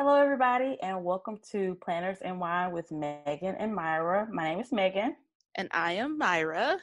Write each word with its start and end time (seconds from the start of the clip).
Hello, 0.00 0.14
everybody, 0.14 0.78
and 0.80 1.02
welcome 1.02 1.40
to 1.50 1.76
Planners 1.84 2.18
and 2.22 2.38
Wine 2.38 2.70
with 2.70 2.92
Megan 2.92 3.56
and 3.58 3.74
Myra. 3.74 4.28
My 4.30 4.44
name 4.44 4.60
is 4.60 4.70
Megan. 4.70 5.16
And 5.56 5.68
I 5.72 5.94
am 5.94 6.16
Myra. 6.16 6.78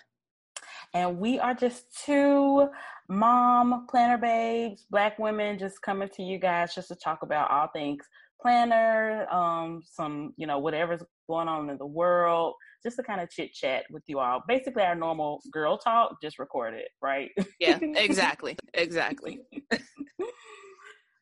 And 0.93 1.17
we 1.17 1.39
are 1.39 1.53
just 1.53 1.85
two 2.03 2.67
mom 3.07 3.87
planner 3.89 4.17
babes, 4.17 4.85
black 4.91 5.17
women, 5.17 5.57
just 5.57 5.81
coming 5.81 6.09
to 6.09 6.23
you 6.23 6.37
guys 6.37 6.75
just 6.75 6.89
to 6.89 6.95
talk 6.95 7.19
about 7.23 7.49
all 7.49 7.69
things 7.69 8.03
planner, 8.41 9.25
um, 9.31 9.81
some, 9.89 10.33
you 10.35 10.45
know, 10.45 10.59
whatever's 10.59 11.01
going 11.29 11.47
on 11.47 11.69
in 11.69 11.77
the 11.77 11.85
world, 11.85 12.55
just 12.83 12.97
to 12.97 13.03
kind 13.03 13.21
of 13.21 13.29
chit 13.29 13.53
chat 13.53 13.85
with 13.91 14.03
you 14.07 14.19
all. 14.19 14.43
Basically, 14.45 14.83
our 14.83 14.93
normal 14.93 15.39
girl 15.53 15.77
talk, 15.77 16.21
just 16.21 16.37
recorded, 16.37 16.89
right? 17.01 17.31
Yeah, 17.61 17.79
exactly. 17.95 18.57
exactly. 18.73 19.39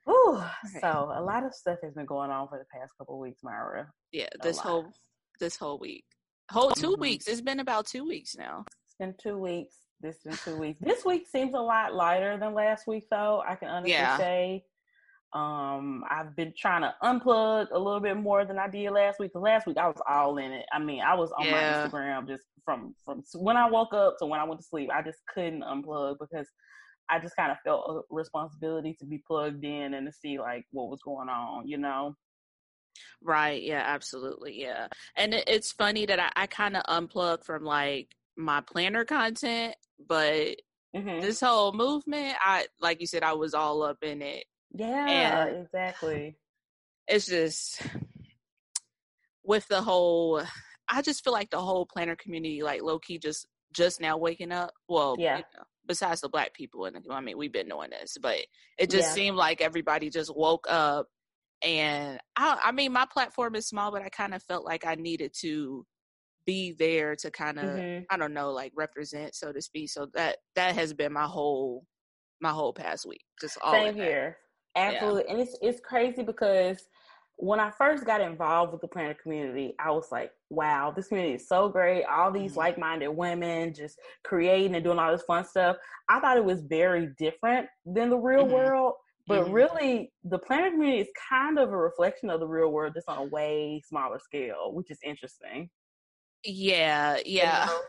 Ooh, 0.10 0.44
okay. 0.66 0.80
so 0.82 1.12
a 1.16 1.22
lot 1.22 1.46
of 1.46 1.54
stuff 1.54 1.80
has 1.84 1.94
been 1.94 2.06
going 2.06 2.30
on 2.30 2.48
for 2.48 2.58
the 2.58 2.66
past 2.78 2.94
couple 2.98 3.20
weeks, 3.20 3.40
Myra. 3.44 3.88
Yeah, 4.12 4.28
this 4.42 4.60
whole 4.60 4.92
this 5.40 5.56
whole 5.56 5.80
week, 5.80 6.04
whole 6.50 6.72
2 6.72 6.92
mm-hmm. 6.92 7.02
weeks. 7.02 7.28
It's 7.28 7.42
been 7.42 7.60
about 7.60 7.88
two 7.88 8.06
weeks 8.06 8.36
now. 8.36 8.66
It's 8.88 8.96
been 9.00 9.16
two 9.22 9.38
weeks. 9.38 9.76
This 10.02 10.18
been 10.24 10.38
two 10.44 10.58
weeks. 10.58 10.80
This 10.82 11.06
week 11.06 11.28
seems 11.32 11.54
a 11.54 11.60
lot 11.60 11.96
lighter 11.96 12.38
than 12.38 12.54
last 12.54 12.88
week, 12.88 13.06
though. 13.10 13.42
I 13.48 13.56
can 13.56 13.70
honestly 13.70 13.92
yeah. 13.92 14.18
say. 14.18 14.66
Um, 15.32 16.04
I've 16.12 16.36
been 16.36 16.54
trying 16.56 16.82
to 16.82 16.94
unplug 17.02 17.72
a 17.72 17.80
little 17.80 18.02
bit 18.02 18.18
more 18.18 18.46
than 18.46 18.60
I 18.60 18.68
did 18.68 18.92
last 18.92 19.20
week. 19.20 19.34
Cause 19.34 19.42
last 19.42 19.66
week 19.66 19.78
I 19.78 19.88
was 19.88 20.00
all 20.08 20.38
in 20.38 20.52
it. 20.52 20.66
I 20.72 20.78
mean, 20.78 21.02
I 21.02 21.16
was 21.16 21.32
on 21.32 21.46
yeah. 21.46 21.52
my 21.52 21.90
Instagram 21.90 22.28
just 22.28 22.44
from 22.64 22.94
from 23.04 23.24
when 23.36 23.58
I 23.58 23.68
woke 23.68 23.94
up 23.94 24.18
to 24.20 24.28
when 24.28 24.40
I 24.40 24.44
went 24.44 24.60
to 24.60 24.68
sleep. 24.68 24.90
I 24.94 25.02
just 25.02 25.20
couldn't 25.34 25.64
unplug 25.64 26.18
because 26.20 26.48
I 27.10 27.20
just 27.20 27.36
kind 27.36 27.52
of 27.52 27.58
felt 27.64 28.06
a 28.10 28.14
responsibility 28.14 28.96
to 29.00 29.06
be 29.06 29.22
plugged 29.26 29.64
in 29.64 29.94
and 29.94 30.08
to 30.08 30.14
see 30.14 30.40
like 30.40 30.66
what 30.72 30.90
was 30.90 31.02
going 31.04 31.30
on, 31.30 31.68
you 31.68 31.78
know. 31.78 32.16
Right. 33.22 33.62
Yeah. 33.62 33.84
Absolutely. 33.86 34.62
Yeah. 34.62 34.88
And 35.16 35.34
it, 35.34 35.44
it's 35.48 35.72
funny 35.72 36.06
that 36.06 36.20
I, 36.20 36.32
I 36.36 36.48
kind 36.48 36.78
of 36.78 36.84
unplug 36.84 37.44
from 37.44 37.64
like 37.64 38.10
my 38.38 38.62
planner 38.62 39.06
content, 39.06 39.76
but 40.08 40.56
mm-hmm. 40.96 41.22
this 41.22 41.40
whole 41.40 41.74
movement, 41.74 42.36
I 42.42 42.68
like 42.80 43.02
you 43.02 43.08
said, 43.08 43.24
I 43.24 43.34
was 43.34 43.54
all 43.54 43.84
up 43.84 43.98
in 44.02 44.22
it. 44.22 44.46
Yeah. 44.74 45.46
And 45.48 45.66
exactly. 45.66 46.36
It's 47.08 47.26
just 47.26 47.82
with 49.44 49.68
the 49.68 49.82
whole. 49.82 50.42
I 50.90 51.02
just 51.02 51.24
feel 51.24 51.34
like 51.34 51.50
the 51.50 51.60
whole 51.60 51.86
planner 51.86 52.16
community, 52.16 52.62
like 52.62 52.82
low 52.82 53.00
key, 53.00 53.18
just 53.18 53.48
just 53.74 54.00
now 54.00 54.18
waking 54.18 54.52
up. 54.52 54.72
Well, 54.88 55.16
yeah. 55.18 55.38
You 55.38 55.44
know, 55.56 55.64
besides 55.88 56.22
the 56.22 56.30
black 56.30 56.54
people 56.54 56.86
and 56.86 56.98
I 57.10 57.22
mean 57.22 57.38
we've 57.38 57.54
been 57.54 57.70
doing 57.70 57.90
this, 57.90 58.18
but 58.22 58.38
it 58.78 58.90
just 58.90 59.10
yeah. 59.10 59.14
seemed 59.14 59.38
like 59.38 59.62
everybody 59.62 60.10
just 60.10 60.36
woke 60.36 60.66
up 60.70 61.08
and 61.64 62.20
I 62.36 62.60
I 62.66 62.72
mean 62.72 62.92
my 62.92 63.06
platform 63.12 63.56
is 63.56 63.68
small 63.68 63.92
but 63.92 64.02
I 64.02 64.10
kind 64.10 64.34
of 64.34 64.44
felt 64.44 64.66
like 64.66 64.86
I 64.86 64.96
needed 64.96 65.34
to 65.42 65.86
be 66.46 66.74
there 66.78 67.16
to 67.16 67.32
kind 67.32 67.60
of 67.60 67.66
mm-hmm. 67.66 68.04
I 68.10 68.18
don't 68.18 68.34
know 68.34 68.52
like 68.52 68.74
represent 68.76 69.36
so 69.36 69.52
to 69.52 69.62
speak. 69.62 69.90
So 69.90 70.08
that 70.14 70.38
that 70.56 70.76
has 70.76 70.94
been 70.94 71.14
my 71.14 71.26
whole 71.26 71.86
my 72.42 72.52
whole 72.52 72.74
past 72.74 73.08
week. 73.08 73.24
Just 73.40 73.58
all 73.62 73.74
Same 73.74 73.96
here. 73.96 74.38
Absolutely. 74.76 75.24
Yeah. 75.28 75.32
And 75.32 75.42
it's 75.42 75.58
it's 75.62 75.80
crazy 75.80 76.24
because 76.24 76.84
when 77.38 77.60
I 77.60 77.72
first 77.72 78.06
got 78.06 78.22
involved 78.22 78.72
with 78.72 78.82
the 78.82 78.88
planner 78.88 79.16
community, 79.16 79.76
I 79.80 79.92
was 79.92 80.08
like, 80.12 80.32
wow, 80.50 80.94
this 80.96 81.08
community 81.08 81.36
is 81.36 81.48
so 81.48 81.68
great. 81.68 82.06
All 82.06 82.32
these 82.32 82.52
mm-hmm. 82.52 82.60
like 82.60 82.78
minded 82.78 83.10
women 83.10 83.74
just 83.74 84.00
creating 84.24 84.76
and 84.76 84.84
doing 84.84 85.00
all 85.00 85.12
this 85.12 85.24
fun 85.24 85.46
stuff. 85.46 85.78
I 86.10 86.20
thought 86.20 86.38
it 86.38 86.46
was 86.46 86.62
very 86.62 87.10
different 87.18 87.68
than 87.86 88.10
the 88.10 88.18
real 88.18 88.44
mm-hmm. 88.44 88.54
world. 88.54 88.94
But 89.26 89.46
mm-hmm. 89.46 89.54
really, 89.54 90.12
the 90.26 90.38
planner 90.38 90.70
community 90.70 91.02
is 91.02 91.08
kind 91.30 91.58
of 91.58 91.70
a 91.70 91.78
reflection 91.78 92.30
of 92.30 92.42
the 92.42 92.48
real 92.48 92.72
world, 92.72 92.94
just 92.94 93.08
on 93.08 93.18
a 93.18 93.24
way 93.24 93.82
smaller 93.88 94.20
scale, 94.20 94.74
which 94.74 94.92
is 94.92 95.00
interesting. 95.04 95.70
Yeah, 96.44 97.18
yeah. 97.26 97.66
You 97.66 97.72
know, 97.72 97.82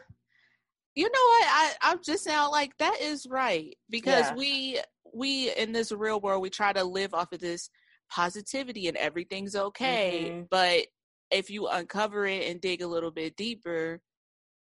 you 0.94 1.05
know 1.05 1.11
what? 1.11 1.49
I, 1.49 1.72
I'm 1.82 1.99
just 2.05 2.26
now 2.26 2.50
like 2.50 2.76
that 2.78 2.99
is 3.00 3.26
right 3.28 3.76
because 3.91 4.26
yeah. 4.26 4.34
we 4.34 4.81
we 5.12 5.53
in 5.55 5.72
this 5.72 5.91
real 5.93 6.21
world 6.21 6.43
we 6.43 6.50
try 6.50 6.72
to 6.72 6.84
live 6.84 7.15
off 7.15 7.32
of 7.32 7.41
this 7.41 7.69
positivity 8.11 8.89
and 8.89 8.97
everything's 8.97 9.57
okay. 9.57 10.31
Mm-hmm. 10.31 10.43
But 10.51 10.87
if 11.31 11.51
you 11.51 11.69
uncover 11.69 12.27
it 12.27 12.51
and 12.51 12.61
dig 12.61 12.83
a 12.83 12.87
little 12.87 13.11
bit 13.11 13.37
deeper, 13.37 14.01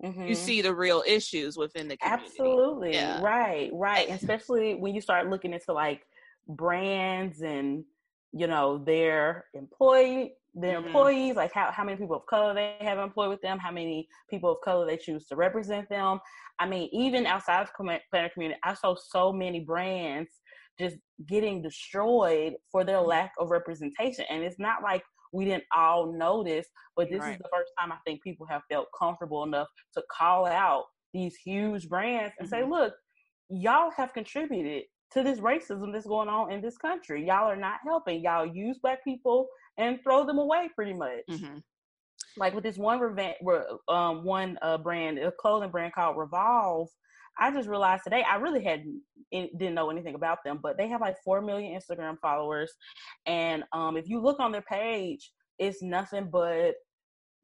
mm-hmm. 0.03 0.27
you 0.27 0.35
see 0.35 0.63
the 0.63 0.75
real 0.75 1.03
issues 1.07 1.57
within 1.57 1.89
the 1.89 1.97
community. 1.97 2.25
Absolutely. 2.31 2.93
Yeah. 2.95 3.21
Right, 3.21 3.71
right. 3.73 4.09
Especially 4.11 4.75
when 4.75 4.95
you 4.95 5.01
start 5.01 5.29
looking 5.29 5.53
into 5.53 5.73
like 5.73 6.03
brands 6.49 7.43
and 7.43 7.85
you 8.33 8.47
know 8.47 8.79
their 8.79 9.45
employee 9.55 10.35
their 10.55 10.79
mm-hmm. 10.79 10.87
employees 10.87 11.37
like 11.37 11.53
how, 11.53 11.71
how 11.71 11.85
many 11.85 11.97
people 11.97 12.17
of 12.17 12.27
color 12.27 12.53
they 12.55 12.77
have 12.81 12.99
employed 12.99 13.31
with 13.31 13.41
them 13.41 13.59
how 13.59 13.71
many 13.71 14.09
people 14.29 14.51
of 14.51 14.61
color 14.63 14.87
they 14.87 14.97
choose 14.97 15.27
to 15.27 15.37
represent 15.37 15.89
them 15.89 16.19
i 16.59 16.67
mean 16.67 16.89
even 16.93 17.27
outside 17.27 17.63
of 17.63 17.69
the 17.79 18.01
planner 18.11 18.29
community 18.31 18.59
i 18.65 18.75
saw 18.75 18.95
so 18.95 19.33
many 19.33 19.61
brands 19.61 20.41
just 20.79 20.97
getting 21.27 21.63
destroyed 21.63 22.55
for 22.71 22.85
their 22.85 22.99
mm-hmm. 22.99 23.09
lack 23.09 23.33
of 23.39 23.51
representation. 23.51 24.25
And 24.31 24.43
it's 24.43 24.59
not 24.59 24.83
like 24.83 25.03
we 25.33 25.45
didn't 25.45 25.65
all 25.75 26.13
notice, 26.13 26.67
but 26.97 27.09
this 27.11 27.21
right. 27.21 27.33
is 27.33 27.39
the 27.39 27.49
first 27.53 27.73
time 27.79 27.93
I 27.93 27.97
think 28.07 28.23
people 28.23 28.47
have 28.47 28.63
felt 28.71 28.89
comfortable 28.99 29.45
enough 29.45 29.69
to 29.95 30.03
call 30.11 30.47
out 30.47 30.85
these 31.15 31.37
huge 31.37 31.89
brands 31.89 32.35
and 32.39 32.49
mm-hmm. 32.49 32.63
say, 32.63 32.69
look, 32.69 32.95
y'all 33.49 33.91
have 33.97 34.13
contributed 34.13 34.85
to 35.13 35.23
this 35.23 35.41
racism 35.41 35.93
that's 35.93 36.07
going 36.07 36.29
on 36.29 36.51
in 36.51 36.63
this 36.63 36.77
country. 36.77 37.27
Y'all 37.27 37.51
are 37.51 37.57
not 37.57 37.79
helping. 37.85 38.23
Y'all 38.23 38.47
use 38.47 38.79
black 38.83 39.05
people 39.05 39.49
and 39.79 39.99
throw 40.03 40.25
them 40.25 40.39
away 40.39 40.71
pretty 40.75 40.95
much. 40.95 41.25
Mm-hmm. 41.31 41.59
Like 42.37 42.55
with 42.55 42.65
this 42.65 42.79
one 42.79 42.99
um, 43.89 44.25
one 44.25 44.59
uh, 44.63 44.79
brand, 44.79 45.19
a 45.19 45.33
clothing 45.33 45.71
brand 45.71 45.93
called 45.93 46.17
Revolve, 46.17 46.89
I 47.39 47.51
just 47.53 47.69
realized 47.69 48.05
today 48.05 48.25
I 48.29 48.37
really 48.37 48.63
hadn't 48.63 49.01
didn't 49.31 49.75
know 49.75 49.91
anything 49.91 50.15
about 50.15 50.39
them, 50.45 50.61
but 50.63 50.77
they 50.77 50.89
have 50.89 51.01
like 51.01 51.17
four 51.25 51.41
million 51.41 51.79
Instagram 51.79 52.19
followers, 52.21 52.73
and 53.27 53.65
um, 53.73 53.97
if 53.97 54.09
you 54.09 54.21
look 54.21 54.41
on 54.41 54.53
their 54.53 54.63
page, 54.63 55.33
it's 55.59 55.83
nothing 55.83 56.29
but 56.31 56.75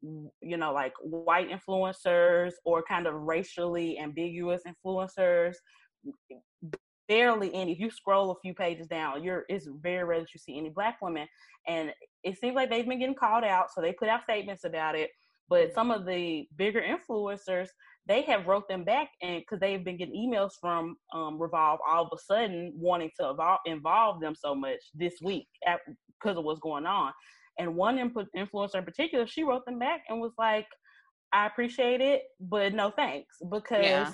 you 0.03 0.57
know 0.57 0.73
like 0.73 0.93
white 1.03 1.49
influencers 1.51 2.53
or 2.65 2.83
kind 2.83 3.07
of 3.07 3.15
racially 3.15 3.99
ambiguous 3.99 4.63
influencers 4.67 5.55
barely 7.09 7.53
any 7.55 7.73
if 7.73 7.81
you 7.81 7.91
scroll 7.91 8.31
a 8.31 8.41
few 8.41 8.55
pages 8.55 8.87
down 8.87 9.25
you're 9.25 9.45
it's 9.49 9.67
very 9.83 10.05
rare 10.05 10.21
that 10.21 10.33
you 10.33 10.39
see 10.39 10.57
any 10.57 10.69
black 10.69 10.99
women 11.03 11.27
and 11.67 11.93
it 12.23 12.39
seems 12.39 12.55
like 12.55 12.71
they've 12.71 12.87
been 12.87 13.01
getting 13.01 13.15
called 13.15 13.43
out 13.43 13.73
so 13.75 13.81
they 13.81 13.93
put 13.93 14.09
out 14.09 14.23
statements 14.23 14.65
about 14.65 14.95
it 14.95 15.11
but 15.49 15.73
some 15.75 15.91
of 15.91 16.07
the 16.07 16.47
bigger 16.57 16.83
influencers 16.83 17.69
they 18.09 18.23
have 18.23 18.47
wrote 18.47 18.67
them 18.69 18.85
back 18.85 19.09
and 19.23 19.41
because 19.41 19.61
they've 19.61 19.85
been 19.85 19.99
getting 19.99 20.15
emails 20.15 20.53
from 20.61 20.97
um, 21.15 21.41
Revolve 21.41 21.79
all 21.87 22.05
of 22.05 22.11
a 22.13 22.19
sudden 22.19 22.73
wanting 22.75 23.11
to 23.21 23.31
involve, 23.31 23.59
involve 23.67 24.21
them 24.21 24.35
so 24.35 24.55
much 24.55 24.79
this 24.95 25.15
week 25.23 25.47
because 26.21 26.39
of 26.39 26.45
what's 26.45 26.61
going 26.61 26.87
on. 26.87 27.13
And 27.59 27.77
one 27.77 27.99
input 27.99 28.27
influencer 28.37 28.77
in 28.77 28.85
particular, 28.85 29.27
she 29.27 29.43
wrote 29.43 29.67
them 29.67 29.79
back 29.79 30.03
and 30.09 30.21
was 30.21 30.33
like, 30.39 30.67
"I 31.33 31.47
appreciate 31.47 32.01
it, 32.01 32.23
but 32.41 32.73
no 32.75 32.91
thanks 32.91 33.37
because." 33.51 33.85
Yeah. 33.85 34.13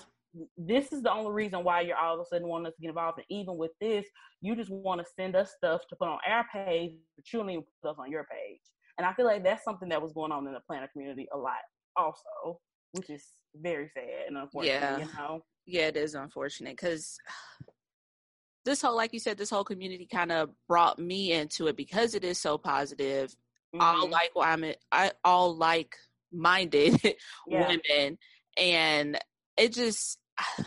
This 0.59 0.93
is 0.93 1.01
the 1.01 1.13
only 1.13 1.31
reason 1.31 1.63
why 1.63 1.83
you're 1.83 1.97
all 1.97 2.15
of 2.15 2.21
a 2.21 2.25
sudden 2.25 2.49
wanting 2.49 2.67
us 2.67 2.75
to 2.75 2.81
get 2.83 2.89
involved. 2.89 3.19
And 3.19 3.27
even 3.31 3.57
with 3.57 3.71
this, 3.81 4.05
you 4.41 4.57
just 4.57 4.69
want 4.69 5.01
to 5.01 5.07
send 5.15 5.37
us 5.37 5.53
stuff 5.57 5.83
to 5.89 5.95
put 5.95 6.09
on 6.09 6.19
our 6.29 6.45
page, 6.53 6.91
but 7.15 7.33
you 7.33 7.39
don't 7.39 7.51
even 7.51 7.65
put 7.81 7.91
us 7.93 7.99
on 8.01 8.11
your 8.11 8.25
page. 8.25 8.59
And 8.99 9.07
I 9.07 9.13
feel 9.15 9.27
like 9.27 9.45
that's 9.45 9.63
something 9.63 9.89
that 9.91 10.03
was 10.03 10.13
going 10.13 10.33
on 10.33 10.45
in 10.49 10.53
the 10.53 10.59
planner 10.67 10.89
community 10.93 11.29
a 11.33 11.39
lot, 11.39 11.63
also, 11.97 12.59
which 12.95 13.11
is 13.11 13.25
very 13.55 13.91
sad 13.95 14.29
and 14.29 14.37
unfortunate. 14.37 14.81
Yeah, 14.81 14.99
you 14.99 15.09
know. 15.17 15.45
Yeah, 15.67 15.87
it 15.89 15.97
is 15.97 16.15
unfortunate 16.15 16.77
because 16.77 17.17
this 18.65 18.83
whole, 18.83 18.97
like 18.97 19.13
you 19.13 19.19
said, 19.19 19.39
this 19.39 19.51
whole 19.51 19.65
community 19.65 20.07
kind 20.11 20.33
of 20.33 20.51
brought 20.69 20.99
me 20.99 21.33
into 21.33 21.67
it 21.69 21.77
because 21.77 22.15
it 22.15 22.25
is 22.25 22.41
so 22.41 22.59
positive. 22.59 23.31
Mm-hmm. 23.75 23.81
All 23.81 24.09
like 24.09 24.31
well, 24.35 24.49
I'm 24.49 24.65
I 24.93 25.13
all 25.25 25.57
like 25.57 25.95
minded 26.33 27.01
yeah. 27.47 27.69
women, 27.69 28.19
and 28.57 29.19
it 29.57 29.73
just 29.73 30.19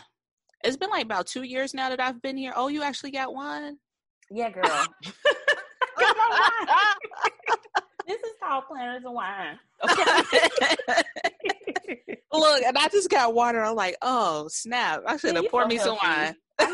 it's 0.64 0.76
been 0.76 0.90
like 0.90 1.04
about 1.04 1.26
two 1.26 1.42
years 1.42 1.74
now 1.74 1.90
that 1.90 2.00
I've 2.00 2.20
been 2.20 2.36
here. 2.36 2.52
Oh, 2.54 2.68
you 2.68 2.82
actually 2.82 3.12
got 3.12 3.34
one? 3.34 3.78
Yeah, 4.30 4.50
girl. 4.50 4.64
called 8.48 8.64
planners 8.68 9.02
and 9.04 9.14
wine. 9.14 9.58
Okay. 9.84 10.76
Look, 12.32 12.62
and 12.62 12.76
I 12.76 12.88
just 12.88 13.10
got 13.10 13.34
water. 13.34 13.62
I'm 13.62 13.74
like, 13.74 13.96
oh 14.02 14.48
snap! 14.48 15.02
I 15.06 15.16
should 15.16 15.36
have 15.36 15.48
poured 15.50 15.68
me 15.68 15.78
some 15.78 15.96
wine. 16.02 16.34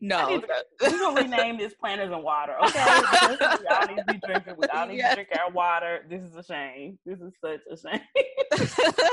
no, 0.00 0.40
we're 0.80 0.90
gonna 0.90 1.22
rename 1.22 1.56
this 1.56 1.74
planners 1.74 2.10
and 2.12 2.22
water. 2.22 2.54
Okay, 2.64 2.84
we 3.30 3.66
all 3.66 3.86
need 3.86 3.96
to 3.96 4.04
be 4.12 4.20
drinking. 4.26 4.54
We 4.58 4.66
all 4.68 4.86
need 4.86 4.98
yeah. 4.98 5.10
to 5.10 5.14
drink 5.14 5.30
our 5.38 5.50
water. 5.50 6.04
This 6.08 6.22
is 6.22 6.36
a 6.36 6.42
shame. 6.42 6.98
This 7.06 7.18
is 7.20 7.32
such 7.42 7.60
a 7.70 7.76
shame. 7.76 8.00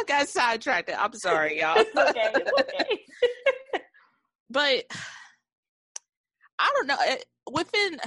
got 0.08 0.28
sidetracked. 0.28 0.92
I'm 0.98 1.14
sorry, 1.14 1.60
y'all. 1.62 1.78
It's 1.78 1.96
okay. 1.98 2.32
It's 2.36 2.52
okay. 2.62 3.02
but 4.50 4.84
I 6.60 6.72
don't 6.76 6.88
know. 6.88 6.98
Eh, 7.08 7.18
within 7.52 7.98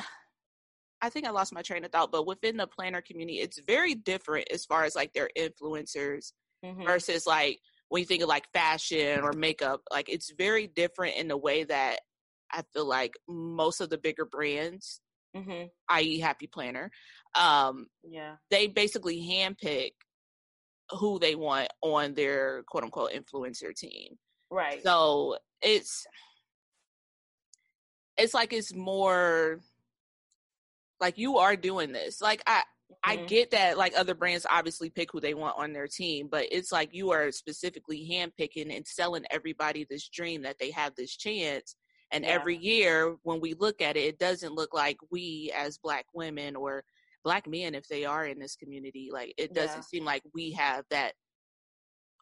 I 1.00 1.10
think 1.10 1.26
I 1.26 1.30
lost 1.30 1.52
my 1.52 1.62
train 1.62 1.84
of 1.84 1.92
thought, 1.92 2.12
but 2.12 2.26
within 2.26 2.56
the 2.56 2.66
planner 2.66 3.00
community, 3.00 3.38
it's 3.38 3.60
very 3.66 3.94
different 3.94 4.48
as 4.50 4.64
far 4.64 4.84
as 4.84 4.96
like 4.96 5.12
their 5.12 5.30
influencers 5.38 6.32
mm-hmm. 6.64 6.84
versus 6.84 7.26
like 7.26 7.60
when 7.88 8.00
you 8.00 8.06
think 8.06 8.22
of 8.22 8.28
like 8.28 8.46
fashion 8.52 9.20
or 9.20 9.32
makeup, 9.32 9.80
like 9.90 10.08
it's 10.08 10.32
very 10.36 10.66
different 10.66 11.16
in 11.16 11.28
the 11.28 11.36
way 11.36 11.64
that 11.64 12.00
I 12.52 12.62
feel 12.72 12.86
like 12.86 13.14
most 13.28 13.80
of 13.80 13.90
the 13.90 13.98
bigger 13.98 14.24
brands, 14.24 15.00
mm-hmm. 15.36 15.66
i.e., 15.88 16.18
Happy 16.18 16.46
Planner, 16.46 16.90
um, 17.34 17.86
yeah, 18.02 18.36
they 18.50 18.66
basically 18.66 19.20
handpick 19.20 19.92
who 20.98 21.18
they 21.18 21.34
want 21.34 21.68
on 21.82 22.14
their 22.14 22.62
quote 22.64 22.84
unquote 22.84 23.12
influencer 23.12 23.74
team. 23.74 24.14
Right. 24.50 24.82
So 24.82 25.36
it's 25.60 26.06
it's 28.16 28.34
like 28.34 28.52
it's 28.52 28.74
more 28.74 29.60
like 31.00 31.18
you 31.18 31.38
are 31.38 31.56
doing 31.56 31.92
this. 31.92 32.20
Like 32.20 32.42
I 32.46 32.60
mm-hmm. 32.60 33.10
I 33.10 33.16
get 33.24 33.50
that 33.52 33.78
like 33.78 33.94
other 33.96 34.14
brands 34.14 34.46
obviously 34.48 34.90
pick 34.90 35.10
who 35.12 35.20
they 35.20 35.34
want 35.34 35.58
on 35.58 35.72
their 35.72 35.88
team, 35.88 36.28
but 36.30 36.46
it's 36.50 36.72
like 36.72 36.94
you 36.94 37.10
are 37.10 37.30
specifically 37.32 38.08
handpicking 38.10 38.74
and 38.74 38.86
selling 38.86 39.24
everybody 39.30 39.86
this 39.88 40.08
dream 40.08 40.42
that 40.42 40.56
they 40.58 40.70
have 40.70 40.94
this 40.96 41.16
chance. 41.16 41.76
And 42.10 42.24
yeah. 42.24 42.30
every 42.30 42.56
year 42.56 43.16
when 43.22 43.40
we 43.40 43.54
look 43.54 43.82
at 43.82 43.96
it, 43.96 44.04
it 44.04 44.18
doesn't 44.18 44.54
look 44.54 44.72
like 44.72 44.96
we 45.10 45.52
as 45.54 45.78
black 45.78 46.06
women 46.14 46.56
or 46.56 46.82
black 47.24 47.46
men 47.46 47.74
if 47.74 47.86
they 47.88 48.04
are 48.04 48.26
in 48.26 48.38
this 48.38 48.56
community, 48.56 49.10
like 49.12 49.34
it 49.36 49.52
doesn't 49.52 49.78
yeah. 49.78 49.82
seem 49.82 50.04
like 50.04 50.22
we 50.34 50.52
have 50.52 50.84
that 50.90 51.12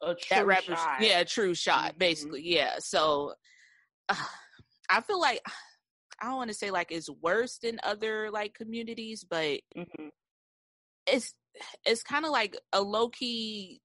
a 0.02 0.14
true 0.14 0.46
that 0.46 0.64
shot. 0.64 1.00
yeah, 1.00 1.25
true 1.25 1.55
shot, 1.55 1.90
mm-hmm. 1.90 1.99
basically. 1.99 2.43
Yeah. 2.44 2.75
So 2.79 3.34
uh, 4.08 4.14
I 4.90 5.00
feel 5.00 5.20
like 5.20 5.40
I 6.21 6.27
don't 6.27 6.37
want 6.37 6.51
to 6.51 6.57
say 6.57 6.71
like 6.71 6.89
it's 6.91 7.11
worse 7.11 7.59
than 7.59 7.79
other 7.83 8.31
like 8.31 8.55
communities, 8.55 9.25
but 9.29 9.61
mm-hmm. 9.77 10.09
it's 11.07 11.35
it's 11.85 12.03
kind 12.03 12.25
of 12.25 12.31
like 12.31 12.57
a 12.73 12.81
low 12.81 13.09
key 13.09 13.81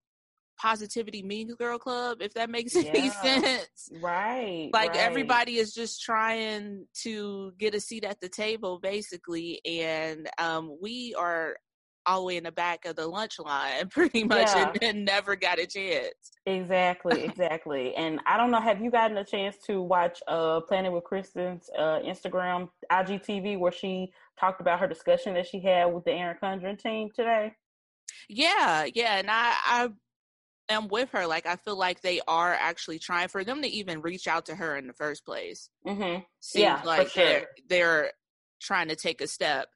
positivity 0.61 1.23
mean 1.23 1.55
girl 1.55 1.79
club 1.79 2.21
if 2.21 2.35
that 2.35 2.49
makes 2.49 2.75
yeah. 2.75 2.91
any 2.93 3.09
sense 3.09 3.89
right 3.99 4.69
like 4.73 4.91
right. 4.91 4.99
everybody 4.99 5.57
is 5.57 5.73
just 5.73 6.03
trying 6.03 6.85
to 6.93 7.51
get 7.57 7.73
a 7.73 7.79
seat 7.79 8.03
at 8.03 8.19
the 8.21 8.29
table 8.29 8.77
basically 8.79 9.59
and 9.65 10.29
um, 10.37 10.77
we 10.79 11.15
are 11.17 11.55
all 12.05 12.21
the 12.21 12.25
way 12.27 12.37
in 12.37 12.43
the 12.43 12.51
back 12.51 12.85
of 12.85 12.95
the 12.95 13.07
lunch 13.07 13.39
line 13.39 13.87
pretty 13.89 14.23
much 14.23 14.47
yeah. 14.47 14.71
and, 14.81 15.05
never 15.05 15.35
got 15.35 15.59
a 15.59 15.65
chance 15.65 16.13
exactly 16.45 17.23
exactly 17.23 17.95
and 17.95 18.19
i 18.25 18.37
don't 18.37 18.51
know 18.51 18.59
have 18.59 18.81
you 18.81 18.89
gotten 18.89 19.17
a 19.17 19.23
chance 19.23 19.57
to 19.57 19.81
watch 19.81 20.21
uh 20.27 20.59
planning 20.61 20.91
with 20.91 21.03
kristen's 21.03 21.69
uh 21.77 21.99
instagram 22.05 22.69
igtv 22.91 23.57
where 23.57 23.71
she 23.71 24.11
talked 24.39 24.61
about 24.61 24.79
her 24.79 24.87
discussion 24.87 25.33
that 25.33 25.47
she 25.47 25.59
had 25.59 25.85
with 25.85 26.03
the 26.05 26.11
Erin 26.11 26.37
Condren 26.41 26.79
team 26.79 27.09
today 27.15 27.51
yeah 28.29 28.85
yeah 28.93 29.17
and 29.17 29.29
i 29.29 29.53
i 29.65 29.89
am 30.69 30.87
with 30.87 31.09
her 31.11 31.27
like 31.27 31.45
i 31.45 31.55
feel 31.55 31.77
like 31.77 32.01
they 32.01 32.21
are 32.27 32.53
actually 32.53 32.99
trying 32.99 33.27
for 33.27 33.43
them 33.43 33.61
to 33.61 33.67
even 33.67 34.01
reach 34.01 34.27
out 34.27 34.45
to 34.45 34.55
her 34.55 34.77
in 34.77 34.87
the 34.87 34.93
first 34.93 35.25
place 35.25 35.69
mm-hmm. 35.85 36.21
seems 36.39 36.63
yeah, 36.63 36.81
like 36.85 37.09
sure. 37.09 37.25
they're 37.25 37.47
they're 37.69 38.11
trying 38.61 38.87
to 38.87 38.95
take 38.95 39.21
a 39.21 39.27
step 39.27 39.67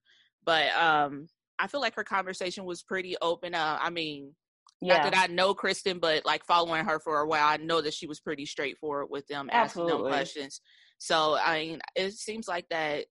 but 0.46 0.72
um 0.76 1.28
I 1.60 1.68
feel 1.68 1.82
like 1.82 1.96
her 1.96 2.04
conversation 2.04 2.66
was 2.66 2.84
pretty 2.84 3.16
open. 3.22 3.56
Uh, 3.56 3.78
I 3.82 3.90
mean, 3.90 4.34
yeah. 4.82 4.98
not 4.98 5.12
that 5.12 5.18
I 5.18 5.34
know 5.34 5.54
Kristen, 5.54 6.00
but 6.00 6.26
like 6.26 6.46
following 6.46 6.86
her 6.86 7.00
for 7.00 7.20
a 7.20 7.28
while, 7.28 7.48
I 7.48 7.58
know 7.58 7.82
that 7.82 7.94
she 7.94 8.08
was 8.08 8.20
pretty 8.20 8.46
straightforward 8.46 9.08
with 9.10 9.28
them, 9.28 9.50
Absolutely. 9.52 9.94
asking 9.94 10.04
them 10.04 10.12
questions. 10.12 10.62
So 10.98 11.38
I 11.42 11.60
mean, 11.60 11.80
it 11.96 12.14
seems 12.14 12.48
like 12.48 12.68
that 12.70 13.06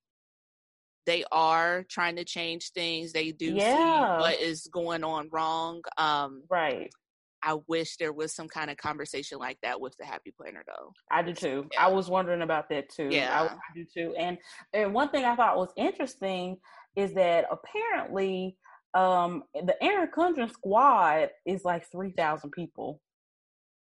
they 1.06 1.25
are 1.31 1.85
trying 1.91 2.17
to 2.17 2.25
change 2.25 2.70
things. 2.73 3.12
They 3.12 3.32
do 3.32 3.55
yeah. 3.55 4.17
see 4.17 4.20
what 4.20 4.41
is 4.41 4.69
going 4.73 5.05
on 5.05 5.29
wrong. 5.31 5.82
Um, 5.99 6.44
right. 6.50 6.91
I 7.43 7.58
wish 7.69 7.99
there 7.99 8.12
was 8.12 8.35
some 8.35 8.49
kind 8.49 8.70
of 8.70 8.79
conversation 8.79 9.38
like 9.38 9.58
that 9.62 9.79
with 9.79 9.94
the 9.99 10.06
Happy 10.06 10.32
Planner, 10.35 10.64
though. 10.67 10.93
I 11.11 11.20
do 11.23 11.35
too. 11.35 11.67
Yeah. 11.75 11.85
I 11.85 11.88
was 11.88 12.08
wondering 12.08 12.41
about 12.41 12.70
that 12.70 12.88
too. 12.88 13.08
Yeah, 13.11 13.38
I, 13.38 13.55
I, 13.55 13.58
do 13.75 13.85
too. 13.85 14.14
And 14.17 14.38
and 14.73 14.94
one 14.94 15.11
thing 15.11 15.26
I 15.26 15.37
thought 15.37 15.58
was 15.58 15.69
interesting 15.76 16.56
is 16.96 17.14
that 17.14 17.46
apparently 17.50 18.56
um, 18.94 19.44
the 19.55 19.76
Erin 19.82 20.08
Condren 20.17 20.50
squad 20.50 21.31
is 21.46 21.64
like 21.64 21.91
three 21.91 22.12
thousand 22.12 22.50
people. 22.50 23.00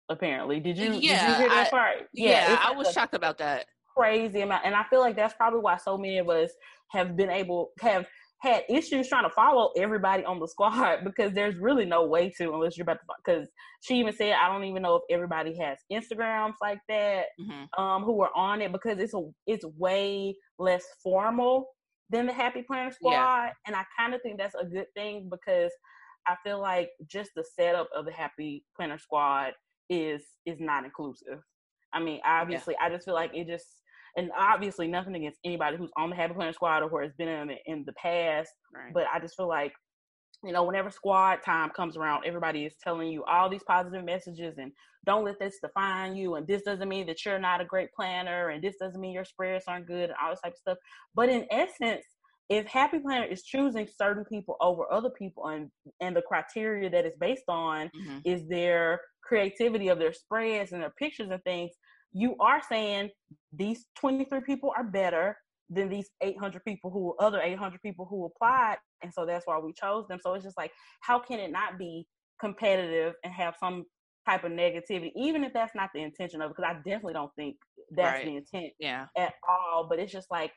Apparently, 0.10 0.60
did 0.60 0.78
you? 0.78 0.86
Yeah, 0.86 0.92
did 0.92 1.02
you 1.02 1.36
hear 1.36 1.50
that 1.50 1.68
I, 1.68 1.70
part? 1.70 1.98
Yeah, 2.14 2.52
yeah 2.52 2.60
I 2.64 2.72
was 2.72 2.92
shocked 2.92 3.16
about 3.16 3.38
that. 3.40 3.66
Crazy 3.96 4.42
amount, 4.42 4.66
and 4.66 4.76
I 4.76 4.84
feel 4.90 5.00
like 5.00 5.16
that's 5.16 5.34
probably 5.34 5.60
why 5.60 5.78
so 5.78 5.98
many 5.98 6.18
of 6.18 6.30
us 6.30 6.52
have 6.92 7.16
been 7.16 7.30
able 7.30 7.72
have 7.80 8.06
had 8.40 8.64
issues 8.70 9.08
trying 9.08 9.24
to 9.24 9.30
follow 9.30 9.72
everybody 9.78 10.24
on 10.26 10.40
the 10.40 10.48
squad 10.48 11.00
because 11.04 11.34
there's 11.34 11.56
really 11.56 11.86
no 11.86 12.06
way 12.06 12.30
to 12.38 12.54
unless 12.54 12.78
you're 12.78 12.84
about 12.84 13.00
to 13.00 13.06
because 13.26 13.48
she 13.82 13.96
even 13.96 14.14
said 14.14 14.34
I 14.34 14.48
don't 14.48 14.66
even 14.66 14.84
know 14.84 14.96
if 14.96 15.04
everybody 15.10 15.58
has 15.58 15.78
Instagrams 15.92 16.54
like 16.62 16.80
that 16.90 17.26
mm-hmm. 17.40 17.82
um 17.82 18.04
who 18.04 18.22
are 18.22 18.32
on 18.36 18.62
it 18.62 18.72
because 18.72 19.00
it's 19.00 19.14
a 19.14 19.22
it's 19.48 19.66
way 19.78 20.36
less 20.60 20.84
formal 21.02 21.68
than 22.10 22.26
the 22.28 22.34
Happy 22.34 22.64
Planner 22.64 22.92
Squad. 22.92 23.12
Yeah. 23.12 23.50
And 23.68 23.76
I 23.76 23.84
kind 23.98 24.14
of 24.14 24.22
think 24.22 24.38
that's 24.38 24.56
a 24.56 24.66
good 24.66 24.88
thing 24.96 25.30
because 25.30 25.72
I 26.28 26.36
feel 26.44 26.60
like 26.60 26.90
just 27.08 27.32
the 27.36 27.46
setup 27.58 27.90
of 27.96 28.06
the 28.06 28.12
Happy 28.12 28.64
Planner 28.76 29.00
Squad 29.00 29.54
is 29.90 30.24
is 30.46 30.60
not 30.60 30.86
inclusive. 30.86 31.40
I 31.94 32.00
mean, 32.00 32.20
obviously, 32.26 32.76
yeah. 32.80 32.88
I 32.88 32.90
just 32.90 33.06
feel 33.06 33.14
like 33.14 33.32
it 33.34 33.48
just 33.48 33.68
and 34.18 34.32
obviously 34.38 34.88
nothing 34.88 35.16
against 35.16 35.40
anybody 35.44 35.78
who's 35.78 35.92
on 35.98 36.10
the 36.10 36.16
Happy 36.16 36.34
Planner 36.34 36.54
Squad 36.54 36.84
or 36.84 36.90
who 36.90 37.02
has 37.02 37.12
been 37.18 37.28
in 37.28 37.50
it 37.50 37.60
in 37.66 37.84
the 37.86 37.94
past. 37.94 38.52
Right. 38.74 38.94
But 38.94 39.06
I 39.14 39.20
just 39.20 39.36
feel 39.36 39.48
like 39.48 39.74
you 40.46 40.54
know, 40.54 40.64
whenever 40.64 40.92
squad 40.92 41.38
time 41.44 41.70
comes 41.72 41.98
around, 41.98 42.24
everybody 42.26 42.66
is 42.66 42.76
telling 42.84 43.10
you 43.10 43.24
all 43.24 43.50
these 43.50 43.64
positive 43.64 44.04
messages 44.04 44.58
and 44.58 44.72
don't 45.06 45.26
let 45.26 45.40
this 45.40 45.58
define 45.62 46.16
you. 46.16 46.36
And 46.36 46.48
this 46.48 46.64
doesn't 46.64 46.88
mean 46.88 47.08
that 47.08 47.26
you're 47.26 47.40
not 47.40 47.62
a 47.62 47.66
great 47.66 47.94
planner 47.94 48.50
and 48.50 48.64
this 48.64 48.76
doesn't 48.80 49.00
mean 49.00 49.14
your 49.14 49.26
spreads 49.26 49.66
aren't 49.68 49.88
good 49.88 50.10
and 50.10 50.14
all 50.22 50.32
this 50.32 50.42
type 50.42 50.54
of 50.54 50.60
stuff. 50.60 50.78
But 51.14 51.30
in 51.30 51.46
essence, 51.52 52.04
if 52.50 52.68
Happy 52.68 53.00
Planner 53.00 53.26
is 53.26 53.44
choosing 53.44 53.88
certain 53.88 54.24
people 54.26 54.56
over 54.62 54.92
other 54.92 55.10
people 55.10 55.48
and 55.48 55.70
and 56.00 56.16
the 56.16 56.22
criteria 56.22 56.90
that 56.90 57.06
is 57.06 57.16
based 57.20 57.46
on 57.48 57.88
mm-hmm. 57.88 58.20
is 58.24 58.48
their 58.48 59.02
creativity 59.24 59.88
of 59.88 59.98
their 59.98 60.14
spreads 60.14 60.72
and 60.72 60.82
their 60.82 60.94
pictures 61.00 61.30
and 61.32 61.44
things, 61.44 61.72
you 62.14 62.36
are 62.40 62.62
saying 62.62 63.10
these 63.52 63.86
23 64.00 64.42
people 64.42 64.72
are 64.78 64.84
better 64.84 65.38
than 65.70 65.90
these 65.90 66.10
800 66.22 66.64
people 66.64 66.92
who 66.92 67.16
other 67.20 67.42
800 67.42 67.82
people 67.82 68.06
who 68.10 68.26
applied 68.26 68.78
and 69.02 69.14
so 69.14 69.26
that's 69.26 69.48
why 69.48 69.58
we 69.58 69.74
chose 69.74 70.08
them 70.08 70.20
so 70.22 70.34
it's 70.34 70.44
just 70.44 70.58
like 70.58 70.72
how 71.02 71.20
can 71.20 71.40
it 71.40 71.52
not 71.52 71.80
be 71.80 72.06
competitive 72.40 73.14
and 73.24 73.34
have 73.34 73.56
some 73.60 73.86
type 74.28 74.44
of 74.44 74.52
negativity 74.52 75.12
even 75.16 75.44
if 75.44 75.54
that's 75.54 75.76
not 75.76 75.90
the 75.94 76.02
intention 76.02 76.42
of 76.42 76.52
it 76.52 76.56
because 76.56 76.70
i 76.70 76.76
definitely 76.90 77.14
don't 77.14 77.32
think 77.36 77.56
that's 77.92 78.18
right. 78.18 78.26
the 78.26 78.36
intent 78.36 78.74
yeah. 78.80 79.06
at 79.18 79.34
all 79.48 79.88
but 79.90 80.00
it's 80.00 80.12
just 80.12 80.30
like 80.32 80.52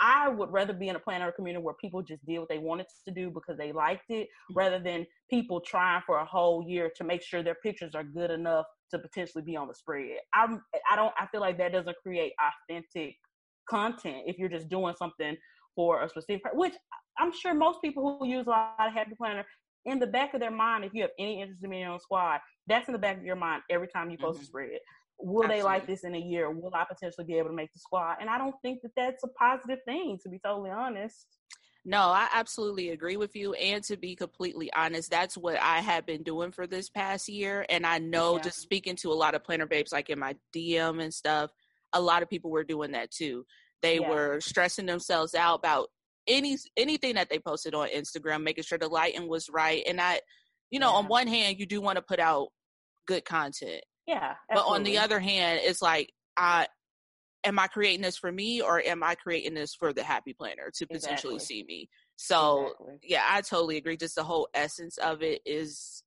I 0.00 0.28
would 0.28 0.52
rather 0.52 0.72
be 0.72 0.88
in 0.88 0.96
a 0.96 1.00
planner 1.00 1.30
community 1.30 1.64
where 1.64 1.74
people 1.80 2.02
just 2.02 2.24
did 2.26 2.38
what 2.38 2.48
they 2.48 2.58
wanted 2.58 2.86
to 3.06 3.14
do 3.14 3.30
because 3.30 3.56
they 3.56 3.72
liked 3.72 4.10
it, 4.10 4.24
mm-hmm. 4.24 4.58
rather 4.58 4.78
than 4.78 5.06
people 5.30 5.60
trying 5.60 6.02
for 6.04 6.18
a 6.18 6.24
whole 6.24 6.64
year 6.66 6.90
to 6.96 7.04
make 7.04 7.22
sure 7.22 7.42
their 7.42 7.56
pictures 7.62 7.94
are 7.94 8.04
good 8.04 8.30
enough 8.30 8.66
to 8.90 8.98
potentially 8.98 9.44
be 9.44 9.56
on 9.56 9.68
the 9.68 9.74
spread. 9.74 10.18
I'm 10.34 10.60
I 10.90 10.96
don't 10.96 11.12
I 11.18 11.26
feel 11.26 11.40
like 11.40 11.58
that 11.58 11.72
doesn't 11.72 11.96
create 12.02 12.32
authentic 12.40 13.16
content 13.68 14.22
if 14.26 14.38
you're 14.38 14.48
just 14.48 14.68
doing 14.68 14.94
something 14.98 15.36
for 15.74 16.02
a 16.02 16.08
specific 16.08 16.52
which 16.54 16.74
I'm 17.18 17.32
sure 17.32 17.54
most 17.54 17.80
people 17.82 18.18
who 18.18 18.26
use 18.26 18.46
a 18.46 18.50
lot 18.50 18.74
of 18.78 18.92
Happy 18.92 19.14
Planner 19.16 19.44
in 19.84 19.98
the 19.98 20.06
back 20.06 20.34
of 20.34 20.40
their 20.40 20.50
mind, 20.50 20.84
if 20.84 20.94
you 20.94 21.02
have 21.02 21.10
any 21.18 21.40
interest 21.40 21.62
in 21.62 21.70
being 21.70 21.86
on 21.86 22.00
squad, 22.00 22.40
that's 22.66 22.88
in 22.88 22.92
the 22.92 22.98
back 22.98 23.18
of 23.18 23.24
your 23.24 23.36
mind 23.36 23.62
every 23.70 23.88
time 23.88 24.10
you 24.10 24.18
post 24.18 24.38
mm-hmm. 24.38 24.44
a 24.44 24.46
spread. 24.46 24.78
Will 25.18 25.44
absolutely. 25.44 25.56
they 25.56 25.62
like 25.62 25.86
this 25.86 26.04
in 26.04 26.14
a 26.14 26.18
year? 26.18 26.50
Will 26.50 26.72
I 26.74 26.84
potentially 26.84 27.26
be 27.26 27.38
able 27.38 27.50
to 27.50 27.54
make 27.54 27.72
the 27.72 27.78
squad? 27.78 28.16
And 28.20 28.28
I 28.28 28.38
don't 28.38 28.54
think 28.62 28.82
that 28.82 28.92
that's 28.96 29.22
a 29.22 29.28
positive 29.28 29.78
thing, 29.86 30.18
to 30.22 30.28
be 30.28 30.40
totally 30.44 30.70
honest. 30.70 31.26
No, 31.84 31.98
I 31.98 32.28
absolutely 32.32 32.90
agree 32.90 33.16
with 33.18 33.36
you. 33.36 33.52
And 33.54 33.84
to 33.84 33.96
be 33.96 34.16
completely 34.16 34.72
honest, 34.72 35.10
that's 35.10 35.36
what 35.36 35.60
I 35.60 35.80
have 35.80 36.06
been 36.06 36.22
doing 36.22 36.50
for 36.50 36.66
this 36.66 36.88
past 36.88 37.28
year. 37.28 37.66
And 37.68 37.86
I 37.86 37.98
know 37.98 38.36
yeah. 38.36 38.42
just 38.42 38.60
speaking 38.60 38.96
to 38.96 39.12
a 39.12 39.14
lot 39.14 39.34
of 39.34 39.44
planner 39.44 39.66
babes, 39.66 39.92
like 39.92 40.08
in 40.08 40.18
my 40.18 40.34
DM 40.54 41.02
and 41.02 41.12
stuff, 41.12 41.50
a 41.94 42.00
lot 42.00 42.22
of 42.22 42.28
people 42.28 42.50
were 42.50 42.64
doing 42.64 42.92
that 42.92 43.10
too. 43.10 43.46
They 43.82 44.00
yeah. 44.00 44.08
were 44.08 44.40
stressing 44.40 44.86
themselves 44.86 45.34
out 45.34 45.60
about 45.60 45.88
any 46.26 46.58
anything 46.76 47.14
that 47.14 47.30
they 47.30 47.38
posted 47.38 47.74
on 47.74 47.88
Instagram, 47.88 48.42
making 48.42 48.64
sure 48.64 48.78
the 48.78 48.88
lighting 48.88 49.28
was 49.28 49.48
right. 49.48 49.82
And 49.86 50.00
I, 50.00 50.20
you 50.70 50.80
know, 50.80 50.90
yeah. 50.90 50.96
on 50.96 51.08
one 51.08 51.26
hand, 51.26 51.58
you 51.58 51.66
do 51.66 51.80
want 51.80 51.96
to 51.96 52.02
put 52.02 52.18
out 52.18 52.48
good 53.06 53.24
content. 53.24 53.82
Yeah. 54.06 54.34
Absolutely. 54.50 54.54
But 54.54 54.66
on 54.66 54.82
the 54.84 54.98
other 54.98 55.20
hand, 55.20 55.60
it's 55.62 55.82
like 55.82 56.12
I 56.36 56.66
am 57.44 57.58
I 57.58 57.66
creating 57.66 58.02
this 58.02 58.16
for 58.16 58.30
me 58.30 58.60
or 58.60 58.80
am 58.80 59.02
I 59.02 59.14
creating 59.14 59.54
this 59.54 59.74
for 59.74 59.92
the 59.92 60.02
happy 60.02 60.32
planner 60.32 60.70
to 60.76 60.86
potentially 60.86 61.34
exactly. 61.34 61.38
see 61.38 61.64
me? 61.64 61.88
So 62.16 62.66
exactly. 62.66 62.98
yeah, 63.02 63.22
I 63.28 63.40
totally 63.40 63.76
agree. 63.76 63.96
Just 63.96 64.16
the 64.16 64.24
whole 64.24 64.48
essence 64.54 64.98
of 64.98 65.22
it 65.22 65.42
is 65.44 66.02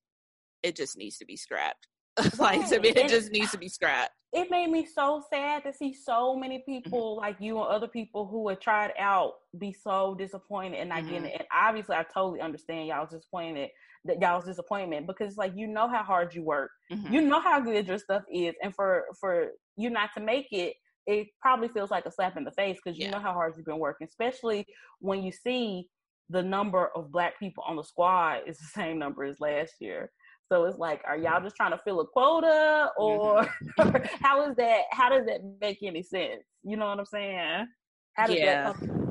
it 0.64 0.76
just 0.76 0.98
needs 0.98 1.18
to 1.18 1.26
be 1.26 1.38
scrapped. 1.38 1.88
like 2.40 2.68
to 2.70 2.80
me, 2.80 2.90
it, 2.90 2.98
it 2.98 3.10
just 3.10 3.32
needs 3.32 3.52
to 3.52 3.58
be 3.58 3.70
scrapped. 3.70 4.12
It 4.34 4.52
made 4.52 4.70
me 4.70 4.86
so 4.86 5.24
sad 5.32 5.64
to 5.64 5.74
see 5.74 5.94
so 5.94 6.36
many 6.36 6.64
people 6.68 7.16
mm-hmm. 7.16 7.22
like 7.22 7.38
you 7.40 7.58
and 7.58 7.68
other 7.68 7.88
people 7.88 8.28
who 8.28 8.48
had 8.50 8.62
tried 8.62 8.92
out 9.00 9.34
be 9.58 9.74
so 9.74 10.16
disappointed 10.16 10.80
and 10.80 10.90
not 10.90 11.00
mm-hmm. 11.00 11.10
getting 11.10 11.26
it. 11.26 11.36
And 11.40 11.48
obviously, 11.54 11.96
I 11.96 12.06
totally 12.14 12.42
understand 12.42 12.88
y'all's 12.88 13.10
disappointed 13.10 13.70
that 14.06 14.22
y'all's 14.22 14.46
disappointment 14.46 15.08
because 15.08 15.38
like 15.38 15.54
you 15.56 15.68
know 15.68 15.88
how 15.88 16.04
hard 16.04 16.34
you 16.34 16.44
work, 16.44 16.72
mm-hmm. 16.92 17.14
you 17.14 17.22
know 17.22 17.42
how 17.42 17.60
good 17.60 17.88
your 17.88 18.00
stuff 18.00 18.24
is, 18.32 18.56
and 18.64 18.74
for 18.76 19.06
for 19.20 19.50
you 19.76 19.90
not 19.90 20.10
to 20.16 20.22
make 20.22 20.48
it, 20.52 20.76
it 21.06 21.28
probably 21.42 21.70
feels 21.70 21.92
like 21.92 22.06
a 22.06 22.12
slap 22.12 22.38
in 22.38 22.44
the 22.44 22.52
face 22.52 22.78
because 22.84 22.98
you 22.98 23.06
yeah. 23.06 23.12
know 23.12 23.20
how 23.20 23.34
hard 23.34 23.54
you've 23.56 23.66
been 23.66 23.80
working, 23.80 24.08
especially 24.08 24.66
when 25.00 25.24
you 25.24 25.32
see 25.32 25.88
the 26.30 26.44
number 26.44 26.90
of 26.96 27.12
black 27.12 27.40
people 27.40 27.64
on 27.66 27.78
the 27.78 27.84
squad 27.84 28.42
is 28.46 28.58
the 28.58 28.82
same 28.82 29.00
number 29.00 29.24
as 29.24 29.40
last 29.40 29.74
year. 29.80 30.12
So 30.52 30.66
it's 30.66 30.78
like, 30.78 31.02
are 31.06 31.18
y'all 31.18 31.42
just 31.42 31.56
trying 31.56 31.72
to 31.72 31.78
fill 31.78 32.00
a 32.00 32.08
quota, 32.08 32.90
or 32.98 33.44
mm-hmm. 33.80 33.98
how 34.22 34.50
is 34.50 34.56
that? 34.56 34.84
How 34.92 35.10
does 35.10 35.26
that 35.26 35.42
make 35.60 35.80
any 35.84 36.04
sense? 36.04 36.44
You 36.64 36.78
know 36.78 36.88
what 36.88 37.00
I'm 37.00 37.06
saying? 37.06 37.68
How 38.14 38.28
does 38.28 38.38
yeah. 38.38 38.72
that 38.72 38.76
come? 38.80 39.08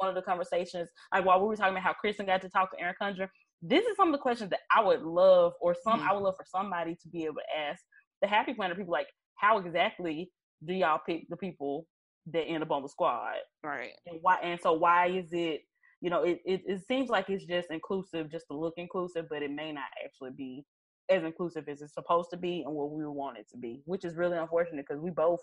one 0.00 0.08
of 0.08 0.14
the 0.14 0.22
conversations, 0.22 0.88
like 1.12 1.24
while 1.24 1.40
we 1.40 1.46
were 1.46 1.56
talking 1.56 1.74
about 1.74 1.82
how 1.82 1.92
Kristen 1.92 2.26
got 2.26 2.40
to 2.42 2.48
talk 2.48 2.70
to 2.72 2.80
Erin 2.80 2.94
Condren, 3.00 3.28
this 3.62 3.84
is 3.84 3.96
some 3.96 4.08
of 4.08 4.12
the 4.12 4.18
questions 4.18 4.50
that 4.50 4.60
I 4.74 4.82
would 4.82 5.02
love, 5.02 5.52
or 5.60 5.76
some 5.84 6.00
mm-hmm. 6.00 6.08
I 6.08 6.14
would 6.14 6.22
love 6.22 6.36
for 6.36 6.46
somebody 6.46 6.96
to 7.02 7.08
be 7.08 7.24
able 7.24 7.34
to 7.34 7.58
ask 7.68 7.82
the 8.22 8.28
Happy 8.28 8.54
Planner 8.54 8.74
people, 8.74 8.92
like, 8.92 9.08
how 9.36 9.58
exactly 9.58 10.30
do 10.66 10.72
y'all 10.72 11.00
pick 11.06 11.28
the 11.28 11.36
people 11.36 11.86
that 12.32 12.42
end 12.42 12.62
up 12.62 12.70
on 12.70 12.82
the 12.82 12.88
squad? 12.88 13.34
Right. 13.62 13.92
And 14.06 14.18
why? 14.22 14.38
And 14.42 14.58
so 14.60 14.72
why 14.72 15.08
is 15.08 15.28
it? 15.32 15.62
You 16.00 16.08
know, 16.08 16.22
it, 16.22 16.40
it, 16.46 16.62
it 16.66 16.80
seems 16.88 17.10
like 17.10 17.28
it's 17.28 17.44
just 17.44 17.68
inclusive, 17.70 18.30
just 18.30 18.46
to 18.50 18.56
look 18.56 18.74
inclusive, 18.78 19.26
but 19.28 19.42
it 19.42 19.50
may 19.50 19.70
not 19.70 19.84
actually 20.02 20.30
be 20.34 20.64
as 21.10 21.24
inclusive 21.24 21.68
as 21.68 21.82
it's 21.82 21.94
supposed 21.94 22.30
to 22.30 22.36
be 22.36 22.62
and 22.64 22.74
what 22.74 22.90
we 22.90 23.04
want 23.06 23.38
it 23.38 23.48
to 23.50 23.56
be, 23.56 23.82
which 23.84 24.04
is 24.04 24.16
really 24.16 24.38
unfortunate 24.38 24.86
because 24.88 25.02
we 25.02 25.10
both 25.10 25.40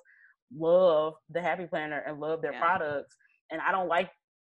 love 0.56 1.14
the 1.30 1.42
Happy 1.42 1.66
Planner 1.66 2.04
and 2.08 2.20
love 2.20 2.42
their 2.42 2.54
yeah. 2.54 2.60
products. 2.60 3.16
And 3.52 3.62
I 3.62 3.72
don't 3.72 3.88
like 3.88 4.10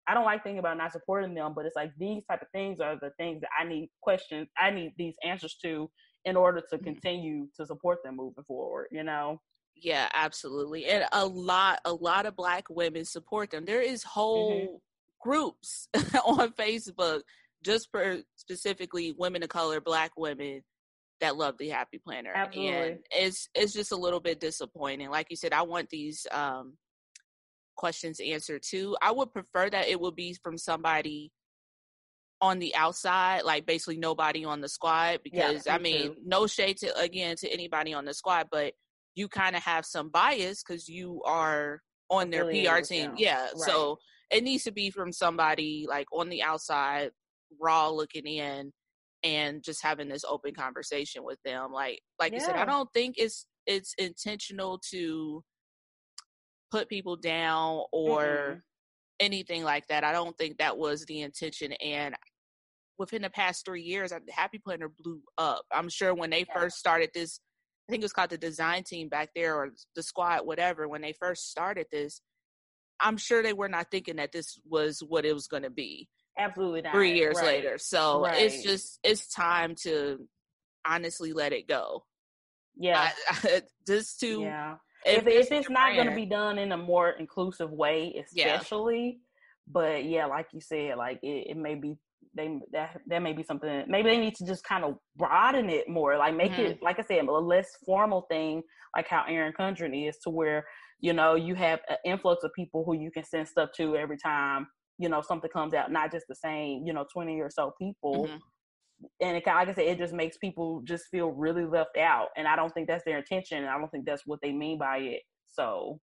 I 0.08 0.14
don't 0.14 0.24
like 0.24 0.44
thinking 0.44 0.60
about 0.60 0.76
not 0.76 0.92
supporting 0.92 1.34
them, 1.34 1.52
but 1.54 1.66
it's 1.66 1.74
like 1.74 1.90
these 1.98 2.22
type 2.30 2.40
of 2.40 2.48
things 2.52 2.78
are 2.80 2.96
the 3.00 3.10
things 3.18 3.40
that 3.40 3.50
I 3.58 3.64
need 3.64 3.90
questions, 4.02 4.46
I 4.56 4.70
need 4.70 4.92
these 4.96 5.14
answers 5.24 5.56
to 5.64 5.90
in 6.24 6.36
order 6.36 6.60
to 6.60 6.76
mm-hmm. 6.76 6.84
continue 6.84 7.48
to 7.56 7.66
support 7.66 7.98
them 8.04 8.16
moving 8.16 8.44
forward, 8.44 8.86
you 8.92 9.02
know? 9.02 9.40
Yeah, 9.74 10.08
absolutely. 10.14 10.86
And 10.86 11.04
a 11.12 11.26
lot, 11.26 11.80
a 11.84 11.92
lot 11.92 12.26
of 12.26 12.36
black 12.36 12.70
women 12.70 13.04
support 13.04 13.50
them. 13.50 13.64
There 13.64 13.82
is 13.82 14.02
mm-hmm. 14.02 14.10
whole 14.10 14.60
mm-hmm. 14.60 15.28
groups 15.28 15.88
on 16.24 16.52
Facebook 16.52 17.22
just 17.64 17.90
for 17.90 18.18
specifically 18.36 19.12
women 19.18 19.42
of 19.42 19.48
color, 19.48 19.80
black 19.80 20.12
women 20.16 20.62
that 21.20 21.36
love 21.36 21.56
the 21.58 21.68
happy 21.68 21.98
planner 21.98 22.32
Absolutely. 22.34 22.76
and 22.76 22.98
it's 23.10 23.48
it's 23.54 23.72
just 23.72 23.92
a 23.92 23.96
little 23.96 24.20
bit 24.20 24.40
disappointing 24.40 25.10
like 25.10 25.26
you 25.30 25.36
said 25.36 25.52
i 25.52 25.62
want 25.62 25.88
these 25.88 26.26
um 26.30 26.74
questions 27.76 28.20
answered 28.20 28.62
too 28.62 28.96
i 29.02 29.10
would 29.10 29.32
prefer 29.32 29.68
that 29.68 29.88
it 29.88 30.00
would 30.00 30.16
be 30.16 30.34
from 30.42 30.58
somebody 30.58 31.30
on 32.40 32.58
the 32.58 32.74
outside 32.74 33.42
like 33.44 33.64
basically 33.66 33.96
nobody 33.96 34.44
on 34.44 34.60
the 34.60 34.68
squad 34.68 35.20
because 35.24 35.66
yeah, 35.66 35.78
me 35.78 35.78
i 35.78 35.82
mean 36.02 36.14
too. 36.14 36.20
no 36.24 36.46
shade 36.46 36.76
to 36.76 36.94
again 36.98 37.34
to 37.36 37.48
anybody 37.48 37.94
on 37.94 38.04
the 38.04 38.12
squad 38.12 38.46
but 38.50 38.74
you 39.14 39.28
kind 39.28 39.56
of 39.56 39.62
have 39.62 39.86
some 39.86 40.10
bias 40.10 40.62
because 40.62 40.88
you 40.88 41.22
are 41.24 41.80
on 42.10 42.30
their 42.30 42.44
pr 42.44 42.80
team 42.80 43.12
yeah 43.16 43.44
right. 43.44 43.52
so 43.56 43.98
it 44.30 44.44
needs 44.44 44.64
to 44.64 44.72
be 44.72 44.90
from 44.90 45.12
somebody 45.12 45.86
like 45.88 46.06
on 46.12 46.28
the 46.28 46.42
outside 46.42 47.10
raw 47.60 47.88
looking 47.88 48.26
in 48.26 48.72
and 49.26 49.62
just 49.62 49.82
having 49.82 50.08
this 50.08 50.24
open 50.24 50.54
conversation 50.54 51.24
with 51.24 51.38
them 51.44 51.72
like 51.72 52.00
like 52.20 52.32
yeah. 52.32 52.38
you 52.38 52.44
said 52.44 52.54
i 52.54 52.64
don't 52.64 52.88
think 52.94 53.16
it's 53.18 53.46
it's 53.66 53.92
intentional 53.98 54.80
to 54.90 55.42
put 56.70 56.88
people 56.88 57.16
down 57.16 57.82
or 57.92 58.22
mm-hmm. 58.22 58.58
anything 59.18 59.64
like 59.64 59.86
that 59.88 60.04
i 60.04 60.12
don't 60.12 60.38
think 60.38 60.58
that 60.58 60.78
was 60.78 61.04
the 61.06 61.22
intention 61.22 61.72
and 61.84 62.14
within 62.98 63.22
the 63.22 63.30
past 63.30 63.64
three 63.64 63.82
years 63.82 64.10
the 64.10 64.32
happy 64.32 64.58
planner 64.58 64.90
blew 65.02 65.20
up 65.38 65.62
i'm 65.72 65.88
sure 65.88 66.14
when 66.14 66.30
they 66.30 66.44
yeah. 66.48 66.60
first 66.60 66.78
started 66.78 67.10
this 67.12 67.40
i 67.88 67.92
think 67.92 68.02
it 68.02 68.04
was 68.04 68.12
called 68.12 68.30
the 68.30 68.38
design 68.38 68.84
team 68.84 69.08
back 69.08 69.30
there 69.34 69.56
or 69.56 69.70
the 69.96 70.02
squad 70.02 70.46
whatever 70.46 70.88
when 70.88 71.02
they 71.02 71.12
first 71.12 71.50
started 71.50 71.86
this 71.90 72.20
i'm 73.00 73.16
sure 73.16 73.42
they 73.42 73.52
were 73.52 73.68
not 73.68 73.90
thinking 73.90 74.16
that 74.16 74.30
this 74.30 74.56
was 74.68 75.00
what 75.00 75.24
it 75.24 75.34
was 75.34 75.48
going 75.48 75.64
to 75.64 75.70
be 75.70 76.08
Absolutely 76.38 76.82
not. 76.82 76.92
Three 76.92 77.14
years 77.14 77.36
right. 77.36 77.46
later. 77.46 77.78
So 77.78 78.22
right. 78.22 78.42
it's 78.42 78.62
just 78.62 78.98
it's 79.02 79.26
time 79.28 79.74
to 79.82 80.26
honestly 80.86 81.32
let 81.32 81.52
it 81.52 81.68
go. 81.68 82.04
Yeah. 82.76 83.10
I, 83.30 83.36
I, 83.48 83.62
just 83.86 84.20
to 84.20 84.40
yeah. 84.40 84.76
If, 85.04 85.24
if, 85.26 85.52
it's 85.52 85.70
not 85.70 85.94
going 85.94 86.08
to 86.08 86.16
be 86.16 86.26
done 86.26 86.58
in 86.58 86.72
a 86.72 86.76
more 86.76 87.10
inclusive 87.10 87.70
way, 87.70 88.24
especially, 88.24 89.04
yeah. 89.04 89.72
but 89.72 90.04
yeah, 90.04 90.26
like 90.26 90.48
you 90.52 90.60
said, 90.60 90.96
like 90.96 91.20
it, 91.22 91.50
it 91.50 91.56
may 91.56 91.76
be 91.76 91.96
they 92.36 92.58
that 92.72 93.00
that 93.06 93.22
may 93.22 93.32
be 93.32 93.42
something 93.42 93.84
maybe 93.88 94.10
they 94.10 94.18
need 94.18 94.34
to 94.34 94.44
just 94.44 94.62
kind 94.64 94.84
of 94.84 94.96
broaden 95.16 95.70
it 95.70 95.88
more 95.88 96.16
like 96.16 96.34
make 96.34 96.52
mm-hmm. 96.52 96.72
it 96.72 96.82
like 96.82 96.98
i 96.98 97.02
said 97.02 97.24
a 97.24 97.32
less 97.32 97.70
formal 97.84 98.26
thing 98.30 98.62
like 98.94 99.08
how 99.08 99.24
erin 99.28 99.52
condren 99.58 100.08
is 100.08 100.16
to 100.18 100.30
where 100.30 100.66
you 101.00 101.12
know 101.12 101.34
you 101.34 101.54
have 101.54 101.80
an 101.88 101.96
influx 102.04 102.44
of 102.44 102.52
people 102.54 102.84
who 102.84 102.94
you 102.94 103.10
can 103.10 103.24
send 103.24 103.48
stuff 103.48 103.70
to 103.74 103.96
every 103.96 104.18
time 104.18 104.66
you 104.98 105.08
know 105.08 105.20
something 105.20 105.50
comes 105.50 105.74
out 105.74 105.92
not 105.92 106.10
just 106.10 106.26
the 106.28 106.34
same 106.34 106.82
you 106.84 106.92
know 106.92 107.06
20 107.12 107.40
or 107.40 107.50
so 107.50 107.72
people 107.78 108.26
mm-hmm. 108.26 108.36
and 109.20 109.36
it, 109.36 109.42
like 109.46 109.68
i 109.68 109.74
said 109.74 109.84
it 109.84 109.98
just 109.98 110.14
makes 110.14 110.36
people 110.38 110.80
just 110.84 111.04
feel 111.10 111.30
really 111.30 111.64
left 111.64 111.96
out 111.96 112.28
and 112.36 112.48
i 112.48 112.56
don't 112.56 112.72
think 112.72 112.88
that's 112.88 113.04
their 113.04 113.18
intention 113.18 113.58
and 113.58 113.68
i 113.68 113.78
don't 113.78 113.90
think 113.90 114.04
that's 114.04 114.22
what 114.26 114.40
they 114.42 114.52
mean 114.52 114.78
by 114.78 114.98
it 114.98 115.22
so 115.48 115.98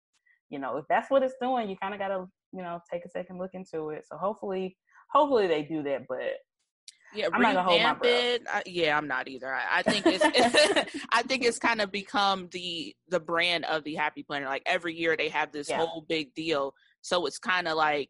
you 0.49 0.59
know 0.59 0.77
if 0.77 0.85
that's 0.89 1.09
what 1.09 1.23
it's 1.23 1.35
doing 1.41 1.69
you 1.69 1.75
kind 1.81 1.93
of 1.93 1.99
got 1.99 2.09
to 2.09 2.25
you 2.51 2.61
know 2.61 2.79
take 2.91 3.03
a 3.05 3.09
second 3.09 3.39
look 3.39 3.51
into 3.53 3.89
it 3.89 4.05
so 4.09 4.17
hopefully 4.17 4.77
hopefully 5.11 5.47
they 5.47 5.63
do 5.63 5.81
that 5.83 6.01
but 6.07 6.33
yeah, 7.15 7.27
I'm 7.31 7.41
revamp 7.41 7.99
it. 8.03 8.43
I, 8.51 8.63
yeah, 8.65 8.97
I'm 8.97 9.07
not 9.07 9.27
either. 9.27 9.53
I, 9.53 9.79
I 9.79 9.81
think 9.83 10.05
it's 10.07 10.23
I 11.11 11.21
think 11.21 11.43
it's 11.43 11.59
kind 11.59 11.81
of 11.81 11.91
become 11.91 12.49
the 12.51 12.95
the 13.07 13.19
brand 13.19 13.65
of 13.65 13.83
the 13.83 13.95
Happy 13.95 14.23
Planner. 14.23 14.47
Like 14.47 14.63
every 14.65 14.95
year 14.95 15.15
they 15.15 15.29
have 15.29 15.51
this 15.51 15.69
yeah. 15.69 15.77
whole 15.77 16.05
big 16.07 16.33
deal, 16.33 16.73
so 17.01 17.25
it's 17.25 17.37
kind 17.37 17.67
of 17.67 17.77
like 17.77 18.09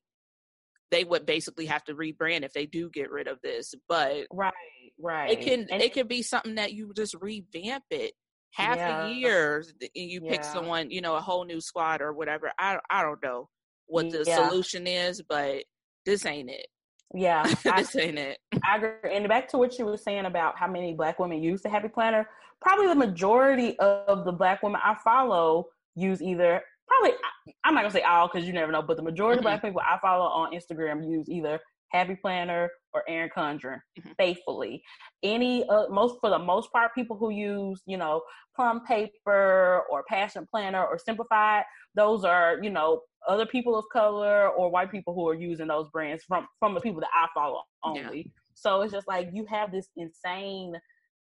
they 0.94 1.04
would 1.04 1.26
basically 1.26 1.66
have 1.66 1.84
to 1.86 1.96
rebrand 1.96 2.44
if 2.44 2.54
they 2.54 2.68
do 2.68 2.88
get 2.92 3.10
rid 3.10 3.28
of 3.28 3.40
this. 3.42 3.74
But 3.90 4.28
right, 4.32 4.54
right, 5.02 5.32
it 5.32 5.42
can 5.42 5.68
and 5.72 5.82
it 5.82 5.94
can 5.94 6.08
be 6.08 6.22
something 6.22 6.56
that 6.56 6.74
you 6.74 6.94
just 6.96 7.16
revamp 7.20 7.84
it 7.90 8.14
half 8.52 8.78
yeah. 8.78 9.08
a 9.08 9.12
year 9.12 9.64
and 9.82 9.90
you 9.92 10.22
yeah. 10.24 10.32
pick 10.32 10.44
someone, 10.44 10.92
you 10.92 11.02
know, 11.02 11.16
a 11.16 11.22
whole 11.22 11.46
new 11.46 11.60
squad 11.60 12.02
or 12.02 12.14
whatever. 12.14 12.52
I 12.60 12.78
I 12.92 13.02
don't 13.02 13.22
know 13.24 13.50
what 13.88 14.12
the 14.12 14.24
yeah. 14.26 14.48
solution 14.48 14.86
is, 14.86 15.22
but 15.28 15.64
this 16.06 16.28
ain't 16.28 16.52
it. 16.52 16.68
Yeah, 17.16 17.44
this 17.64 17.96
I, 17.96 18.00
ain't 18.00 18.20
it. 18.20 18.38
I 18.64 18.78
agree. 18.78 19.16
And 19.16 19.28
back 19.28 19.48
to 19.50 19.58
what 19.58 19.80
you 19.80 19.86
were 19.86 19.98
saying 19.98 20.26
about 20.26 20.60
how 20.60 20.68
many 20.68 20.94
black 20.94 21.18
women 21.18 21.42
use 21.42 21.64
the 21.64 21.70
Happy 21.70 21.90
Planner, 21.90 22.30
probably 22.62 22.86
the 22.86 22.96
majority 22.96 23.78
of 23.80 24.26
the 24.26 24.32
black 24.32 24.62
women 24.62 24.80
I 24.84 24.96
follow 25.04 25.70
use 25.96 26.22
either 26.22 26.62
probably 26.88 27.18
I'm 27.64 27.74
not 27.74 27.82
gonna 27.82 27.94
say 27.94 28.02
all 28.02 28.28
because 28.28 28.48
you 28.48 28.54
never 28.54 28.72
know, 28.72 28.82
but 28.82 28.98
the 28.98 29.04
majority 29.04 29.40
mm-hmm. 29.40 29.48
of 29.48 29.62
black 29.62 29.62
people 29.62 29.82
I 29.82 29.98
follow 30.00 30.26
on 30.26 30.54
Instagram 30.54 31.10
use 31.10 31.30
either 31.30 31.60
Happy 31.90 32.16
Planner 32.16 32.70
or 32.94 33.04
Erin 33.08 33.30
Condren 33.36 33.80
mm-hmm. 33.98 34.12
faithfully. 34.18 34.84
Any 35.22 35.68
uh, 35.70 35.88
most 35.90 36.18
for 36.20 36.30
the 36.30 36.40
most 36.40 36.72
part, 36.72 36.94
people 36.96 37.18
who 37.18 37.30
use 37.30 37.82
you 37.86 37.98
know 37.98 38.22
Plum 38.56 38.82
Paper 38.86 39.84
or 39.90 40.04
Passion 40.10 40.48
Planner 40.50 40.86
or 40.86 40.98
Simplified, 40.98 41.64
those 41.96 42.24
are 42.24 42.60
you 42.62 42.70
know 42.70 43.02
other 43.28 43.46
people 43.46 43.78
of 43.78 43.86
color 43.92 44.50
or 44.50 44.70
white 44.70 44.92
people 44.92 45.14
who 45.14 45.28
are 45.30 45.36
using 45.36 45.68
those 45.68 45.90
brands 45.90 46.24
from 46.24 46.48
from 46.60 46.74
the 46.74 46.82
people 46.82 47.00
that 47.02 47.10
I 47.14 47.28
follow 47.34 47.62
only. 47.84 48.18
Yeah. 48.18 48.32
So 48.56 48.82
it's 48.82 48.94
just 48.94 49.08
like 49.08 49.30
you 49.34 49.46
have 49.50 49.72
this 49.72 49.88
insane, 49.98 50.74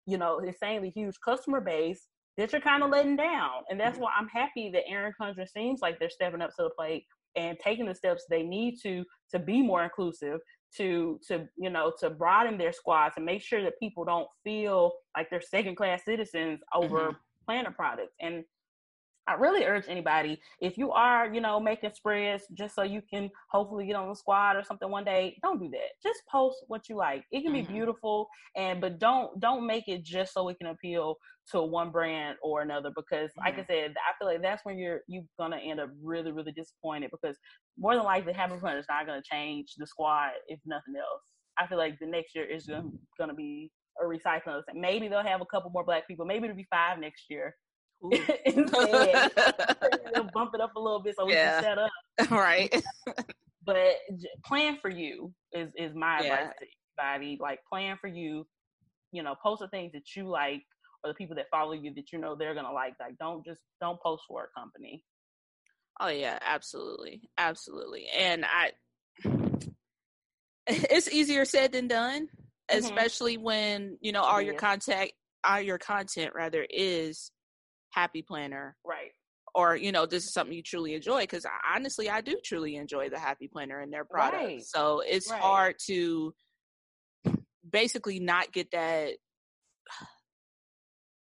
you 0.06 0.18
know, 0.18 0.38
insanely 0.38 0.90
huge 0.90 1.14
customer 1.24 1.60
base 1.60 2.06
that 2.40 2.52
you're 2.52 2.60
kind 2.60 2.82
of 2.82 2.90
letting 2.90 3.16
down. 3.16 3.62
And 3.68 3.78
that's 3.78 3.94
mm-hmm. 3.94 4.04
why 4.04 4.12
I'm 4.18 4.28
happy 4.28 4.70
that 4.70 4.88
Erin 4.88 5.12
Condren 5.20 5.46
seems 5.46 5.80
like 5.82 5.98
they're 5.98 6.08
stepping 6.08 6.40
up 6.40 6.50
to 6.56 6.62
the 6.64 6.70
plate 6.70 7.04
and 7.36 7.58
taking 7.62 7.86
the 7.86 7.94
steps 7.94 8.24
they 8.28 8.42
need 8.42 8.76
to 8.82 9.04
to 9.30 9.38
be 9.38 9.62
more 9.62 9.84
inclusive, 9.84 10.40
to 10.76 11.20
to 11.28 11.46
you 11.56 11.70
know 11.70 11.92
to 12.00 12.08
broaden 12.10 12.56
their 12.56 12.72
squads 12.72 13.14
and 13.16 13.26
make 13.26 13.42
sure 13.42 13.62
that 13.62 13.78
people 13.78 14.04
don't 14.04 14.28
feel 14.42 14.92
like 15.16 15.28
they're 15.28 15.42
second 15.42 15.76
class 15.76 16.04
citizens 16.04 16.60
over 16.74 17.00
mm-hmm. 17.00 17.16
planner 17.44 17.72
products. 17.72 18.14
And 18.20 18.44
I 19.30 19.34
really 19.34 19.64
urge 19.64 19.84
anybody 19.88 20.40
if 20.60 20.76
you 20.76 20.90
are, 20.90 21.32
you 21.32 21.40
know, 21.40 21.60
making 21.60 21.92
spreads 21.94 22.44
just 22.52 22.74
so 22.74 22.82
you 22.82 23.00
can 23.12 23.30
hopefully 23.50 23.86
get 23.86 23.94
on 23.94 24.08
the 24.08 24.14
squad 24.16 24.56
or 24.56 24.64
something 24.64 24.90
one 24.90 25.04
day, 25.04 25.38
don't 25.40 25.60
do 25.60 25.68
that. 25.70 25.90
Just 26.02 26.20
post 26.30 26.64
what 26.66 26.88
you 26.88 26.96
like. 26.96 27.24
It 27.30 27.42
can 27.42 27.52
mm-hmm. 27.52 27.66
be 27.66 27.72
beautiful 27.72 28.28
and 28.56 28.80
but 28.80 28.98
don't 28.98 29.38
don't 29.38 29.66
make 29.66 29.86
it 29.86 30.02
just 30.02 30.34
so 30.34 30.48
it 30.48 30.58
can 30.58 30.68
appeal 30.68 31.16
to 31.52 31.62
one 31.62 31.90
brand 31.90 32.38
or 32.42 32.62
another 32.62 32.90
because 32.96 33.30
mm-hmm. 33.30 33.44
like 33.44 33.54
I 33.54 33.60
mm-hmm. 33.62 33.72
said, 33.72 33.94
I 33.98 34.18
feel 34.18 34.26
like 34.26 34.42
that's 34.42 34.64
when 34.64 34.78
you're 34.78 35.02
you're 35.06 35.24
gonna 35.38 35.58
end 35.58 35.78
up 35.78 35.90
really, 36.02 36.32
really 36.32 36.52
disappointed 36.52 37.10
because 37.12 37.36
more 37.78 37.94
than 37.94 38.04
likely 38.04 38.32
having 38.32 38.60
fun 38.60 38.76
is 38.76 38.86
not 38.88 39.06
gonna 39.06 39.22
change 39.22 39.74
the 39.78 39.86
squad 39.86 40.30
if 40.48 40.58
nothing 40.66 40.96
else. 40.96 41.22
I 41.56 41.68
feel 41.68 41.78
like 41.78 41.98
the 42.00 42.06
next 42.06 42.34
year 42.34 42.44
is 42.44 42.66
gonna, 42.66 42.90
gonna 43.18 43.34
be 43.34 43.70
a 44.00 44.04
recycling. 44.04 44.62
Maybe 44.74 45.08
they'll 45.08 45.22
have 45.22 45.40
a 45.40 45.46
couple 45.46 45.70
more 45.70 45.84
black 45.84 46.08
people. 46.08 46.26
Maybe 46.26 46.44
it'll 46.44 46.56
be 46.56 46.66
five 46.70 46.98
next 46.98 47.24
year. 47.28 47.54
Instead, 48.44 49.32
they'll 50.14 50.30
bump 50.34 50.52
it 50.54 50.60
up 50.60 50.74
a 50.76 50.80
little 50.80 51.00
bit 51.00 51.14
so 51.16 51.26
we 51.26 51.34
yeah. 51.34 51.60
can 51.60 51.62
set 51.62 51.78
up. 51.78 51.90
Right. 52.30 52.82
but 53.64 53.96
plan 54.44 54.78
for 54.80 54.90
you 54.90 55.32
is 55.52 55.70
is 55.76 55.94
my 55.94 56.20
yeah. 56.20 56.34
advice 56.34 56.54
to 56.60 56.66
everybody. 57.02 57.38
Like 57.40 57.60
plan 57.70 57.96
for 58.00 58.08
you. 58.08 58.46
You 59.12 59.22
know, 59.22 59.34
post 59.42 59.60
the 59.60 59.68
things 59.68 59.92
that 59.92 60.14
you 60.14 60.28
like 60.28 60.62
or 61.02 61.10
the 61.10 61.14
people 61.14 61.34
that 61.36 61.46
follow 61.50 61.72
you 61.72 61.92
that 61.94 62.12
you 62.12 62.18
know 62.18 62.36
they're 62.36 62.54
gonna 62.54 62.72
like. 62.72 62.94
Like 63.00 63.16
don't 63.18 63.44
just 63.44 63.60
don't 63.80 64.00
post 64.00 64.24
for 64.28 64.44
a 64.44 64.60
company. 64.60 65.02
Oh 65.98 66.08
yeah, 66.08 66.38
absolutely, 66.42 67.28
absolutely. 67.36 68.06
And 68.16 68.44
I, 68.44 68.72
it's 70.66 71.10
easier 71.10 71.44
said 71.44 71.72
than 71.72 71.88
done 71.88 72.28
mm-hmm. 72.70 72.84
especially 72.84 73.36
when 73.36 73.98
you 74.00 74.12
know 74.12 74.22
all 74.22 74.40
your 74.40 74.54
contact 74.54 75.12
all 75.44 75.60
your 75.60 75.78
content 75.78 76.32
rather 76.34 76.66
is 76.68 77.30
happy 77.90 78.22
planner 78.22 78.76
right 78.84 79.12
or 79.54 79.76
you 79.76 79.92
know 79.92 80.06
this 80.06 80.24
is 80.24 80.32
something 80.32 80.54
you 80.54 80.62
truly 80.62 80.94
enjoy 80.94 81.20
because 81.20 81.46
honestly 81.74 82.08
i 82.08 82.20
do 82.20 82.36
truly 82.44 82.76
enjoy 82.76 83.08
the 83.08 83.18
happy 83.18 83.48
planner 83.48 83.80
and 83.80 83.92
their 83.92 84.04
product 84.04 84.42
right. 84.42 84.62
so 84.64 85.02
it's 85.04 85.30
right. 85.30 85.40
hard 85.40 85.74
to 85.86 86.32
basically 87.68 88.20
not 88.20 88.52
get 88.52 88.70
that 88.72 89.12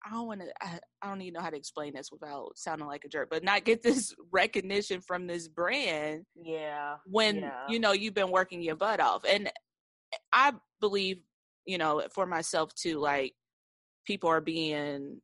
I 0.04 0.11
don't 0.11 0.28
want 0.28 0.40
to. 0.40 0.46
I, 0.61 0.78
I, 1.02 1.08
don't 1.08 1.20
even 1.20 1.32
know 1.32 1.40
how 1.40 1.50
to 1.50 1.56
explain 1.56 1.92
this 1.92 2.12
without 2.12 2.52
sounding 2.54 2.87
like 2.87 3.04
a 3.04 3.08
jerk, 3.08 3.28
but 3.28 3.42
not 3.42 3.64
get 3.64 3.82
this 3.82 4.14
recognition 4.30 5.00
from 5.00 5.26
this 5.26 5.49
brand. 5.49 6.23
Yeah. 6.37 6.99
When 7.06 7.38
yeah. 7.38 7.64
you 7.68 7.80
know 7.80 7.90
you've 7.90 8.14
been 8.14 8.30
working 8.30 8.62
your 8.62 8.76
butt 8.76 9.00
off, 9.00 9.25
and 9.28 9.49
eh, 9.49 10.16
I 10.32 10.52
believe 10.80 11.16
you 11.66 11.78
know, 11.78 12.02
for 12.14 12.25
myself 12.25 12.75
too, 12.75 12.99
like 12.99 13.35
people 14.06 14.30
are 14.30 14.40
being 14.40 15.20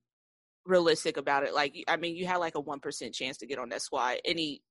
realistic 0.64 1.16
about 1.16 1.44
it. 1.44 1.54
Like, 1.54 1.74
I 1.88 1.96
mean, 1.96 2.16
you 2.16 2.26
had 2.26 2.36
like 2.36 2.54
a 2.54 2.62
1% 2.62 3.14
chance 3.14 3.38
to 3.38 3.46
get 3.46 3.58
on 3.58 3.68
that 3.70 3.82
squad. 3.82 4.18
Any, 4.24 4.62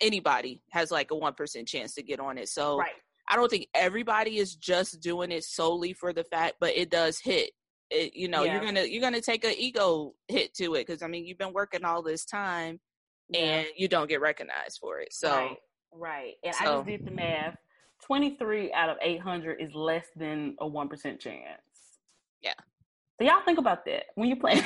anybody 0.00 0.62
has 0.70 0.90
like 0.90 1.10
a 1.10 1.14
1% 1.14 1.66
chance 1.66 1.94
to 1.94 2.02
get 2.02 2.20
on 2.20 2.38
it. 2.38 2.48
So 2.48 2.78
right. 2.78 2.90
I 3.28 3.36
don't 3.36 3.50
think 3.50 3.68
everybody 3.74 4.38
is 4.38 4.56
just 4.56 5.00
doing 5.00 5.30
it 5.30 5.44
solely 5.44 5.92
for 5.92 6.12
the 6.12 6.24
fact, 6.24 6.56
but 6.60 6.76
it 6.76 6.90
does 6.90 7.18
hit. 7.20 7.50
It, 7.90 8.14
you 8.14 8.28
know, 8.28 8.44
yeah. 8.44 8.52
you're 8.52 8.64
gonna 8.64 8.84
you're 8.84 9.02
gonna 9.02 9.20
take 9.20 9.44
an 9.44 9.54
ego 9.56 10.12
hit 10.28 10.54
to 10.54 10.76
it 10.76 10.86
because 10.86 11.02
I 11.02 11.08
mean 11.08 11.26
you've 11.26 11.38
been 11.38 11.52
working 11.52 11.84
all 11.84 12.02
this 12.02 12.24
time 12.24 12.78
yeah. 13.28 13.40
and 13.40 13.66
you 13.76 13.88
don't 13.88 14.08
get 14.08 14.20
recognized 14.20 14.78
for 14.80 15.00
it. 15.00 15.12
So 15.12 15.28
right, 15.28 15.56
right. 15.92 16.34
and 16.44 16.54
so, 16.54 16.64
I 16.64 16.76
just 16.76 16.86
did 16.86 17.04
the 17.04 17.10
math 17.10 17.56
23 18.04 18.72
out 18.72 18.88
of 18.88 18.96
800 19.02 19.60
is 19.60 19.74
less 19.74 20.06
than 20.16 20.56
a 20.60 20.68
1% 20.68 21.20
chance. 21.20 21.60
So 23.20 23.26
y'all 23.26 23.42
think 23.44 23.58
about 23.58 23.84
that 23.84 24.04
when 24.14 24.30
you 24.30 24.36
plan. 24.36 24.56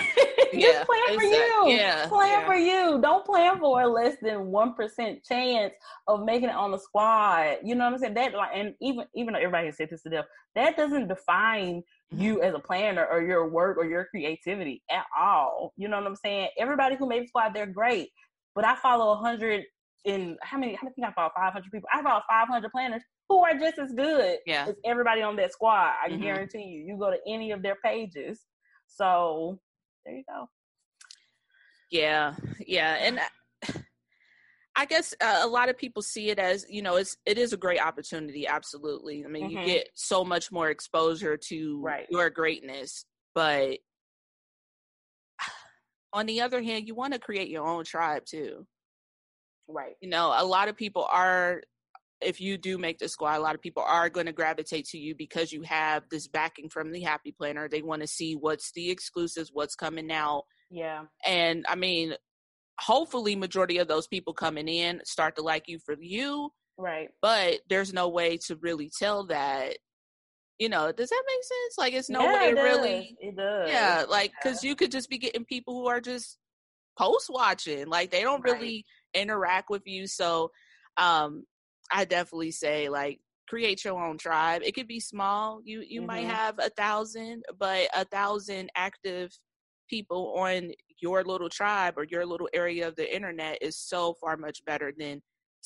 yeah, 0.53 0.85
plan 0.85 1.19
for 1.19 1.25
you. 1.25 1.65
Yeah, 1.67 2.07
plan 2.07 2.29
yeah. 2.29 2.47
for 2.47 2.55
you. 2.55 3.01
Don't 3.03 3.25
plan 3.27 3.59
for 3.59 3.81
a 3.81 3.87
less 3.89 4.15
than 4.23 4.47
one 4.47 4.75
percent 4.75 5.25
chance 5.25 5.75
of 6.07 6.25
making 6.25 6.51
it 6.51 6.55
on 6.55 6.71
the 6.71 6.79
squad. 6.79 7.57
You 7.65 7.75
know 7.75 7.85
what 7.85 7.95
I'm 7.95 7.99
saying? 7.99 8.15
That 8.15 8.33
like, 8.35 8.51
and 8.55 8.75
even 8.81 9.07
even 9.17 9.35
though 9.35 9.41
everybody 9.41 9.67
has 9.67 9.77
said 9.77 9.89
this 9.91 10.03
to 10.03 10.11
death, 10.11 10.27
that 10.55 10.77
doesn't 10.77 11.09
define 11.09 11.83
mm-hmm. 12.13 12.21
you 12.21 12.43
as 12.43 12.55
a 12.55 12.61
planner 12.61 13.05
or 13.05 13.23
your 13.23 13.49
work 13.49 13.77
or 13.77 13.87
your 13.87 14.05
creativity 14.05 14.85
at 14.89 15.05
all. 15.19 15.73
You 15.77 15.89
know 15.89 15.99
what 15.99 16.07
I'm 16.07 16.15
saying? 16.15 16.51
Everybody 16.57 16.95
who 16.95 17.09
made 17.09 17.25
the 17.25 17.27
squad, 17.27 17.55
they're 17.55 17.67
great. 17.67 18.11
But 18.55 18.65
I 18.65 18.77
follow 18.77 19.15
a 19.15 19.17
hundred 19.17 19.65
in 20.05 20.37
how 20.43 20.59
many? 20.59 20.75
How 20.75 20.85
many 20.85 20.95
think 20.95 21.09
I 21.09 21.13
follow? 21.13 21.33
Five 21.37 21.53
hundred 21.53 21.73
people. 21.73 21.89
I 21.93 22.03
follow 22.03 22.23
five 22.31 22.47
hundred 22.47 22.71
planners 22.71 23.03
who 23.29 23.43
are 23.43 23.59
just 23.59 23.79
as 23.79 23.93
good 23.93 24.39
yeah. 24.47 24.67
as 24.69 24.75
everybody 24.85 25.23
on 25.23 25.37
that 25.37 25.53
squad. 25.53 25.93
I 26.03 26.11
mm-hmm. 26.11 26.23
guarantee 26.23 26.65
you. 26.65 26.85
You 26.85 26.99
go 26.99 27.11
to 27.11 27.19
any 27.27 27.53
of 27.53 27.63
their 27.63 27.77
pages. 27.77 28.45
So 28.87 29.59
there 30.05 30.17
you 30.17 30.25
go. 30.29 30.49
Yeah, 31.91 32.35
yeah, 32.67 32.97
and 33.01 33.21
I 34.75 34.85
guess 34.87 35.15
uh, 35.21 35.41
a 35.43 35.47
lot 35.47 35.69
of 35.69 35.79
people 35.79 36.03
see 36.03 36.31
it 36.31 36.39
as 36.39 36.67
you 36.69 36.83
know 36.83 36.97
it's 36.97 37.17
it 37.25 37.39
is 37.39 37.53
a 37.53 37.57
great 37.57 37.81
opportunity. 37.81 38.47
Absolutely, 38.47 39.25
I 39.25 39.29
mean 39.29 39.51
mm-hmm. 39.51 39.59
you 39.59 39.67
get 39.67 39.89
so 39.95 40.25
much 40.25 40.51
more 40.51 40.71
exposure 40.71 41.37
to 41.37 41.81
right. 41.83 42.07
your 42.11 42.31
greatness, 42.31 43.05
but 43.35 43.79
on 46.13 46.27
the 46.27 46.41
other 46.41 46.63
hand, 46.63 46.87
you 46.87 46.95
want 46.95 47.13
to 47.13 47.21
create 47.21 47.49
your 47.49 47.67
own 47.67 47.85
tribe 47.85 48.25
too. 48.25 48.67
Right. 49.69 49.95
You 50.01 50.11
know, 50.11 50.35
a 50.37 50.45
lot 50.45 50.69
of 50.69 50.77
people 50.77 51.07
are 51.11 51.63
if 52.21 52.41
you 52.41 52.57
do 52.57 52.79
make 52.79 52.99
the 52.99 53.09
squad, 53.09 53.37
a 53.37 53.41
lot 53.41 53.55
of 53.55 53.61
people 53.61 53.83
are 53.83 54.09
going 54.09 54.27
to 54.27 54.33
gravitate 54.33 54.87
to 54.87 54.99
you 54.99 55.15
because 55.15 55.53
you 55.53 55.63
have 55.63 56.05
this 56.11 56.27
backing 56.27 56.69
from 56.69 56.93
the 56.93 57.01
Happy 57.01 57.33
Planner. 57.33 57.69
They 57.69 57.83
want 57.83 58.03
to 58.03 58.09
see 58.09 58.35
what's 58.35 58.73
the 58.73 58.91
exclusives, 58.91 59.51
what's 59.53 59.75
coming 59.75 60.11
out. 60.11 60.45
Yeah. 60.71 61.05
And 61.27 61.65
I 61.69 61.75
mean, 61.75 62.15
hopefully, 62.79 63.37
majority 63.37 63.79
of 63.79 63.89
those 63.89 64.07
people 64.07 64.33
coming 64.33 64.69
in 64.69 65.01
start 65.05 65.37
to 65.37 65.43
like 65.43 65.65
you 65.69 65.79
for 65.85 65.95
you. 65.99 66.51
Right. 66.77 67.09
But 67.23 67.61
there's 67.69 67.93
no 67.93 68.09
way 68.09 68.39
to 68.47 68.57
really 68.57 68.91
tell 68.97 69.27
that. 69.27 69.77
You 70.59 70.69
know, 70.69 70.93
does 70.93 71.11
that 71.11 71.23
make 71.27 71.43
sense? 71.43 71.79
Like, 71.79 71.95
it's 71.95 72.09
no 72.09 72.23
yeah, 72.23 72.33
way 72.33 72.49
it 72.51 72.55
really. 72.55 73.17
It 73.21 73.37
does. 73.37 73.69
Yeah, 73.69 74.05
like 74.09 74.33
because 74.41 74.63
you 74.63 74.77
could 74.77 74.93
just 74.93 75.11
be 75.11 75.19
getting 75.19 75.45
people 75.45 75.75
who 75.75 75.89
are 75.89 76.01
just 76.01 76.39
post 76.97 77.29
watching, 77.29 77.89
like 77.89 78.13
they 78.13 78.23
don't 78.23 78.43
right. 78.43 78.55
really 78.55 78.85
interact 79.15 79.69
with 79.69 79.83
you. 79.85 80.07
So, 80.07 80.53
um, 80.97 81.45
I 81.93 82.05
definitely 82.05 82.51
say 82.51 82.89
like 82.89 83.21
create 83.49 83.85
your 83.85 84.03
own 84.03 84.19
tribe. 84.19 84.63
It 84.65 84.75
could 84.75 84.89
be 84.89 85.01
small. 85.01 85.61
You 85.65 85.83
you 85.87 86.01
mm-hmm. 86.01 86.07
might 86.07 86.27
have 86.27 86.59
a 86.59 86.71
thousand, 86.71 87.45
but 87.59 87.89
a 87.95 88.05
thousand 88.05 88.71
active 88.77 89.31
people 89.89 90.35
on 90.39 90.71
your 91.01 91.23
little 91.23 91.49
tribe 91.49 91.95
or 91.97 92.05
your 92.05 92.25
little 92.25 92.49
area 92.55 92.89
of 92.89 92.97
the 92.97 93.15
internet 93.15 93.59
is 93.61 93.77
so 93.77 94.15
far 94.15 94.37
much 94.37 94.65
better 94.65 94.93
than 94.97 95.21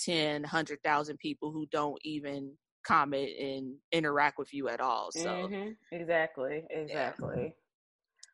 10, 0.05 0.43
100,000 0.43 1.19
people 1.19 1.53
who 1.53 1.67
don't 1.71 1.99
even 2.03 2.53
comment 2.87 3.31
and 3.39 3.75
interact 3.93 4.39
with 4.39 4.53
you 4.53 4.69
at 4.69 4.81
all. 4.81 5.11
So 5.13 5.29
mm-hmm. 5.29 5.71
exactly, 5.93 6.65
exactly. 6.71 7.55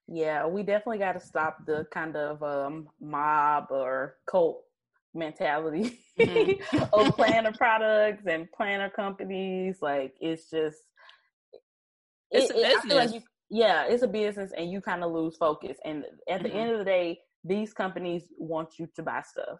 Yeah. 0.08 0.42
yeah 0.42 0.46
we 0.46 0.62
definitely 0.62 0.98
got 0.98 1.12
to 1.12 1.20
stop 1.20 1.58
the 1.66 1.86
kind 1.92 2.16
of 2.16 2.42
um, 2.42 2.88
mob 3.00 3.66
or 3.70 4.16
cult 4.26 4.63
mentality 5.14 6.00
mm-hmm. 6.18 6.82
of 6.92 7.16
planner 7.16 7.52
products 7.52 8.24
and 8.26 8.50
planner 8.52 8.90
companies. 8.90 9.78
Like 9.80 10.14
it's 10.20 10.50
just 10.50 10.78
it's 12.30 12.50
it, 12.50 12.56
a 12.56 12.74
business. 12.74 12.94
Like 12.94 13.14
you, 13.14 13.20
yeah, 13.50 13.86
it's 13.86 14.02
a 14.02 14.08
business, 14.08 14.52
and 14.56 14.70
you 14.70 14.80
kind 14.80 15.04
of 15.04 15.12
lose 15.12 15.36
focus. 15.36 15.76
And 15.84 16.04
at 16.28 16.42
the 16.42 16.48
mm-hmm. 16.48 16.58
end 16.58 16.70
of 16.72 16.78
the 16.78 16.84
day, 16.84 17.20
these 17.44 17.72
companies 17.72 18.24
want 18.38 18.78
you 18.78 18.88
to 18.96 19.02
buy 19.02 19.22
stuff. 19.22 19.58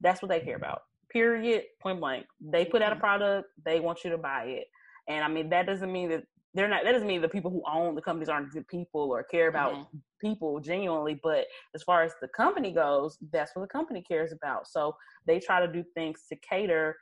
That's 0.00 0.22
what 0.22 0.30
they 0.30 0.40
care 0.40 0.56
about. 0.56 0.82
Period. 1.10 1.64
Point 1.82 2.00
blank. 2.00 2.26
They 2.40 2.64
put 2.64 2.82
out 2.82 2.92
a 2.92 2.94
mm-hmm. 2.94 3.00
product. 3.00 3.48
They 3.64 3.80
want 3.80 4.04
you 4.04 4.10
to 4.10 4.18
buy 4.18 4.44
it. 4.44 4.66
And 5.08 5.22
I 5.22 5.28
mean, 5.28 5.50
that 5.50 5.66
doesn't 5.66 5.92
mean 5.92 6.08
that 6.10 6.24
they're 6.54 6.68
not 6.68 6.84
that 6.84 6.92
doesn't 6.92 7.08
mean 7.08 7.20
the 7.20 7.28
people 7.28 7.50
who 7.50 7.62
own 7.70 7.94
the 7.94 8.00
companies 8.00 8.28
aren't 8.28 8.52
good 8.52 8.66
people 8.68 9.00
or 9.00 9.22
care 9.22 9.48
about 9.48 9.74
mm-hmm. 9.74 9.98
people 10.20 10.60
genuinely 10.60 11.18
but 11.22 11.46
as 11.74 11.82
far 11.82 12.02
as 12.02 12.12
the 12.20 12.28
company 12.28 12.72
goes 12.72 13.18
that's 13.32 13.54
what 13.54 13.62
the 13.62 13.68
company 13.68 14.02
cares 14.02 14.32
about 14.32 14.66
so 14.66 14.94
they 15.26 15.38
try 15.38 15.64
to 15.64 15.72
do 15.72 15.84
things 15.94 16.22
to 16.28 16.36
cater 16.48 16.96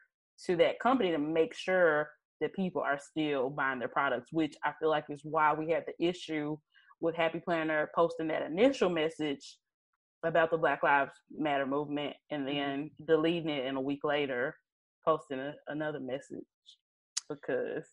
to 0.44 0.56
that 0.56 0.80
company 0.80 1.10
to 1.10 1.18
make 1.18 1.54
sure 1.54 2.08
that 2.40 2.54
people 2.54 2.82
are 2.82 2.98
still 2.98 3.50
buying 3.50 3.78
their 3.78 3.88
products 3.88 4.28
which 4.32 4.56
i 4.64 4.72
feel 4.80 4.90
like 4.90 5.04
is 5.08 5.20
why 5.24 5.52
we 5.52 5.70
had 5.70 5.84
the 5.86 6.06
issue 6.06 6.56
with 7.00 7.14
happy 7.14 7.40
planner 7.40 7.90
posting 7.94 8.28
that 8.28 8.42
initial 8.42 8.88
message 8.88 9.58
about 10.24 10.50
the 10.50 10.56
black 10.56 10.82
lives 10.82 11.12
matter 11.36 11.66
movement 11.66 12.14
and 12.30 12.46
mm-hmm. 12.46 12.58
then 12.58 12.90
deleting 13.06 13.50
it 13.50 13.66
and 13.66 13.76
a 13.76 13.80
week 13.80 14.00
later 14.04 14.54
posting 15.04 15.38
a, 15.38 15.52
another 15.68 16.00
message 16.00 16.44
because 17.28 17.84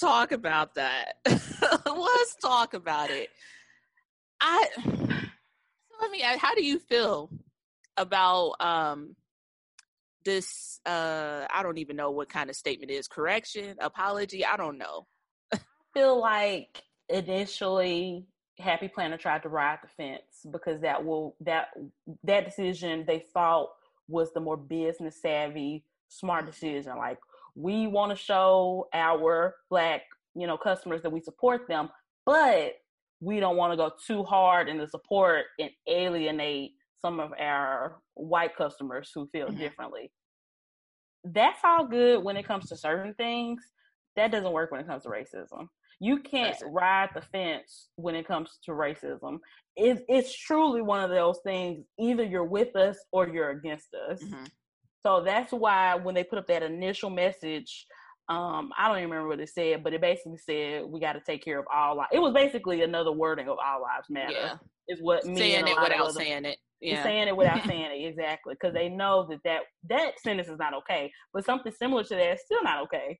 talk 0.00 0.32
about 0.32 0.74
that. 0.74 1.14
let's 1.26 2.36
talk 2.36 2.74
about 2.74 3.10
it. 3.10 3.28
I 4.40 4.66
let 6.00 6.10
me 6.10 6.22
how 6.22 6.54
do 6.54 6.64
you 6.64 6.78
feel 6.78 7.30
about 7.96 8.54
um 8.60 9.16
this 10.24 10.80
uh 10.86 11.46
I 11.52 11.62
don't 11.62 11.78
even 11.78 11.96
know 11.96 12.10
what 12.10 12.28
kind 12.28 12.50
of 12.50 12.56
statement 12.56 12.90
is 12.90 13.08
correction, 13.08 13.76
apology, 13.80 14.44
I 14.44 14.56
don't 14.56 14.78
know. 14.78 15.06
I 15.52 15.58
feel 15.94 16.20
like 16.20 16.82
initially 17.08 18.26
Happy 18.58 18.88
Planner 18.88 19.16
tried 19.16 19.42
to 19.44 19.48
ride 19.48 19.78
the 19.82 19.88
fence 19.88 20.44
because 20.50 20.80
that 20.82 21.04
will 21.04 21.36
that 21.40 21.68
that 22.24 22.44
decision 22.44 23.04
they 23.06 23.24
thought 23.32 23.70
was 24.08 24.32
the 24.32 24.40
more 24.40 24.56
business 24.56 25.20
savvy, 25.20 25.84
smart 26.08 26.46
decision. 26.46 26.96
Like 26.96 27.18
we 27.58 27.88
want 27.88 28.16
to 28.16 28.16
show 28.16 28.88
our 28.94 29.56
black, 29.68 30.02
you 30.36 30.46
know, 30.46 30.56
customers 30.56 31.02
that 31.02 31.10
we 31.10 31.20
support 31.20 31.66
them, 31.66 31.88
but 32.24 32.74
we 33.20 33.40
don't 33.40 33.56
want 33.56 33.72
to 33.72 33.76
go 33.76 33.90
too 34.06 34.22
hard 34.22 34.68
in 34.68 34.78
the 34.78 34.86
support 34.86 35.46
and 35.58 35.70
alienate 35.88 36.72
some 37.02 37.18
of 37.18 37.32
our 37.38 37.96
white 38.14 38.56
customers 38.56 39.10
who 39.12 39.28
feel 39.32 39.48
mm-hmm. 39.48 39.58
differently. 39.58 40.12
That's 41.24 41.58
all 41.64 41.84
good 41.84 42.22
when 42.22 42.36
it 42.36 42.46
comes 42.46 42.68
to 42.68 42.76
certain 42.76 43.14
things. 43.14 43.60
That 44.14 44.30
doesn't 44.30 44.52
work 44.52 44.70
when 44.70 44.80
it 44.80 44.86
comes 44.86 45.02
to 45.02 45.08
racism. 45.08 45.66
You 46.00 46.20
can't 46.20 46.56
ride 46.64 47.10
the 47.12 47.22
fence 47.22 47.88
when 47.96 48.14
it 48.14 48.26
comes 48.26 48.58
to 48.66 48.70
racism. 48.70 49.38
It's, 49.74 50.00
it's 50.08 50.32
truly 50.32 50.80
one 50.80 51.02
of 51.02 51.10
those 51.10 51.40
things. 51.44 51.84
Either 51.98 52.22
you're 52.22 52.44
with 52.44 52.76
us 52.76 52.98
or 53.10 53.28
you're 53.28 53.50
against 53.50 53.88
us. 54.08 54.22
Mm-hmm. 54.22 54.44
So 55.08 55.22
that's 55.24 55.52
why 55.52 55.94
when 55.94 56.14
they 56.14 56.22
put 56.22 56.38
up 56.38 56.46
that 56.48 56.62
initial 56.62 57.08
message, 57.08 57.86
um, 58.28 58.70
I 58.76 58.88
don't 58.88 58.98
even 58.98 59.08
remember 59.08 59.28
what 59.28 59.40
it 59.40 59.48
said, 59.48 59.82
but 59.82 59.94
it 59.94 60.02
basically 60.02 60.36
said 60.36 60.84
we 60.84 61.00
got 61.00 61.14
to 61.14 61.22
take 61.26 61.42
care 61.42 61.58
of 61.58 61.64
all 61.74 61.96
lives. 61.96 62.10
It 62.12 62.18
was 62.18 62.34
basically 62.34 62.82
another 62.82 63.10
wording 63.10 63.48
of 63.48 63.56
all 63.56 63.80
lives 63.80 64.08
matter. 64.10 64.34
Yeah. 64.34 64.54
Is 64.86 65.00
what 65.00 65.24
me 65.24 65.34
saying 65.34 65.66
it 65.66 65.80
without 65.80 66.12
saying 66.12 66.44
it. 66.44 66.58
Yeah. 66.82 67.02
Saying 67.02 67.28
it 67.28 67.34
without 67.34 67.64
saying 67.66 67.90
it 67.90 68.06
exactly 68.06 68.52
because 68.52 68.74
they 68.74 68.90
know 68.90 69.26
that, 69.30 69.38
that 69.46 69.60
that 69.88 70.20
sentence 70.20 70.48
is 70.48 70.58
not 70.58 70.74
okay, 70.74 71.10
but 71.32 71.46
something 71.46 71.72
similar 71.72 72.04
to 72.04 72.14
that 72.14 72.34
is 72.34 72.40
still 72.44 72.62
not 72.62 72.82
okay. 72.82 73.18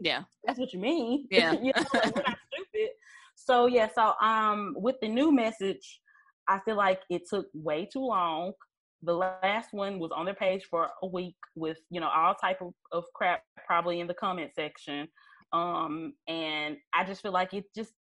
Yeah, 0.00 0.22
that's 0.44 0.58
what 0.58 0.72
you 0.72 0.80
mean. 0.80 1.28
Yeah, 1.30 1.52
you 1.52 1.72
know, 1.76 1.84
like, 1.94 2.16
we're 2.16 2.22
not 2.26 2.38
stupid. 2.52 2.90
So 3.36 3.66
yeah, 3.66 3.88
so 3.94 4.14
um, 4.20 4.74
with 4.76 4.96
the 5.00 5.08
new 5.08 5.30
message, 5.30 6.00
I 6.48 6.58
feel 6.64 6.76
like 6.76 7.00
it 7.10 7.22
took 7.30 7.46
way 7.54 7.88
too 7.92 8.04
long. 8.04 8.54
The 9.02 9.12
last 9.12 9.72
one 9.72 9.98
was 9.98 10.10
on 10.12 10.24
their 10.24 10.34
page 10.34 10.64
for 10.68 10.88
a 11.02 11.06
week 11.06 11.36
with 11.54 11.78
you 11.90 12.00
know 12.00 12.08
all 12.08 12.34
type 12.34 12.60
of, 12.60 12.72
of 12.92 13.04
crap 13.14 13.42
probably 13.66 14.00
in 14.00 14.06
the 14.06 14.14
comment 14.14 14.50
section, 14.54 15.08
um, 15.52 16.14
and 16.26 16.76
I 16.94 17.04
just 17.04 17.22
feel 17.22 17.32
like 17.32 17.54
it 17.54 17.64
just 17.74 17.92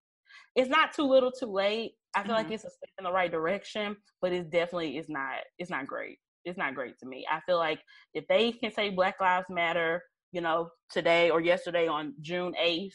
it's 0.56 0.70
not 0.70 0.94
too 0.94 1.04
little, 1.04 1.32
too 1.32 1.52
late. 1.52 1.94
I 2.16 2.24
feel 2.24 2.36
mm-hmm. 2.36 2.44
like 2.44 2.52
it's 2.52 2.64
a 2.64 2.70
step 2.70 2.90
in 2.98 3.04
the 3.04 3.12
right 3.12 3.32
direction, 3.32 3.96
but 4.22 4.34
it's 4.34 4.50
definitely 4.50 4.98
it's 4.98 5.10
not 5.10 5.36
it's 5.60 5.70
not 5.70 5.86
great. 5.86 6.18
It's 6.46 6.58
not 6.58 6.76
great 6.76 6.98
to 7.00 7.06
me. 7.06 7.26
I 7.30 7.42
feel 7.42 7.58
like 7.58 7.80
if 8.14 8.26
they 8.28 8.54
can 8.54 8.72
say 8.72 8.90
Black 8.90 9.20
Lives 9.20 9.48
Matter 9.50 10.02
you 10.32 10.42
know, 10.42 10.70
today 10.92 11.30
or 11.30 11.42
yesterday 11.42 11.88
on 11.88 12.14
June 12.22 12.54
8th, 12.62 12.92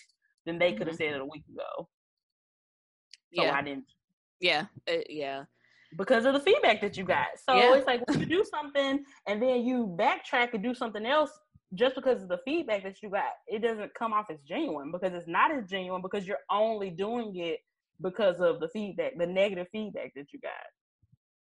then 0.46 0.58
they 0.58 0.72
could 0.72 0.86
have 0.86 0.96
mm-hmm. 0.96 1.12
said 1.12 1.14
it 1.14 1.20
a 1.20 1.24
week 1.24 1.44
ago. 1.52 1.88
So 3.34 3.44
yeah. 3.44 3.54
I 3.54 3.62
didn't. 3.62 3.86
Yeah. 4.40 4.66
Uh, 4.88 4.98
yeah. 5.08 5.44
Because 5.96 6.24
of 6.24 6.32
the 6.32 6.40
feedback 6.40 6.80
that 6.80 6.96
you 6.96 7.04
got. 7.04 7.26
So 7.46 7.54
yeah. 7.54 7.74
it's 7.74 7.86
like 7.86 8.06
when 8.08 8.20
you 8.20 8.26
do 8.26 8.44
something 8.44 9.04
and 9.26 9.42
then 9.42 9.62
you 9.62 9.94
backtrack 9.98 10.54
and 10.54 10.62
do 10.62 10.74
something 10.74 11.04
else 11.04 11.30
just 11.74 11.94
because 11.94 12.22
of 12.22 12.28
the 12.28 12.38
feedback 12.44 12.82
that 12.82 13.02
you 13.02 13.10
got, 13.10 13.32
it 13.46 13.62
doesn't 13.62 13.94
come 13.94 14.12
off 14.12 14.26
as 14.30 14.38
genuine 14.46 14.90
because 14.90 15.12
it's 15.14 15.28
not 15.28 15.50
as 15.50 15.64
genuine 15.68 16.02
because 16.02 16.26
you're 16.26 16.38
only 16.50 16.90
doing 16.90 17.36
it 17.36 17.60
because 18.00 18.40
of 18.40 18.60
the 18.60 18.68
feedback, 18.68 19.12
the 19.18 19.26
negative 19.26 19.66
feedback 19.72 20.12
that 20.14 20.32
you 20.32 20.40
got. 20.40 20.52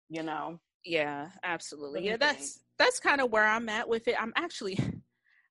You 0.10 0.24
know? 0.24 0.60
Yeah, 0.86 1.30
absolutely. 1.44 2.06
Yeah, 2.06 2.18
that's 2.18 2.60
that's 2.78 3.00
kind 3.00 3.20
of 3.20 3.32
where 3.32 3.46
I'm 3.46 3.70
at 3.70 3.90
with 3.90 4.08
it. 4.08 4.16
I'm 4.20 4.34
actually 4.36 4.78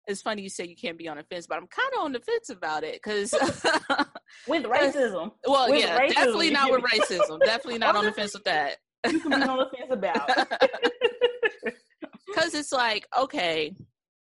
it's 0.06 0.22
funny 0.22 0.42
you 0.42 0.48
say 0.48 0.64
you 0.64 0.76
can't 0.76 0.98
be 0.98 1.08
on 1.08 1.16
the 1.16 1.22
fence, 1.22 1.46
but 1.46 1.56
I'm 1.56 1.66
kind 1.66 1.88
of 1.96 2.04
on 2.04 2.12
the 2.12 2.20
fence 2.20 2.50
about 2.50 2.84
it 2.84 2.94
because 2.94 3.32
with 4.48 4.64
racism. 4.64 5.32
Well, 5.46 5.70
with 5.70 5.80
yeah, 5.80 5.98
racism, 5.98 6.14
definitely 6.14 6.50
not 6.50 6.70
with 6.70 6.82
racism. 6.82 7.40
Definitely 7.40 7.78
not 7.78 7.96
on 7.96 8.04
the 8.04 8.12
fence 8.12 8.34
with 8.34 8.44
that. 8.44 8.76
You 9.10 9.20
can 9.20 9.30
be 9.30 9.46
on 9.46 9.58
the 9.58 9.66
fence 9.76 9.90
about. 9.90 10.30
Because 12.26 12.54
it's 12.54 12.72
like, 12.72 13.06
okay, 13.16 13.76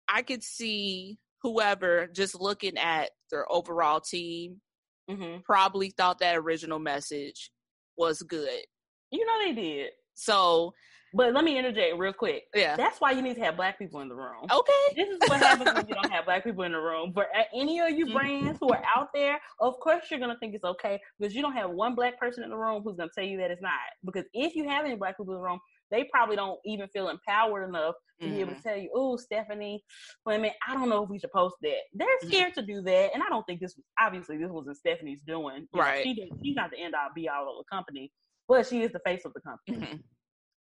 I 0.08 0.22
could 0.22 0.44
see 0.44 1.18
whoever 1.42 2.08
just 2.08 2.40
looking 2.40 2.78
at 2.78 3.10
their 3.32 3.52
overall 3.52 4.00
team 4.00 4.62
mm-hmm. 5.10 5.40
probably 5.44 5.90
thought 5.90 6.20
that 6.20 6.38
original 6.38 6.78
message 6.78 7.50
was 7.98 8.22
good. 8.22 8.62
You 9.10 9.26
know 9.26 9.40
they 9.46 9.60
did. 9.60 9.90
So 10.16 10.74
but 11.14 11.34
let 11.34 11.44
me 11.44 11.58
interject 11.58 11.96
real 11.98 12.12
quick. 12.12 12.46
Yeah. 12.56 12.76
That's 12.76 13.00
why 13.00 13.12
you 13.12 13.22
need 13.22 13.36
to 13.36 13.42
have 13.42 13.56
black 13.56 13.78
people 13.78 14.02
in 14.02 14.10
the 14.10 14.16
room. 14.16 14.46
Okay. 14.52 14.96
This 14.96 15.10
is 15.10 15.20
what 15.28 15.40
happens 15.40 15.72
when 15.72 15.88
you 15.88 15.94
don't 16.02 16.12
have 16.12 16.26
black 16.26 16.44
people 16.44 16.64
in 16.64 16.72
the 16.72 16.80
room. 16.80 17.14
For 17.14 17.28
any 17.54 17.80
of 17.80 17.92
you 17.92 18.06
mm-hmm. 18.06 18.18
brands 18.18 18.58
who 18.60 18.70
are 18.70 18.82
out 18.96 19.10
there, 19.14 19.40
of 19.60 19.80
course 19.80 20.06
you're 20.10 20.20
gonna 20.20 20.38
think 20.40 20.56
it's 20.56 20.64
okay 20.64 21.00
because 21.20 21.36
you 21.36 21.44
don't 21.44 21.54
have 21.54 21.70
one 21.70 21.94
black 21.94 22.20
person 22.20 22.44
in 22.44 22.50
the 22.50 22.58
room 22.58 22.82
who's 22.84 22.96
gonna 22.98 23.12
tell 23.14 23.24
you 23.24 23.38
that 23.38 23.52
it's 23.52 23.62
not. 23.62 23.74
Because 24.04 24.26
if 24.34 24.56
you 24.56 24.68
have 24.68 24.86
any 24.86 24.96
black 24.96 25.18
people 25.18 25.36
in 25.36 25.40
the 25.40 25.46
room, 25.46 25.60
they 25.92 26.06
probably 26.12 26.36
don't 26.36 26.60
even 26.66 26.88
feel 26.88 27.10
empowered 27.10 27.70
enough 27.70 27.94
to 28.20 28.26
mm-hmm. 28.26 28.36
be 28.36 28.42
able 28.42 28.52
to 28.54 28.58
mm-hmm. 28.58 28.70
tell 28.70 28.78
you, 28.78 28.90
"Oh, 28.96 29.16
Stephanie, 29.16 29.84
well, 30.26 30.36
I 30.36 30.40
mean, 30.40 30.54
I 30.68 30.74
don't 30.74 30.90
know 30.90 31.04
if 31.04 31.10
we 31.10 31.20
should 31.20 31.32
post 31.32 31.56
that." 31.62 31.76
They're 31.94 32.08
mm-hmm. 32.08 32.28
scared 32.28 32.54
mm-hmm. 32.54 32.62
to 32.62 32.66
do 32.66 32.82
that, 32.82 33.12
and 33.14 33.22
I 33.22 33.30
don't 33.30 33.44
think 33.44 33.60
this 33.60 33.76
was 33.76 33.86
obviously 34.00 34.38
this 34.38 34.50
wasn't 34.50 34.78
Stephanie's 34.78 35.22
doing. 35.22 35.68
You 35.72 35.80
right? 35.80 36.04
Know, 36.04 36.14
she 36.16 36.32
she's 36.44 36.56
not 36.56 36.72
the 36.72 36.80
end 36.80 36.96
all 36.96 37.10
be 37.14 37.30
all 37.30 37.44
of 37.44 37.58
the 37.58 37.76
company, 37.76 38.12
but 38.48 38.68
she 38.68 38.82
is 38.82 38.92
the 38.92 39.02
face 39.06 39.26
of 39.26 39.34
the 39.34 39.42
company. 39.42 39.86
Mm-hmm. 39.86 39.98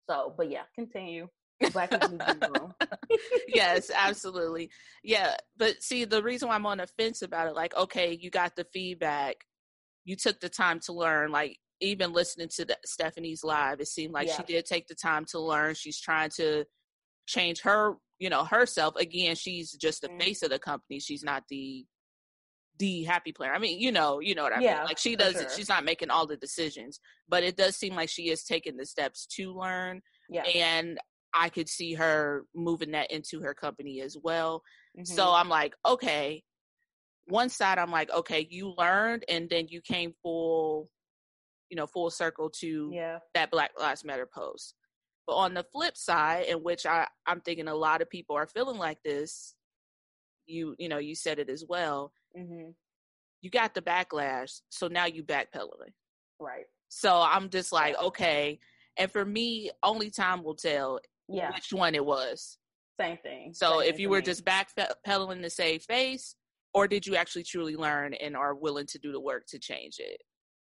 So, 0.10 0.34
but 0.38 0.50
yeah, 0.50 0.64
continue. 0.76 1.28
Black 1.74 1.92
yes, 3.48 3.92
absolutely. 3.94 4.70
Yeah, 5.04 5.36
but 5.58 5.84
see, 5.84 6.06
the 6.06 6.24
reason 6.24 6.48
why 6.48 6.56
I'm 6.56 6.66
on 6.66 6.78
the 6.78 6.88
fence 6.88 7.22
about 7.22 7.48
it, 7.48 7.56
like, 7.56 7.76
okay, 7.76 8.18
you 8.20 8.30
got 8.30 8.56
the 8.56 8.66
feedback, 8.72 9.36
you 10.06 10.16
took 10.16 10.40
the 10.40 10.50
time 10.50 10.80
to 10.86 10.94
learn. 10.94 11.32
Like, 11.32 11.58
even 11.82 12.14
listening 12.14 12.48
to 12.56 12.66
the, 12.66 12.78
Stephanie's 12.86 13.44
live, 13.44 13.82
it 13.82 13.88
seemed 13.88 14.14
like 14.14 14.28
yeah. 14.28 14.38
she 14.38 14.44
did 14.44 14.66
take 14.66 14.88
the 14.88 14.96
time 14.96 15.26
to 15.32 15.40
learn. 15.40 15.76
She's 15.76 16.00
trying 16.00 16.30
to 16.38 16.66
change 17.28 17.62
her, 17.62 17.96
you 18.20 18.30
know, 18.30 18.46
herself. 18.46 18.96
Again, 18.96 19.36
she's 19.36 19.74
just 19.74 20.02
the 20.02 20.08
mm-hmm. 20.08 20.20
face 20.20 20.44
of 20.44 20.50
the 20.50 20.60
company. 20.60 21.00
She's 21.00 21.24
not 21.24 21.44
the 21.50 21.86
the 22.80 23.04
happy 23.04 23.32
planner. 23.32 23.54
I 23.54 23.60
mean, 23.60 23.80
you 23.80 23.92
know, 23.92 24.20
you 24.20 24.34
know 24.34 24.44
what 24.44 24.56
I 24.56 24.62
yeah, 24.62 24.78
mean. 24.78 24.86
Like 24.86 24.98
she 24.98 25.16
does 25.16 25.34
sure. 25.34 25.50
She's 25.56 25.70
not 25.70 25.86
making 25.86 26.10
all 26.10 26.26
the 26.26 26.38
decisions, 26.38 27.00
but 27.28 27.44
it 27.44 27.58
does 27.58 27.76
seem 27.76 27.96
like 27.96 28.10
she 28.10 28.30
is 28.30 28.44
taking 28.44 28.78
the 28.78 28.86
steps 28.86 29.28
to 29.36 29.54
learn. 29.54 30.02
Yeah. 30.30 30.44
And 30.44 30.98
I 31.34 31.50
could 31.50 31.70
see 31.70 31.94
her 31.94 32.46
moving 32.56 32.92
that 32.92 33.12
into 33.12 33.42
her 33.42 33.54
company 33.54 34.02
as 34.02 34.18
well. 34.22 34.64
Mm-hmm. 34.98 35.14
So 35.14 35.32
I'm 35.32 35.50
like, 35.50 35.74
okay. 35.86 36.44
One 37.28 37.50
side, 37.50 37.78
I'm 37.78 37.92
like, 37.92 38.12
okay, 38.12 38.48
you 38.50 38.74
learned, 38.76 39.24
and 39.30 39.48
then 39.52 39.68
you 39.70 39.82
came 39.82 40.14
full, 40.24 40.90
you 41.70 41.78
know, 41.78 41.86
full 41.86 42.10
circle 42.10 42.50
to 42.62 42.90
yeah. 42.92 43.20
that 43.36 43.52
Black 43.52 43.70
Lives 43.80 44.04
Matter 44.04 44.28
post. 44.34 44.74
But 45.28 45.36
on 45.36 45.54
the 45.54 45.64
flip 45.72 45.96
side, 45.96 46.46
in 46.46 46.64
which 46.64 46.88
I 46.88 47.06
I'm 47.28 47.42
thinking 47.42 47.68
a 47.68 47.76
lot 47.76 48.02
of 48.02 48.10
people 48.10 48.36
are 48.36 48.48
feeling 48.48 48.80
like 48.80 48.98
this, 49.04 49.54
you 50.50 50.76
you 50.78 50.90
know 50.90 50.98
you 50.98 51.16
said 51.16 51.40
it 51.40 51.50
as 51.50 51.64
well 51.68 52.12
mm-hmm. 52.38 52.72
you 53.42 53.50
got 53.50 53.74
the 53.74 53.82
backlash, 53.82 54.62
so 54.70 54.88
now 54.88 55.06
you 55.06 55.24
backpedaling. 55.24 55.94
Right. 56.40 56.66
So 56.90 57.22
I'm 57.22 57.50
just 57.50 57.72
like, 57.72 57.98
okay. 58.02 58.60
And 58.98 59.12
for 59.12 59.24
me, 59.24 59.72
only 59.84 60.10
time 60.10 60.44
will 60.44 60.56
tell 60.56 61.00
yeah. 61.28 61.52
which 61.54 61.72
one 61.72 61.96
it 61.96 62.06
was. 62.06 62.58
Same 63.00 63.18
thing. 63.18 63.54
So 63.54 63.80
Same 63.80 63.90
if 63.90 64.00
you 64.00 64.10
were 64.10 64.18
me. 64.18 64.24
just 64.24 64.44
backpedaling 64.44 65.42
to 65.42 65.50
save 65.50 65.84
face, 65.84 66.36
or 66.74 66.88
did 66.88 67.08
you 67.08 67.16
actually 67.16 67.44
truly 67.44 67.76
learn 67.76 68.14
and 68.14 68.36
are 68.36 68.56
willing 68.56 68.88
to 68.88 69.00
do 69.00 69.12
the 69.12 69.20
work 69.20 69.46
to 69.50 69.60
change 69.60 70.00
it? 70.00 70.22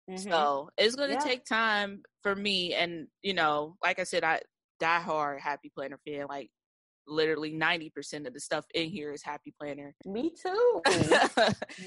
Mm-hmm. 0.10 0.32
So 0.32 0.70
it's 0.78 0.96
going 0.96 1.10
to 1.10 1.16
yeah. 1.16 1.22
take 1.22 1.46
time 1.46 2.02
for 2.22 2.36
me. 2.36 2.74
And, 2.74 3.08
you 3.22 3.34
know, 3.34 3.78
like 3.84 4.00
I 4.00 4.04
said, 4.04 4.24
I 4.24 4.42
die 4.80 5.00
hard 5.00 5.40
happy 5.40 5.72
planner 5.74 6.00
fan. 6.06 6.26
Like 6.28 6.50
literally 7.08 7.54
90% 7.54 8.28
of 8.28 8.34
the 8.34 8.40
stuff 8.40 8.66
in 8.74 8.90
here 8.90 9.12
is 9.12 9.24
happy 9.24 9.54
planner 9.60 9.94
me 10.06 10.30
too 10.30 10.82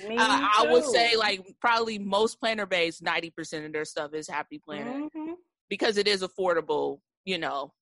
me 0.08 0.16
I, 0.18 0.60
too. 0.60 0.68
I, 0.68 0.68
would 0.70 0.84
say 0.84 1.16
like 1.16 1.46
probably 1.60 1.98
most 1.98 2.38
planner 2.38 2.66
based 2.66 3.02
90% 3.02 3.66
of 3.66 3.72
their 3.72 3.84
stuff 3.84 4.14
is 4.14 4.28
happy 4.28 4.58
planner 4.58 4.92
mm-hmm. 4.92 5.32
because 5.68 5.96
it 5.96 6.06
is 6.06 6.22
affordable 6.22 7.00
you 7.24 7.38
know 7.38 7.72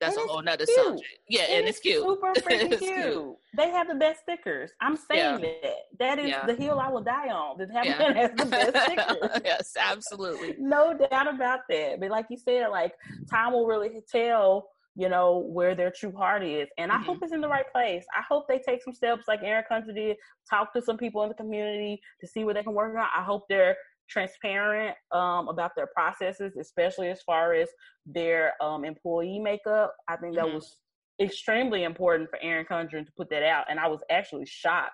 that's 0.00 0.16
and 0.16 0.28
a 0.28 0.32
whole 0.32 0.42
nother 0.42 0.66
cute. 0.66 0.76
subject 0.76 1.18
yeah 1.28 1.42
and, 1.42 1.60
and 1.60 1.68
it's, 1.68 1.78
cute 1.78 2.02
super 2.02 2.32
freaking 2.38 2.78
cute. 2.78 2.80
cute. 2.80 3.36
they 3.56 3.70
have 3.70 3.88
the 3.88 3.94
best 3.94 4.20
stickers 4.22 4.70
i'm 4.80 4.96
saying 4.96 5.40
yeah. 5.40 5.58
that 5.62 5.74
that 5.98 6.18
is 6.18 6.28
yeah. 6.28 6.46
the 6.46 6.54
hill 6.54 6.80
i 6.80 6.88
will 6.88 7.02
die 7.02 7.28
on 7.28 7.56
the 7.58 7.72
happy 7.72 7.88
yeah. 7.88 7.96
planner 7.96 8.14
has 8.14 8.30
the 8.36 8.46
best 8.46 8.76
stickers 8.84 9.40
yes 9.44 9.72
absolutely 9.78 10.56
no 10.58 10.96
doubt 11.10 11.32
about 11.32 11.60
that 11.68 12.00
but 12.00 12.10
like 12.10 12.26
you 12.28 12.36
said 12.36 12.68
like 12.68 12.92
time 13.30 13.52
will 13.52 13.66
really 13.66 14.02
tell 14.10 14.68
you 14.96 15.08
know, 15.08 15.44
where 15.48 15.74
their 15.74 15.90
true 15.90 16.12
heart 16.12 16.44
is. 16.44 16.68
And 16.78 16.92
I 16.92 16.96
mm-hmm. 16.96 17.04
hope 17.04 17.18
it's 17.22 17.32
in 17.32 17.40
the 17.40 17.48
right 17.48 17.70
place. 17.72 18.04
I 18.16 18.22
hope 18.28 18.46
they 18.48 18.58
take 18.58 18.82
some 18.82 18.94
steps 18.94 19.24
like 19.26 19.40
Aaron 19.42 19.64
Hunter 19.68 19.92
did, 19.92 20.16
talk 20.48 20.72
to 20.74 20.82
some 20.82 20.96
people 20.96 21.22
in 21.22 21.28
the 21.28 21.34
community 21.34 22.00
to 22.20 22.26
see 22.26 22.44
what 22.44 22.54
they 22.54 22.62
can 22.62 22.74
work 22.74 22.96
on. 22.96 23.06
I 23.16 23.24
hope 23.24 23.44
they're 23.48 23.76
transparent 24.08 24.96
um, 25.12 25.48
about 25.48 25.72
their 25.76 25.88
processes, 25.88 26.56
especially 26.60 27.08
as 27.08 27.22
far 27.22 27.54
as 27.54 27.68
their 28.06 28.52
um, 28.62 28.84
employee 28.84 29.40
makeup. 29.40 29.94
I 30.08 30.16
think 30.16 30.36
that 30.36 30.44
mm-hmm. 30.44 30.56
was 30.56 30.76
extremely 31.20 31.84
important 31.84 32.30
for 32.30 32.38
Erin 32.40 32.66
Condren 32.66 33.04
to 33.04 33.12
put 33.16 33.30
that 33.30 33.42
out. 33.42 33.64
And 33.68 33.80
I 33.80 33.88
was 33.88 34.00
actually 34.10 34.46
shocked 34.46 34.92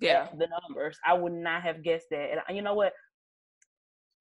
yeah. 0.00 0.28
the 0.38 0.46
numbers. 0.68 0.98
I 1.04 1.14
would 1.14 1.32
not 1.32 1.62
have 1.62 1.82
guessed 1.82 2.06
that. 2.10 2.30
And 2.46 2.56
you 2.56 2.62
know 2.62 2.74
what? 2.74 2.92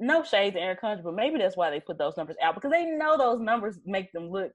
no 0.01 0.23
shade 0.23 0.53
to 0.55 0.59
Erin 0.59 0.77
Condren, 0.83 1.03
but 1.03 1.13
maybe 1.13 1.37
that's 1.37 1.55
why 1.55 1.69
they 1.69 1.79
put 1.79 1.99
those 1.99 2.17
numbers 2.17 2.35
out 2.41 2.55
because 2.55 2.71
they 2.71 2.85
know 2.85 3.17
those 3.17 3.39
numbers 3.39 3.79
make 3.85 4.11
them 4.11 4.29
look 4.29 4.51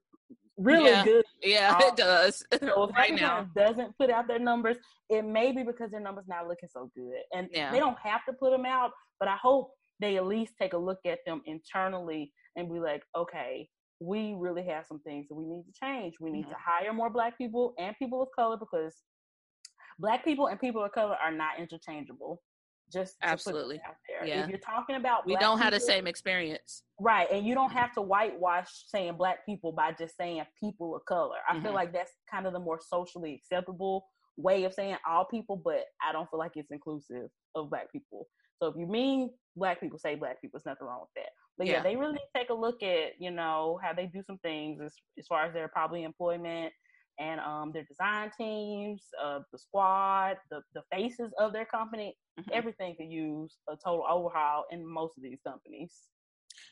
really 0.57 0.89
yeah. 0.89 1.03
good. 1.03 1.25
Yeah, 1.43 1.77
it 1.81 1.95
does. 1.95 2.43
So 2.59 2.83
if 2.83 2.95
right 2.95 3.13
now 3.13 3.47
doesn't 3.55 3.97
put 3.97 4.09
out 4.09 4.27
their 4.27 4.39
numbers, 4.39 4.77
it 5.09 5.25
may 5.25 5.51
be 5.51 5.63
because 5.63 5.91
their 5.91 5.99
numbers 5.99 6.25
not 6.27 6.47
looking 6.47 6.69
so 6.71 6.91
good, 6.95 7.21
and 7.33 7.47
yeah. 7.51 7.71
they 7.71 7.79
don't 7.79 7.97
have 8.03 8.25
to 8.27 8.33
put 8.33 8.51
them 8.51 8.65
out. 8.65 8.91
But 9.19 9.29
I 9.29 9.35
hope 9.35 9.71
they 9.99 10.17
at 10.17 10.25
least 10.25 10.53
take 10.59 10.73
a 10.73 10.77
look 10.77 10.99
at 11.05 11.19
them 11.25 11.41
internally 11.45 12.31
and 12.55 12.71
be 12.71 12.79
like, 12.79 13.03
okay, 13.15 13.67
we 13.99 14.35
really 14.37 14.63
have 14.65 14.85
some 14.85 14.99
things 14.99 15.27
that 15.27 15.35
we 15.35 15.45
need 15.45 15.63
to 15.63 15.73
change. 15.79 16.15
We 16.19 16.31
need 16.31 16.43
mm-hmm. 16.45 16.51
to 16.51 16.57
hire 16.63 16.93
more 16.93 17.09
black 17.09 17.37
people 17.37 17.73
and 17.79 17.95
people 17.97 18.21
of 18.21 18.29
color 18.35 18.57
because 18.57 18.95
black 19.99 20.23
people 20.23 20.47
and 20.47 20.59
people 20.59 20.83
of 20.83 20.91
color 20.91 21.15
are 21.23 21.31
not 21.31 21.59
interchangeable. 21.59 22.41
Just 22.91 23.15
absolutely 23.21 23.81
out 23.85 23.95
there. 24.07 24.27
Yeah. 24.27 24.43
If 24.43 24.49
you're 24.49 24.59
talking 24.59 24.95
about 24.95 25.25
we 25.25 25.35
don't 25.35 25.59
have 25.59 25.73
the 25.73 25.79
same 25.79 26.07
experience, 26.07 26.83
right? 26.99 27.27
And 27.31 27.45
you 27.45 27.53
don't 27.53 27.71
have 27.71 27.93
to 27.93 28.01
whitewash 28.01 28.69
saying 28.87 29.15
black 29.17 29.45
people 29.45 29.71
by 29.73 29.91
just 29.91 30.15
saying 30.15 30.41
people 30.59 30.95
of 30.95 31.03
color. 31.05 31.37
I 31.47 31.53
mm-hmm. 31.53 31.63
feel 31.63 31.73
like 31.73 31.91
that's 31.91 32.13
kind 32.31 32.47
of 32.47 32.53
the 32.53 32.59
more 32.59 32.79
socially 32.81 33.33
acceptable 33.33 34.05
way 34.37 34.63
of 34.63 34.73
saying 34.73 34.97
all 35.07 35.25
people, 35.25 35.61
but 35.63 35.83
I 36.07 36.13
don't 36.13 36.29
feel 36.29 36.39
like 36.39 36.51
it's 36.55 36.71
inclusive 36.71 37.29
of 37.55 37.69
black 37.69 37.91
people. 37.91 38.27
So 38.61 38.67
if 38.67 38.75
you 38.77 38.87
mean 38.87 39.31
black 39.55 39.81
people, 39.81 39.99
say 39.99 40.15
black 40.15 40.41
people. 40.41 40.59
There's 40.59 40.71
nothing 40.71 40.87
wrong 40.87 41.01
with 41.01 41.09
that. 41.23 41.29
But 41.57 41.67
yeah, 41.67 41.73
yeah 41.73 41.83
they 41.83 41.95
really 41.95 42.19
take 42.35 42.49
a 42.49 42.53
look 42.53 42.81
at 42.83 43.19
you 43.19 43.31
know 43.31 43.79
how 43.83 43.93
they 43.93 44.05
do 44.05 44.21
some 44.23 44.37
things 44.39 44.79
as, 44.81 44.93
as 45.17 45.27
far 45.27 45.45
as 45.45 45.53
their 45.53 45.67
probably 45.67 46.03
employment 46.03 46.71
and 47.19 47.39
um, 47.39 47.71
their 47.73 47.83
design 47.83 48.29
teams, 48.37 49.03
uh, 49.23 49.39
the 49.51 49.57
squad, 49.57 50.37
the 50.51 50.61
the 50.73 50.81
faces 50.91 51.31
of 51.39 51.53
their 51.53 51.65
company. 51.65 52.15
Mm-hmm. 52.39 52.51
Everything 52.53 52.95
could 52.95 53.11
use 53.11 53.57
a 53.69 53.75
total 53.75 54.05
overhaul 54.09 54.65
in 54.71 54.85
most 54.85 55.17
of 55.17 55.23
these 55.23 55.39
companies. 55.45 55.93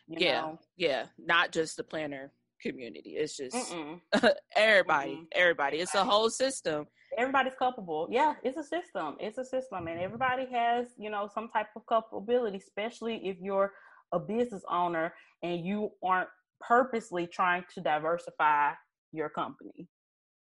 yeah, 0.07 0.41
know? 0.41 0.59
yeah, 0.77 1.05
not 1.17 1.51
just 1.51 1.77
the 1.77 1.83
planner 1.83 2.31
community. 2.61 3.11
It's 3.17 3.37
just 3.37 3.55
everybody, 4.55 5.11
mm 5.11 5.25
everybody. 5.31 5.77
It's 5.77 5.95
a 5.95 6.03
whole 6.03 6.29
system. 6.29 6.85
Everybody's 7.17 7.53
culpable. 7.57 8.07
Yeah, 8.11 8.33
it's 8.43 8.57
a 8.57 8.63
system. 8.63 9.15
It's 9.19 9.37
a 9.37 9.45
system, 9.45 9.87
and 9.87 9.99
everybody 9.99 10.45
has 10.51 10.87
you 10.97 11.09
know 11.09 11.29
some 11.33 11.49
type 11.49 11.67
of 11.75 11.85
culpability, 11.87 12.57
especially 12.57 13.21
if 13.27 13.37
you're 13.39 13.73
a 14.11 14.19
business 14.19 14.63
owner 14.69 15.13
and 15.43 15.65
you 15.65 15.89
aren't 16.03 16.29
purposely 16.61 17.27
trying 17.27 17.63
to 17.73 17.81
diversify 17.81 18.71
your 19.11 19.29
company. 19.29 19.87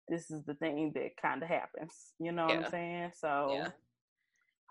This 0.08 0.30
is 0.30 0.44
the 0.44 0.54
thing 0.54 0.92
that 0.94 1.10
kind 1.20 1.42
of 1.42 1.48
happens. 1.48 2.12
You 2.18 2.32
know 2.32 2.48
yeah. 2.48 2.56
what 2.56 2.64
I'm 2.66 2.70
saying? 2.70 3.10
So 3.14 3.50
yeah. 3.52 3.68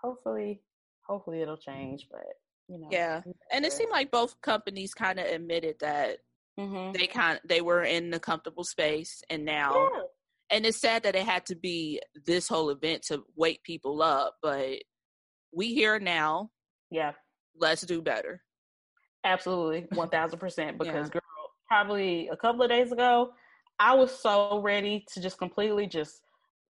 Hopefully, 0.06 0.62
hopefully 1.06 1.42
it'll 1.42 1.56
change. 1.56 2.06
But 2.10 2.24
you 2.68 2.78
know, 2.78 2.88
yeah. 2.90 3.22
And 3.52 3.64
it 3.64 3.72
seemed 3.72 3.90
like 3.90 4.10
both 4.10 4.40
companies 4.40 4.94
kind 4.94 5.18
of 5.18 5.26
admitted 5.26 5.76
that 5.80 6.18
mm-hmm. 6.58 6.92
they 6.92 7.06
kind 7.06 7.40
they 7.44 7.60
were 7.60 7.82
in 7.82 8.10
the 8.10 8.20
comfortable 8.20 8.64
space, 8.64 9.22
and 9.28 9.44
now. 9.44 9.74
Yeah. 9.74 10.02
And 10.48 10.64
it's 10.64 10.80
sad 10.80 11.02
that 11.02 11.16
it 11.16 11.26
had 11.26 11.44
to 11.46 11.56
be 11.56 12.00
this 12.24 12.46
whole 12.46 12.70
event 12.70 13.02
to 13.08 13.24
wake 13.34 13.64
people 13.64 14.00
up, 14.00 14.36
but 14.40 14.78
we 15.52 15.74
here 15.74 15.98
now. 15.98 16.50
Yeah. 16.88 17.14
Let's 17.58 17.82
do 17.82 18.00
better. 18.00 18.42
Absolutely, 19.24 19.88
one 19.92 20.08
thousand 20.08 20.38
percent. 20.38 20.78
Because 20.78 21.08
yeah. 21.08 21.14
girl, 21.14 21.22
probably 21.66 22.28
a 22.28 22.36
couple 22.36 22.62
of 22.62 22.70
days 22.70 22.92
ago, 22.92 23.30
I 23.80 23.94
was 23.94 24.16
so 24.16 24.60
ready 24.60 25.04
to 25.14 25.20
just 25.20 25.36
completely 25.36 25.88
just 25.88 26.20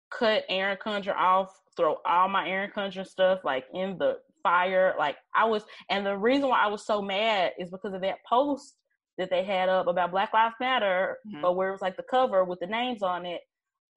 cut 0.09 0.43
Erin 0.49 0.77
Condren 0.85 1.15
off, 1.15 1.60
throw 1.77 1.97
all 2.05 2.27
my 2.27 2.47
Erin 2.47 2.71
Condren 2.75 3.05
stuff 3.05 3.39
like 3.43 3.65
in 3.73 3.97
the 3.97 4.17
fire. 4.43 4.95
Like 4.97 5.17
I 5.35 5.45
was, 5.45 5.63
and 5.89 6.05
the 6.05 6.17
reason 6.17 6.49
why 6.49 6.63
I 6.63 6.67
was 6.67 6.85
so 6.85 7.01
mad 7.01 7.51
is 7.59 7.69
because 7.69 7.93
of 7.93 8.01
that 8.01 8.17
post 8.27 8.75
that 9.17 9.29
they 9.29 9.43
had 9.43 9.69
up 9.69 9.87
about 9.87 10.11
Black 10.11 10.33
Lives 10.33 10.55
Matter, 10.59 11.17
mm-hmm. 11.27 11.41
but 11.41 11.55
where 11.55 11.69
it 11.69 11.73
was 11.73 11.81
like 11.81 11.97
the 11.97 12.03
cover 12.09 12.43
with 12.43 12.59
the 12.59 12.67
names 12.67 13.03
on 13.03 13.25
it, 13.25 13.41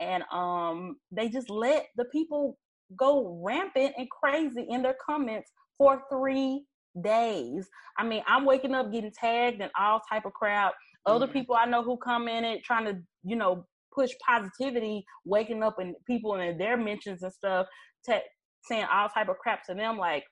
and 0.00 0.22
um, 0.32 0.96
they 1.10 1.28
just 1.28 1.50
let 1.50 1.86
the 1.96 2.04
people 2.06 2.58
go 2.96 3.40
rampant 3.42 3.94
and 3.96 4.08
crazy 4.10 4.66
in 4.68 4.82
their 4.82 4.96
comments 5.04 5.50
for 5.78 6.02
three 6.10 6.64
days. 7.02 7.68
I 7.98 8.04
mean, 8.04 8.22
I'm 8.26 8.44
waking 8.44 8.74
up 8.74 8.92
getting 8.92 9.12
tagged 9.12 9.60
and 9.60 9.70
all 9.78 10.00
type 10.08 10.26
of 10.26 10.32
crap. 10.32 10.74
Other 11.06 11.26
mm-hmm. 11.26 11.32
people 11.32 11.56
I 11.56 11.66
know 11.66 11.82
who 11.82 11.96
come 11.96 12.28
in 12.28 12.44
it 12.44 12.62
trying 12.64 12.84
to, 12.86 12.98
you 13.24 13.36
know, 13.36 13.66
push 13.94 14.10
positivity, 14.26 15.04
waking 15.24 15.62
up 15.62 15.78
and 15.78 15.94
people 16.06 16.34
and 16.34 16.60
their 16.60 16.76
mentions 16.76 17.22
and 17.22 17.32
stuff, 17.32 17.66
te- 18.06 18.18
saying 18.64 18.86
all 18.92 19.08
type 19.08 19.28
of 19.28 19.38
crap 19.38 19.64
to 19.66 19.74
them. 19.74 19.98
Like, 19.98 20.24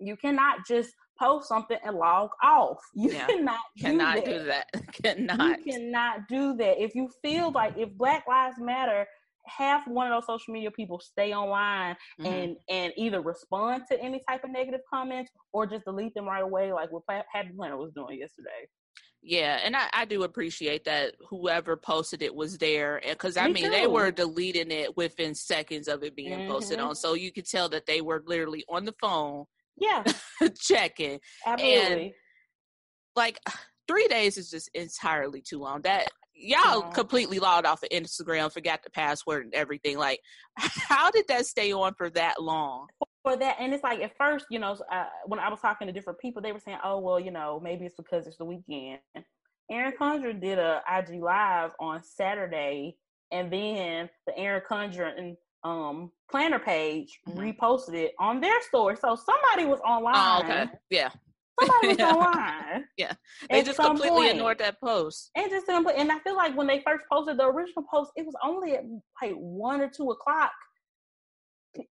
you 0.00 0.16
cannot 0.16 0.66
just 0.66 0.90
post 1.18 1.48
something 1.48 1.78
and 1.84 1.96
log 1.96 2.30
off. 2.42 2.78
You 2.94 3.12
yeah. 3.12 3.26
cannot 3.26 3.60
do 3.76 3.82
cannot 3.82 4.16
that. 4.16 4.24
do 4.24 4.44
that. 4.44 4.66
cannot. 5.02 5.58
You 5.66 5.72
cannot 5.72 6.28
do 6.28 6.56
that. 6.56 6.82
If 6.82 6.94
you 6.94 7.10
feel 7.22 7.50
like 7.50 7.74
if 7.76 7.90
Black 7.96 8.24
Lives 8.28 8.56
Matter 8.58 9.06
have 9.46 9.82
one 9.86 10.06
of 10.06 10.12
those 10.12 10.26
social 10.26 10.52
media 10.52 10.70
people 10.70 11.00
stay 11.00 11.32
online 11.32 11.96
mm-hmm. 12.20 12.26
and 12.26 12.56
and 12.68 12.92
either 12.96 13.20
respond 13.20 13.82
to 13.90 13.98
any 14.00 14.22
type 14.28 14.44
of 14.44 14.50
negative 14.50 14.80
comments 14.92 15.30
or 15.52 15.66
just 15.66 15.84
delete 15.84 16.14
them 16.14 16.26
right 16.26 16.42
away, 16.42 16.72
like 16.72 16.90
what 16.92 17.02
Happy 17.08 17.50
Planner 17.56 17.76
was 17.76 17.92
doing 17.94 18.18
yesterday. 18.18 18.68
Yeah, 19.20 19.58
and 19.64 19.76
I, 19.76 19.88
I 19.92 20.04
do 20.04 20.22
appreciate 20.22 20.84
that 20.84 21.14
whoever 21.28 21.76
posted 21.76 22.22
it 22.22 22.34
was 22.34 22.56
there, 22.58 23.00
because 23.06 23.36
I 23.36 23.46
Me 23.48 23.54
mean 23.54 23.64
too. 23.64 23.70
they 23.70 23.86
were 23.86 24.10
deleting 24.10 24.70
it 24.70 24.96
within 24.96 25.34
seconds 25.34 25.88
of 25.88 26.04
it 26.04 26.14
being 26.14 26.38
mm-hmm. 26.38 26.50
posted 26.50 26.78
on, 26.78 26.94
so 26.94 27.14
you 27.14 27.32
could 27.32 27.46
tell 27.46 27.68
that 27.70 27.86
they 27.86 28.00
were 28.00 28.22
literally 28.26 28.64
on 28.68 28.84
the 28.84 28.94
phone, 29.00 29.44
yeah, 29.76 30.04
checking. 30.60 31.18
Absolutely. 31.46 32.04
And 32.04 32.12
like 33.16 33.38
three 33.88 34.08
days 34.08 34.38
is 34.38 34.50
just 34.50 34.70
entirely 34.74 35.42
too 35.42 35.58
long. 35.58 35.82
That 35.82 36.08
y'all 36.34 36.84
yeah. 36.84 36.90
completely 36.94 37.38
logged 37.38 37.66
off 37.66 37.82
of 37.82 37.88
Instagram, 37.90 38.52
forgot 38.52 38.82
the 38.82 38.90
password 38.90 39.44
and 39.44 39.54
everything. 39.54 39.98
Like, 39.98 40.20
how 40.56 41.10
did 41.10 41.26
that 41.28 41.46
stay 41.46 41.72
on 41.72 41.94
for 41.94 42.10
that 42.10 42.40
long? 42.40 42.86
For 43.24 43.36
that, 43.36 43.56
and 43.58 43.74
it's 43.74 43.82
like 43.82 44.00
at 44.00 44.16
first, 44.16 44.46
you 44.50 44.58
know, 44.58 44.76
uh, 44.92 45.06
when 45.26 45.40
I 45.40 45.48
was 45.48 45.60
talking 45.60 45.86
to 45.86 45.92
different 45.92 46.20
people, 46.20 46.40
they 46.40 46.52
were 46.52 46.60
saying, 46.60 46.78
"Oh, 46.84 47.00
well, 47.00 47.18
you 47.18 47.30
know, 47.30 47.60
maybe 47.62 47.84
it's 47.84 47.96
because 47.96 48.26
it's 48.26 48.38
the 48.38 48.44
weekend." 48.44 49.00
Erin 49.70 49.92
Condren 50.00 50.40
did 50.40 50.58
a 50.58 50.82
IG 50.88 51.20
live 51.20 51.72
on 51.80 52.02
Saturday, 52.02 52.96
and 53.32 53.52
then 53.52 54.08
the 54.26 54.38
Erin 54.38 54.62
Condren 54.70 55.36
um 55.64 56.12
planner 56.30 56.58
page 56.58 57.18
mm-hmm. 57.28 57.40
reposted 57.40 57.94
it 57.94 58.12
on 58.18 58.40
their 58.40 58.60
story. 58.62 58.96
So 58.96 59.16
somebody 59.16 59.68
was 59.68 59.80
online. 59.80 60.14
Oh, 60.16 60.40
okay. 60.44 60.66
Yeah. 60.90 61.10
Somebody 61.60 61.88
was 61.88 61.96
yeah. 61.98 62.10
online. 62.12 62.84
Yeah. 62.96 63.12
They 63.50 63.62
just 63.62 63.78
completely 63.78 64.10
point. 64.10 64.32
ignored 64.32 64.58
that 64.58 64.80
post. 64.80 65.30
And 65.36 65.50
just 65.50 65.68
and 65.68 66.12
I 66.12 66.18
feel 66.20 66.36
like 66.36 66.56
when 66.56 66.66
they 66.66 66.80
first 66.86 67.04
posted 67.10 67.38
the 67.38 67.46
original 67.46 67.84
post, 67.90 68.12
it 68.16 68.24
was 68.24 68.34
only 68.44 68.74
at 68.74 68.84
like 69.20 69.34
one 69.34 69.80
or 69.80 69.88
two 69.88 70.10
o'clock, 70.10 70.52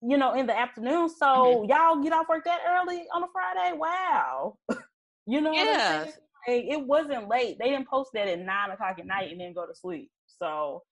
you 0.02 0.16
know, 0.16 0.34
in 0.34 0.46
the 0.46 0.56
afternoon. 0.56 1.08
So 1.08 1.26
mm-hmm. 1.26 1.70
y'all 1.70 2.02
get 2.02 2.12
off 2.12 2.28
work 2.28 2.44
that 2.44 2.60
early 2.68 3.06
on 3.14 3.22
a 3.22 3.26
Friday. 3.32 3.76
Wow. 3.76 4.56
you 5.26 5.40
know 5.40 5.52
yeah. 5.52 6.06
It 6.48 6.86
wasn't 6.86 7.28
late. 7.28 7.58
They 7.58 7.70
didn't 7.70 7.88
post 7.88 8.10
that 8.14 8.28
at 8.28 8.38
nine 8.38 8.70
o'clock 8.70 9.00
at 9.00 9.06
night 9.06 9.32
and 9.32 9.40
then 9.40 9.52
go 9.52 9.66
to 9.66 9.74
sleep. 9.74 10.10
So 10.28 10.82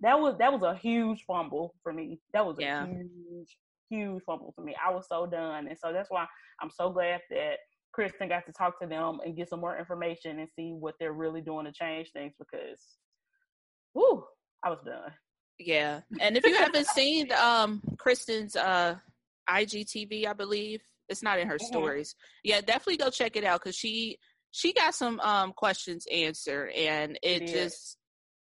that 0.00 0.18
was 0.18 0.36
that 0.38 0.52
was 0.52 0.62
a 0.62 0.76
huge 0.76 1.24
fumble 1.26 1.74
for 1.82 1.92
me. 1.92 2.20
That 2.32 2.46
was 2.46 2.58
a 2.58 2.62
yeah. 2.62 2.86
huge, 2.86 3.56
huge 3.88 4.22
fumble 4.24 4.52
for 4.54 4.62
me. 4.62 4.74
I 4.84 4.92
was 4.92 5.06
so 5.08 5.26
done. 5.26 5.66
And 5.66 5.76
so 5.76 5.92
that's 5.92 6.10
why 6.10 6.26
I'm 6.60 6.70
so 6.70 6.90
glad 6.90 7.20
that 7.30 7.56
Kristen 7.92 8.28
got 8.28 8.46
to 8.46 8.52
talk 8.52 8.80
to 8.80 8.86
them 8.86 9.18
and 9.24 9.36
get 9.36 9.48
some 9.48 9.60
more 9.60 9.76
information 9.78 10.38
and 10.38 10.48
see 10.54 10.72
what 10.72 10.94
they're 11.00 11.12
really 11.12 11.40
doing 11.40 11.66
to 11.66 11.72
change 11.72 12.10
things 12.12 12.32
because, 12.38 12.80
whoo, 13.94 14.24
I 14.64 14.70
was 14.70 14.78
done. 14.84 15.12
Yeah, 15.60 16.00
and 16.20 16.36
if 16.36 16.46
you 16.46 16.56
haven't 16.56 16.86
seen 16.94 17.30
um 17.32 17.82
Kristen's 17.98 18.56
uh 18.56 18.96
IGTV, 19.48 20.26
I 20.26 20.32
believe 20.32 20.82
it's 21.08 21.22
not 21.22 21.38
in 21.38 21.48
her 21.48 21.56
mm-hmm. 21.56 21.66
stories. 21.66 22.14
Yeah, 22.42 22.60
definitely 22.60 22.96
go 22.96 23.10
check 23.10 23.36
it 23.36 23.44
out 23.44 23.60
because 23.60 23.76
she 23.76 24.18
she 24.50 24.72
got 24.72 24.94
some 24.94 25.20
um 25.20 25.52
questions 25.52 26.06
answered, 26.10 26.70
and 26.70 27.18
it, 27.22 27.42
it 27.42 27.46
just 27.48 27.98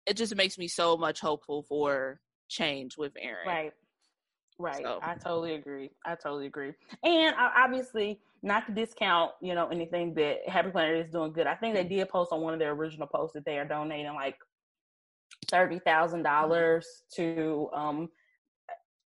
it 0.06 0.16
just 0.16 0.34
makes 0.36 0.56
me 0.56 0.68
so 0.68 0.96
much 0.96 1.20
hopeful 1.20 1.62
for 1.62 2.20
change 2.48 2.96
with 2.96 3.12
Erin. 3.20 3.46
Right. 3.46 3.72
Right. 4.58 4.82
So. 4.82 5.00
I 5.02 5.14
totally 5.14 5.54
agree. 5.54 5.90
I 6.04 6.16
totally 6.16 6.46
agree. 6.46 6.72
And 7.02 7.34
obviously, 7.38 8.20
not 8.42 8.66
to 8.66 8.72
discount, 8.72 9.32
you 9.40 9.54
know, 9.54 9.68
anything 9.68 10.14
that 10.14 10.46
Happy 10.46 10.70
Planner 10.70 10.96
is 10.96 11.10
doing 11.10 11.32
good. 11.32 11.46
I 11.46 11.54
think 11.54 11.74
they 11.74 11.84
did 11.84 12.08
post 12.10 12.30
on 12.30 12.42
one 12.42 12.52
of 12.52 12.58
their 12.58 12.72
original 12.72 13.06
posts 13.06 13.34
that 13.34 13.46
they 13.46 13.58
are 13.58 13.64
donating 13.64 14.14
like 14.14 14.36
thirty 15.48 15.78
thousand 15.80 16.22
dollars 16.22 16.86
to 17.16 17.68
um 17.74 18.08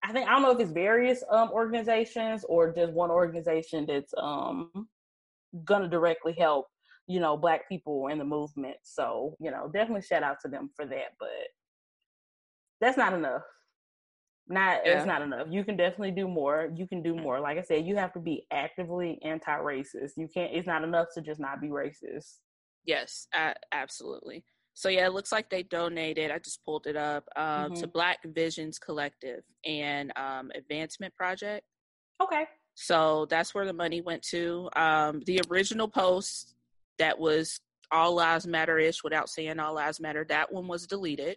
I 0.05 0.13
think 0.13 0.29
I 0.29 0.33
don't 0.33 0.43
know 0.43 0.53
if 0.53 0.61
it's 0.61 0.73
various 0.73 1.23
um 1.31 1.51
organizations 1.53 2.45
or 2.49 2.73
just 2.73 2.93
one 2.93 3.11
organization 3.11 3.87
that's 3.87 4.13
um 4.17 4.71
gonna 5.65 5.89
directly 5.89 6.33
help, 6.33 6.67
you 7.07 7.21
know, 7.21 7.37
black 7.37 7.69
people 7.69 8.09
in 8.09 8.19
the 8.19 8.25
movement. 8.25 8.77
So, 8.83 9.37
you 9.39 9.51
know, 9.51 9.71
definitely 9.73 10.03
shout 10.03 10.23
out 10.23 10.39
to 10.43 10.49
them 10.49 10.71
for 10.75 10.87
that. 10.87 11.13
But 11.19 11.29
that's 12.81 12.97
not 12.97 13.13
enough 13.13 13.43
Not 14.49 14.81
yeah. 14.85 14.97
it's 14.97 15.07
not 15.07 15.23
enough. 15.23 15.47
You 15.51 15.65
can 15.65 15.77
definitely 15.77 16.11
do 16.11 16.27
more. 16.27 16.71
You 16.75 16.87
can 16.89 17.01
do 17.03 17.15
more. 17.15 17.39
Like 17.39 17.59
I 17.59 17.63
said, 17.63 17.87
you 17.87 17.97
have 17.97 18.13
to 18.15 18.21
be 18.21 18.45
actively 18.51 19.21
anti-racist. 19.23 20.13
You 20.17 20.29
can't. 20.33 20.53
It's 20.53 20.67
not 20.67 20.83
enough 20.83 21.09
to 21.15 21.21
just 21.21 21.39
not 21.39 21.61
be 21.61 21.69
racist. 21.69 22.39
Yes, 22.85 23.29
absolutely. 23.73 24.45
So 24.75 24.89
yeah, 24.89 25.07
it 25.07 25.13
looks 25.13 25.33
like 25.33 25.51
they 25.51 25.63
donated. 25.63 26.31
I 26.31 26.39
just 26.39 26.65
pulled 26.65 26.87
it 26.87 26.97
up 26.97 27.29
um, 27.37 27.45
mm-hmm. 27.45 27.75
to 27.75 27.87
Black 27.87 28.19
Visions 28.25 28.79
Collective 28.79 29.43
and 29.65 30.13
um, 30.17 30.51
Advancement 30.55 31.15
Project. 31.15 31.65
Okay. 32.23 32.45
So 32.75 33.27
that's 33.29 33.55
where 33.55 33.67
the 33.67 33.73
money 33.73 34.01
went 34.01 34.23
to. 34.31 34.71
Um, 34.75 35.23
the 35.27 35.43
original 35.51 35.89
post 35.89 36.55
that 36.99 37.19
was 37.19 37.61
all 37.91 38.15
lives 38.15 38.47
matter 38.47 38.79
ish 38.79 39.05
without 39.05 39.29
saying 39.29 39.59
all 39.59 39.75
lives 39.75 40.01
matter. 40.01 40.25
That 40.29 40.53
one 40.53 40.69
was 40.69 40.87
deleted. 40.87 41.37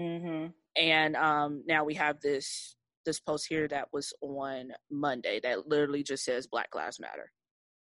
Mm-hmm. 0.00 0.46
And 0.76 1.16
um, 1.16 1.64
now 1.66 1.84
we 1.84 1.94
have 1.94 2.20
this 2.20 2.76
this 3.06 3.20
post 3.20 3.46
here 3.48 3.66
that 3.68 3.88
was 3.92 4.12
on 4.20 4.72
Monday 4.90 5.40
that 5.42 5.66
literally 5.66 6.02
just 6.02 6.24
says 6.24 6.46
Black 6.46 6.74
Lives 6.74 7.00
Matter. 7.00 7.32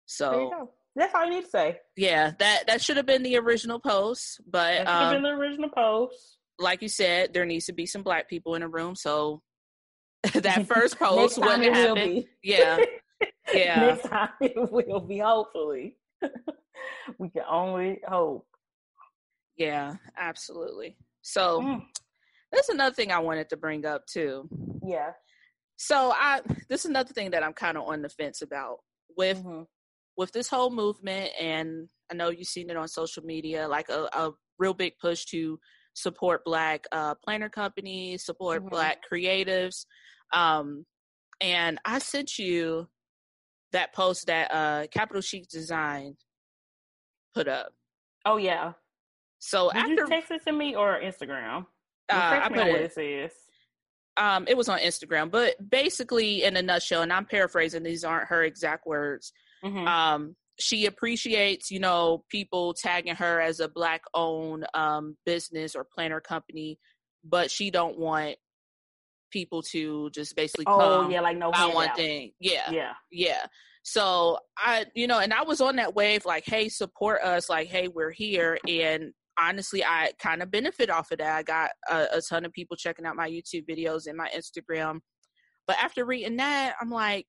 So 0.05 0.71
that's 0.95 1.13
all 1.13 1.25
you 1.25 1.31
need 1.31 1.43
to 1.43 1.49
say. 1.49 1.79
Yeah, 1.97 2.31
that 2.39 2.67
that 2.67 2.81
should 2.81 2.97
have 2.97 3.05
been 3.05 3.23
the 3.23 3.37
original 3.37 3.79
post, 3.79 4.39
but 4.49 4.63
that 4.69 4.77
should 4.77 4.87
have 4.87 5.11
been 5.11 5.17
um, 5.17 5.23
the 5.23 5.29
original 5.29 5.69
post. 5.69 6.37
Like 6.57 6.81
you 6.81 6.87
said, 6.87 7.33
there 7.33 7.45
needs 7.45 7.65
to 7.65 7.73
be 7.73 7.85
some 7.85 8.01
black 8.01 8.29
people 8.29 8.55
in 8.55 8.61
the 8.61 8.69
room, 8.69 8.95
so 8.95 9.41
that 10.33 10.67
first 10.73 10.97
post 10.97 11.37
wouldn't 11.37 11.75
happen. 11.75 12.23
Yeah, 12.41 12.77
yeah. 13.53 13.79
Next 13.87 14.07
time 14.07 14.29
it 14.39 14.53
will 14.55 15.01
be. 15.01 15.19
Hopefully, 15.19 15.97
we 17.17 17.29
can 17.29 17.43
only 17.49 17.99
hope. 18.07 18.47
Yeah, 19.57 19.95
absolutely. 20.17 20.97
So 21.21 21.61
mm. 21.61 21.83
that's 22.53 22.69
another 22.69 22.93
thing 22.93 23.11
I 23.11 23.19
wanted 23.19 23.49
to 23.49 23.57
bring 23.57 23.85
up 23.85 24.05
too. 24.05 24.47
Yeah. 24.85 25.11
So 25.75 26.13
I 26.15 26.39
this 26.69 26.85
is 26.85 26.89
another 26.89 27.11
thing 27.11 27.31
that 27.31 27.43
I'm 27.43 27.53
kind 27.53 27.77
of 27.77 27.83
on 27.83 28.01
the 28.01 28.07
fence 28.07 28.41
about 28.41 28.77
with 29.17 29.43
mm-hmm 29.43 29.63
with 30.17 30.31
this 30.31 30.47
whole 30.47 30.69
movement, 30.69 31.31
and 31.39 31.87
I 32.11 32.15
know 32.15 32.29
you've 32.29 32.47
seen 32.47 32.69
it 32.69 32.77
on 32.77 32.87
social 32.87 33.23
media, 33.23 33.67
like 33.67 33.89
a, 33.89 34.07
a 34.13 34.31
real 34.59 34.73
big 34.73 34.93
push 34.99 35.25
to 35.25 35.59
support 35.93 36.43
Black 36.45 36.85
uh, 36.91 37.15
planner 37.23 37.49
companies, 37.49 38.25
support 38.25 38.61
mm-hmm. 38.61 38.69
Black 38.69 38.99
creatives. 39.11 39.85
Um, 40.33 40.85
and 41.41 41.79
I 41.85 41.99
sent 41.99 42.37
you 42.37 42.87
that 43.71 43.93
post 43.93 44.27
that 44.27 44.53
uh, 44.53 44.87
Capital 44.87 45.21
Chic 45.21 45.47
Design 45.47 46.15
put 47.33 47.47
up. 47.47 47.73
Oh 48.25 48.37
yeah. 48.37 48.73
So 49.39 49.69
Did 49.71 49.79
after 49.79 49.93
you 49.93 50.07
text 50.07 50.31
it 50.31 50.43
to 50.45 50.51
me 50.51 50.75
or 50.75 50.99
Instagram? 51.01 51.65
Uh, 52.09 52.39
I 52.43 52.49
put 52.49 52.67
it. 52.67 52.75
it 52.75 52.93
says. 52.93 53.31
Um, 54.17 54.45
it 54.47 54.55
was 54.55 54.69
on 54.69 54.79
Instagram, 54.79 55.29
but 55.29 55.69
basically, 55.69 56.43
in 56.43 56.55
a 56.55 56.61
nutshell, 56.61 57.01
and 57.01 57.11
I'm 57.11 57.25
paraphrasing; 57.25 57.83
these 57.83 58.05
aren't 58.05 58.29
her 58.29 58.43
exact 58.43 58.87
words. 58.87 59.33
Mm-hmm. 59.65 59.87
Um, 59.87 60.35
she 60.59 60.85
appreciates, 60.85 61.71
you 61.71 61.79
know, 61.79 62.23
people 62.29 62.73
tagging 62.73 63.15
her 63.15 63.41
as 63.41 63.59
a 63.59 63.67
black 63.67 64.01
owned 64.13 64.65
um, 64.73 65.17
business 65.25 65.75
or 65.75 65.85
planner 65.93 66.21
company, 66.21 66.79
but 67.23 67.51
she 67.51 67.71
don't 67.71 67.97
want 67.97 68.37
people 69.31 69.61
to 69.61 70.09
just 70.11 70.33
basically 70.35 70.63
oh 70.65 71.09
yeah 71.09 71.19
like 71.19 71.37
no 71.37 71.51
buy 71.51 71.65
one 71.65 71.93
thing. 71.95 72.31
Yeah. 72.39 72.71
Yeah. 72.71 72.93
Yeah. 73.11 73.45
So 73.83 74.39
i 74.57 74.85
you 74.95 75.07
know 75.07 75.19
and 75.19 75.33
i 75.33 75.43
was 75.43 75.61
on 75.61 75.75
that 75.75 75.93
wave 75.93 76.25
like 76.25 76.43
hey 76.45 76.69
support 76.69 77.21
us 77.21 77.49
like 77.49 77.67
hey 77.67 77.87
we're 77.87 78.11
here 78.11 78.57
and 78.67 79.11
honestly 79.37 79.83
i 79.83 80.11
kind 80.19 80.41
of 80.41 80.49
benefit 80.51 80.89
off 80.89 81.11
of 81.11 81.17
that. 81.17 81.35
I 81.35 81.43
got 81.43 81.71
a, 81.89 82.17
a 82.17 82.21
ton 82.21 82.45
of 82.45 82.53
people 82.53 82.77
checking 82.77 83.05
out 83.05 83.17
my 83.17 83.29
youtube 83.29 83.67
videos 83.69 84.07
and 84.07 84.17
my 84.17 84.29
instagram. 84.35 84.99
But 85.67 85.77
after 85.83 86.05
reading 86.05 86.37
that 86.37 86.75
i'm 86.79 86.89
like 86.89 87.25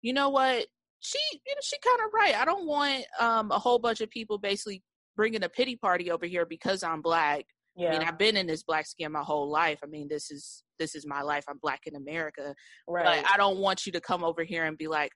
you 0.00 0.12
know 0.12 0.30
what 0.30 0.66
she 1.00 1.18
you 1.32 1.54
know 1.54 1.60
she 1.62 1.76
kind 1.84 2.00
of 2.06 2.12
right. 2.14 2.34
I 2.34 2.44
don't 2.44 2.66
want 2.66 3.04
um 3.20 3.50
a 3.50 3.58
whole 3.58 3.78
bunch 3.78 4.00
of 4.00 4.10
people 4.10 4.38
basically 4.38 4.82
bringing 5.16 5.42
a 5.42 5.48
pity 5.48 5.76
party 5.76 6.10
over 6.10 6.26
here 6.26 6.46
because 6.46 6.82
I'm 6.82 7.00
black. 7.00 7.44
Yeah. 7.74 7.88
I 7.88 7.98
mean, 7.98 8.08
I've 8.08 8.18
been 8.18 8.36
in 8.36 8.46
this 8.46 8.62
black 8.62 8.86
skin 8.86 9.12
my 9.12 9.22
whole 9.22 9.50
life. 9.50 9.80
I 9.82 9.86
mean, 9.86 10.08
this 10.08 10.30
is 10.30 10.62
this 10.78 10.94
is 10.94 11.06
my 11.06 11.22
life. 11.22 11.44
I'm 11.48 11.58
black 11.60 11.80
in 11.86 11.96
America. 11.96 12.54
Right. 12.88 13.22
But 13.22 13.30
I 13.32 13.36
don't 13.36 13.58
want 13.58 13.86
you 13.86 13.92
to 13.92 14.00
come 14.00 14.24
over 14.24 14.44
here 14.44 14.64
and 14.64 14.78
be 14.78 14.88
like, 14.88 15.10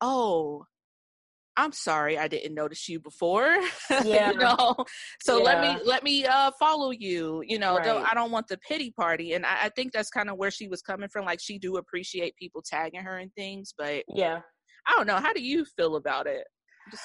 "Oh, 0.00 0.64
I'm 1.56 1.72
sorry, 1.72 2.18
I 2.18 2.28
didn't 2.28 2.54
notice 2.54 2.88
you 2.88 3.00
before." 3.00 3.58
Yeah. 4.04 4.32
you 4.32 4.38
know. 4.38 4.74
So 5.22 5.38
yeah. 5.38 5.44
let 5.44 5.60
me 5.60 5.84
let 5.86 6.02
me 6.02 6.26
uh 6.26 6.50
follow 6.58 6.90
you. 6.90 7.42
You 7.46 7.58
know, 7.58 7.76
right. 7.76 7.84
don't, 7.84 8.10
I 8.10 8.12
don't 8.12 8.30
want 8.30 8.48
the 8.48 8.58
pity 8.58 8.90
party, 8.90 9.32
and 9.32 9.46
I, 9.46 9.64
I 9.64 9.68
think 9.70 9.92
that's 9.92 10.10
kind 10.10 10.28
of 10.28 10.36
where 10.36 10.50
she 10.50 10.68
was 10.68 10.82
coming 10.82 11.08
from. 11.08 11.24
Like 11.24 11.40
she 11.40 11.58
do 11.58 11.76
appreciate 11.76 12.36
people 12.36 12.62
tagging 12.62 13.00
her 13.00 13.16
and 13.16 13.32
things, 13.34 13.72
but 13.76 14.04
yeah, 14.08 14.40
I 14.86 14.92
don't 14.96 15.06
know. 15.06 15.16
How 15.16 15.32
do 15.32 15.42
you 15.42 15.64
feel 15.64 15.96
about 15.96 16.26
it? 16.26 16.46
Just... 16.90 17.02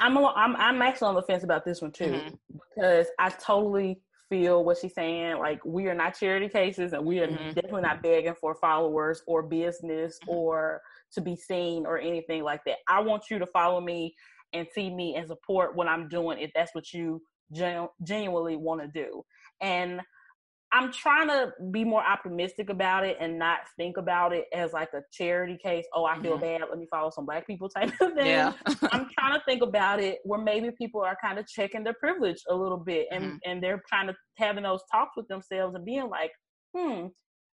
I'm, 0.00 0.16
a, 0.16 0.26
I'm 0.34 0.56
I'm 0.56 0.82
actually 0.82 1.08
on 1.08 1.14
the 1.14 1.22
fence 1.22 1.44
about 1.44 1.64
this 1.64 1.82
one 1.82 1.92
too 1.92 2.04
mm-hmm. 2.04 2.58
because 2.74 3.06
I 3.18 3.28
totally 3.28 4.00
feel 4.28 4.64
what 4.64 4.78
she's 4.78 4.94
saying. 4.94 5.38
Like 5.38 5.62
we 5.64 5.86
are 5.88 5.94
not 5.94 6.18
charity 6.18 6.48
cases, 6.48 6.94
and 6.94 7.04
we 7.04 7.20
are 7.20 7.26
mm-hmm. 7.26 7.52
definitely 7.52 7.82
not 7.82 8.02
begging 8.02 8.34
for 8.40 8.54
followers 8.54 9.22
or 9.26 9.42
business 9.42 10.18
mm-hmm. 10.22 10.30
or 10.30 10.80
to 11.12 11.20
be 11.20 11.36
seen 11.36 11.84
or 11.84 11.98
anything 11.98 12.42
like 12.42 12.62
that. 12.64 12.78
I 12.88 13.00
want 13.00 13.24
you 13.30 13.38
to 13.38 13.46
follow 13.46 13.80
me 13.80 14.14
and 14.54 14.66
see 14.74 14.88
me 14.88 15.16
and 15.16 15.28
support 15.28 15.76
what 15.76 15.88
I'm 15.88 16.08
doing 16.08 16.38
if 16.38 16.50
that's 16.54 16.74
what 16.74 16.92
you 16.92 17.22
genu- 17.52 17.88
genuinely 18.02 18.56
want 18.56 18.80
to 18.80 18.88
do. 18.88 19.22
And 19.60 20.00
I'm 20.74 20.90
trying 20.90 21.28
to 21.28 21.52
be 21.70 21.84
more 21.84 22.02
optimistic 22.02 22.70
about 22.70 23.04
it 23.04 23.18
and 23.20 23.38
not 23.38 23.60
think 23.76 23.98
about 23.98 24.32
it 24.32 24.46
as 24.54 24.72
like 24.72 24.88
a 24.94 25.02
charity 25.12 25.58
case. 25.62 25.84
Oh, 25.92 26.06
I 26.06 26.18
feel 26.20 26.32
mm-hmm. 26.32 26.60
bad. 26.60 26.62
Let 26.68 26.78
me 26.78 26.86
follow 26.90 27.10
some 27.10 27.26
black 27.26 27.46
people 27.46 27.68
type 27.68 27.92
of 28.00 28.14
thing. 28.14 28.26
Yeah. 28.26 28.54
I'm 28.90 29.06
trying 29.18 29.38
to 29.38 29.42
think 29.46 29.62
about 29.62 30.00
it 30.00 30.20
where 30.24 30.40
maybe 30.40 30.70
people 30.70 31.02
are 31.02 31.16
kind 31.22 31.38
of 31.38 31.46
checking 31.46 31.84
their 31.84 31.94
privilege 31.94 32.38
a 32.48 32.54
little 32.54 32.78
bit 32.78 33.06
and, 33.12 33.24
mm-hmm. 33.24 33.36
and 33.44 33.62
they're 33.62 33.82
kind 33.90 34.08
of 34.08 34.16
having 34.38 34.62
those 34.62 34.80
talks 34.90 35.14
with 35.14 35.28
themselves 35.28 35.74
and 35.74 35.84
being 35.84 36.08
like, 36.08 36.32
hmm, 36.74 37.08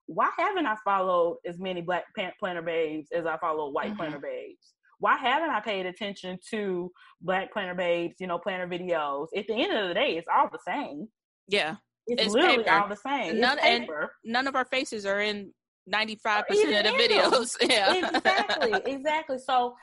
why 0.06 0.30
haven't 0.38 0.68
I 0.68 0.76
followed 0.86 1.38
as 1.46 1.60
many 1.60 1.82
black 1.82 2.06
planner 2.40 2.62
babes 2.62 3.10
as 3.12 3.26
I 3.26 3.38
follow 3.38 3.72
white 3.72 3.88
mm-hmm. 3.88 3.98
planner 3.98 4.20
babes? 4.20 4.74
Why 5.00 5.18
haven't 5.18 5.50
I 5.50 5.60
paid 5.60 5.88
attention 5.88 6.38
to 6.52 6.92
black 7.22 7.52
planner 7.52 7.76
babes, 7.76 8.16
you 8.20 8.28
know, 8.28 8.38
planner 8.38 8.68
videos? 8.68 9.28
At 9.36 9.48
the 9.48 9.56
end 9.56 9.76
of 9.76 9.88
the 9.88 9.94
day, 9.96 10.18
it's 10.18 10.28
all 10.34 10.50
the 10.52 10.60
same. 10.68 11.08
Yeah. 11.48 11.76
It's, 12.08 12.24
it's 12.24 12.34
literally 12.34 12.64
paper. 12.64 12.72
all 12.72 12.88
the 12.88 12.96
same. 12.96 13.40
None, 13.40 13.60
and 13.60 13.88
none 14.24 14.48
of 14.48 14.56
our 14.56 14.66
faces 14.66 15.06
are 15.06 15.20
in 15.22 15.52
95% 15.94 16.40
of 16.40 16.48
the 16.48 16.92
videos. 16.98 17.56
Yeah. 17.70 18.10
exactly. 18.16 18.74
Exactly. 18.98 19.38
So 19.40 19.76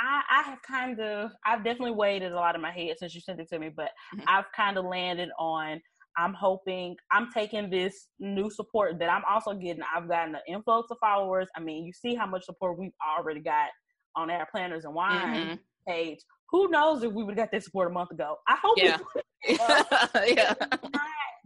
I, 0.00 0.22
I 0.30 0.42
have 0.42 0.62
kind 0.62 1.00
of, 1.00 1.30
I've 1.44 1.64
definitely 1.64 1.92
weighed 1.92 2.22
it 2.22 2.32
a 2.32 2.34
lot 2.34 2.54
in 2.54 2.60
my 2.60 2.70
head 2.70 2.96
since 2.98 3.14
you 3.14 3.20
sent 3.20 3.40
it 3.40 3.48
to 3.50 3.58
me, 3.58 3.70
but 3.74 3.90
mm-hmm. 4.14 4.24
I've 4.28 4.44
kind 4.54 4.78
of 4.78 4.84
landed 4.84 5.30
on, 5.38 5.80
I'm 6.16 6.34
hoping, 6.34 6.96
I'm 7.12 7.30
taking 7.32 7.70
this 7.70 8.08
new 8.18 8.50
support 8.50 8.98
that 8.98 9.10
I'm 9.10 9.22
also 9.28 9.54
getting. 9.54 9.82
I've 9.94 10.08
gotten 10.08 10.34
an 10.34 10.40
influx 10.48 10.90
of 10.90 10.98
followers. 11.00 11.48
I 11.56 11.60
mean, 11.60 11.84
you 11.84 11.92
see 11.92 12.14
how 12.14 12.26
much 12.26 12.44
support 12.44 12.78
we've 12.78 12.92
already 13.18 13.40
got 13.40 13.68
on 14.16 14.30
our 14.30 14.46
planners 14.50 14.84
and 14.84 14.94
wine 14.94 15.34
mm-hmm. 15.34 15.54
page. 15.86 16.18
Who 16.50 16.68
knows 16.68 17.02
if 17.02 17.12
we 17.12 17.22
would 17.22 17.36
have 17.36 17.46
got 17.46 17.52
that 17.52 17.64
support 17.64 17.90
a 17.90 17.94
month 17.94 18.10
ago? 18.10 18.36
I 18.48 18.56
hope. 18.60 18.76
Yeah. 18.78 18.98
yeah 20.26 20.54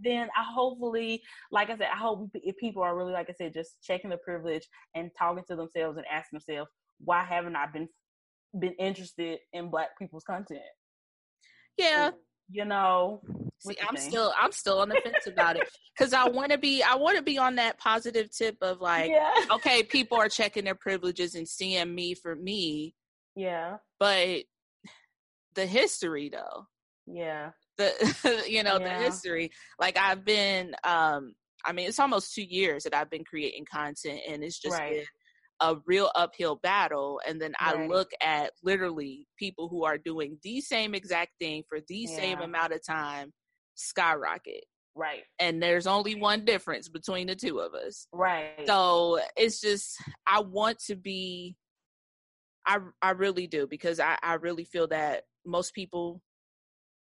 then 0.04 0.28
I 0.36 0.44
hopefully, 0.54 1.22
like 1.50 1.70
I 1.70 1.76
said, 1.76 1.88
I 1.92 1.96
hope 1.96 2.30
if 2.34 2.56
people 2.56 2.82
are 2.82 2.96
really, 2.96 3.12
like 3.12 3.30
I 3.30 3.34
said, 3.34 3.54
just 3.54 3.76
checking 3.82 4.10
the 4.10 4.16
privilege 4.18 4.66
and 4.94 5.10
talking 5.18 5.44
to 5.48 5.56
themselves 5.56 5.96
and 5.96 6.06
asking 6.10 6.38
themselves, 6.38 6.70
why 6.98 7.24
haven't 7.24 7.56
I 7.56 7.66
been 7.72 7.88
been 8.58 8.74
interested 8.78 9.40
in 9.52 9.68
Black 9.68 9.98
people's 9.98 10.24
content? 10.24 10.60
Yeah, 11.76 12.10
you 12.50 12.64
know. 12.64 13.22
See, 13.58 13.76
I'm 13.88 13.96
still 13.96 14.32
I'm 14.40 14.52
still 14.52 14.78
on 14.78 14.90
the 14.90 15.00
fence 15.02 15.26
about 15.26 15.56
it 15.56 15.68
because 15.96 16.12
I 16.12 16.28
want 16.28 16.52
to 16.52 16.58
be 16.58 16.82
I 16.82 16.94
want 16.94 17.16
to 17.16 17.22
be 17.22 17.38
on 17.38 17.56
that 17.56 17.78
positive 17.78 18.30
tip 18.30 18.56
of 18.60 18.80
like, 18.80 19.10
yeah. 19.10 19.32
okay, 19.50 19.82
people 19.82 20.18
are 20.18 20.28
checking 20.28 20.64
their 20.64 20.74
privileges 20.74 21.34
and 21.34 21.48
seeing 21.48 21.94
me 21.94 22.14
for 22.14 22.36
me. 22.36 22.94
Yeah, 23.34 23.78
but 23.98 24.44
the 25.54 25.66
history 25.66 26.30
though. 26.32 26.66
Yeah 27.06 27.50
the 27.76 28.44
you 28.48 28.62
know 28.62 28.78
yeah. 28.78 28.98
the 28.98 29.05
history 29.05 29.50
like 29.80 29.96
i've 29.98 30.24
been 30.24 30.74
um 30.84 31.34
i 31.64 31.72
mean 31.72 31.88
it's 31.88 31.98
almost 31.98 32.34
two 32.34 32.42
years 32.42 32.84
that 32.84 32.94
i've 32.94 33.11
been 33.11 33.24
creating 33.24 33.64
content 33.70 34.20
and 34.28 34.42
it's 34.42 34.59
just 34.59 34.78
right. 34.78 34.92
been 34.92 35.05
a 35.61 35.76
real 35.86 36.11
uphill 36.14 36.57
battle 36.57 37.20
and 37.26 37.40
then 37.40 37.52
right. 37.61 37.76
i 37.76 37.86
look 37.86 38.11
at 38.22 38.52
literally 38.62 39.26
people 39.38 39.68
who 39.68 39.84
are 39.84 39.98
doing 39.98 40.38
the 40.42 40.61
same 40.61 40.94
exact 40.94 41.30
thing 41.40 41.62
for 41.68 41.78
the 41.88 42.07
yeah. 42.09 42.16
same 42.16 42.40
amount 42.40 42.72
of 42.72 42.84
time 42.84 43.32
skyrocket 43.76 44.64
right 44.96 45.22
and 45.38 45.62
there's 45.62 45.86
only 45.86 46.14
one 46.14 46.44
difference 46.44 46.88
between 46.88 47.26
the 47.26 47.34
two 47.34 47.59
of 47.59 47.74
us 47.74 48.07
right 48.12 48.66
so 48.66 49.18
it's 49.36 49.61
just 49.61 49.96
i 50.26 50.40
want 50.40 50.78
to 50.78 50.94
be 50.94 51.57
i 52.66 52.78
i 53.02 53.11
really 53.11 53.46
do 53.46 53.66
because 53.66 53.98
i 53.98 54.16
i 54.22 54.34
really 54.34 54.64
feel 54.64 54.86
that 54.86 55.24
most 55.47 55.74
people 55.74 56.20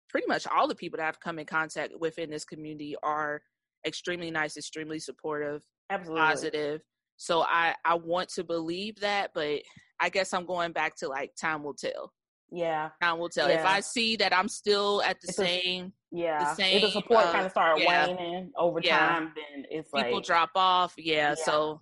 pretty 0.09 0.27
much 0.27 0.45
all 0.47 0.67
the 0.67 0.75
people 0.75 0.97
that 0.97 1.07
I've 1.07 1.19
come 1.19 1.39
in 1.39 1.45
contact 1.45 1.93
with 1.99 2.19
in 2.19 2.29
this 2.29 2.45
community 2.45 2.95
are 3.03 3.41
extremely 3.85 4.31
nice, 4.31 4.57
extremely 4.57 4.99
supportive. 4.99 5.63
Absolutely. 5.89 6.21
positive. 6.21 6.81
So 7.17 7.41
I 7.43 7.75
I 7.85 7.95
want 7.95 8.29
to 8.29 8.43
believe 8.43 8.99
that, 9.01 9.31
but 9.33 9.61
I 9.99 10.09
guess 10.09 10.33
I'm 10.33 10.45
going 10.45 10.71
back 10.71 10.95
to 10.97 11.07
like 11.07 11.31
time 11.39 11.63
will 11.63 11.73
tell. 11.73 12.11
Yeah. 12.51 12.89
Time 13.01 13.17
will 13.19 13.29
tell. 13.29 13.49
Yeah. 13.49 13.59
If 13.61 13.65
I 13.65 13.79
see 13.79 14.15
that 14.17 14.35
I'm 14.35 14.47
still 14.47 15.01
at 15.03 15.19
the 15.21 15.29
It's 15.29 15.39
a- 15.39 15.45
same, 15.45 15.93
Yeah. 16.11 16.51
if 16.51 16.57
same, 16.57 16.81
the 16.81 16.91
support 16.91 17.25
uh, 17.25 17.31
kind 17.31 17.45
of 17.45 17.51
start 17.51 17.79
yeah. 17.79 18.07
waning 18.07 18.51
over 18.57 18.79
Yeah. 18.83 18.99
time, 18.99 19.33
then 19.35 19.65
it's 19.71 19.91
like 19.91 20.05
people 20.05 20.17
like 20.19 20.25
drop 20.25 20.51
off. 20.55 20.93
Yeah. 20.97 21.33
So 21.35 21.81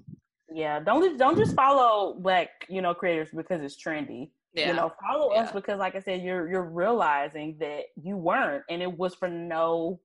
yeah. 0.54 0.80
Don't 0.80 1.04
just 1.04 1.18
don't 1.18 1.38
just 1.38 1.56
follow 1.56 2.16
black 2.20 2.50
you 2.70 2.82
know 2.82 2.94
creators 2.94 3.30
because 3.36 3.62
it's 3.62 3.82
trendy. 3.82 4.32
yeah. 4.54 4.70
You 4.70 4.74
know, 4.76 4.92
follow 5.02 5.30
us 5.32 5.52
because, 5.52 5.80
like 5.80 5.96
I 5.96 6.00
said, 6.00 6.22
you're 6.22 6.50
you're 6.50 6.70
realizing 6.70 7.58
that 7.60 7.84
you 7.96 8.18
weren't, 8.18 8.64
and 8.70 8.82
it 8.82 8.98
was 8.98 9.16
for 9.16 9.28
no 9.30 10.00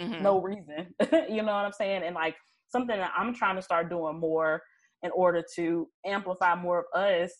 Mhm. 0.00 0.20
no 0.20 0.40
reason. 0.40 0.94
you 1.28 1.42
know 1.42 1.52
what 1.54 1.64
I'm 1.64 1.72
saying? 1.72 2.02
And 2.04 2.14
like 2.14 2.36
something 2.68 2.96
that 2.96 3.12
I'm 3.16 3.34
trying 3.34 3.56
to 3.56 3.62
start 3.62 3.88
doing 3.90 4.18
more 4.20 4.62
in 5.02 5.10
order 5.12 5.42
to 5.56 5.88
amplify 6.06 6.54
more 6.54 6.86
of 6.94 7.00
us. 7.00 7.32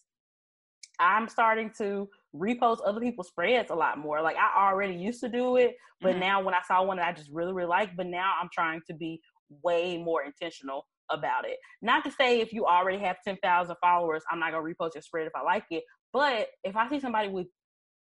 I'm 1.01 1.29
starting 1.29 1.71
to 1.79 2.09
repost 2.35 2.79
other 2.85 3.01
people's 3.01 3.29
spreads 3.29 3.71
a 3.71 3.75
lot 3.75 3.99
more. 3.99 4.21
Like 4.21 4.37
I 4.37 4.67
already 4.69 4.95
used 4.95 5.21
to 5.21 5.29
do 5.29 5.57
it, 5.57 5.77
but 6.01 6.17
Mhm. 6.17 6.21
now 6.21 6.43
when 6.43 6.55
I 6.55 6.63
saw 6.63 6.83
one 6.83 6.97
that 6.97 7.07
I 7.07 7.13
just 7.13 7.31
really, 7.31 7.53
really 7.53 7.69
like, 7.69 7.95
but 7.97 8.07
now 8.07 8.35
I'm 8.41 8.49
trying 8.53 8.81
to 8.89 8.95
be 8.95 9.21
way 9.63 9.97
more 9.99 10.25
intentional 10.25 10.87
about 11.11 11.47
it. 11.47 11.59
Not 11.83 12.05
to 12.05 12.11
say 12.11 12.41
if 12.41 12.53
you 12.53 12.67
already 12.67 12.99
have 12.99 13.17
10,000 13.25 13.77
followers, 13.81 14.23
I'm 14.31 14.39
not 14.41 14.53
going 14.53 14.65
to 14.65 14.75
repost 14.75 14.95
your 14.95 15.03
spread 15.03 15.27
if 15.27 15.35
I 15.35 15.43
like 15.43 15.65
it. 15.71 15.85
But 16.13 16.49
if 16.65 16.77
I 16.77 16.89
see 16.89 17.01
somebody 17.01 17.29
with 17.29 17.47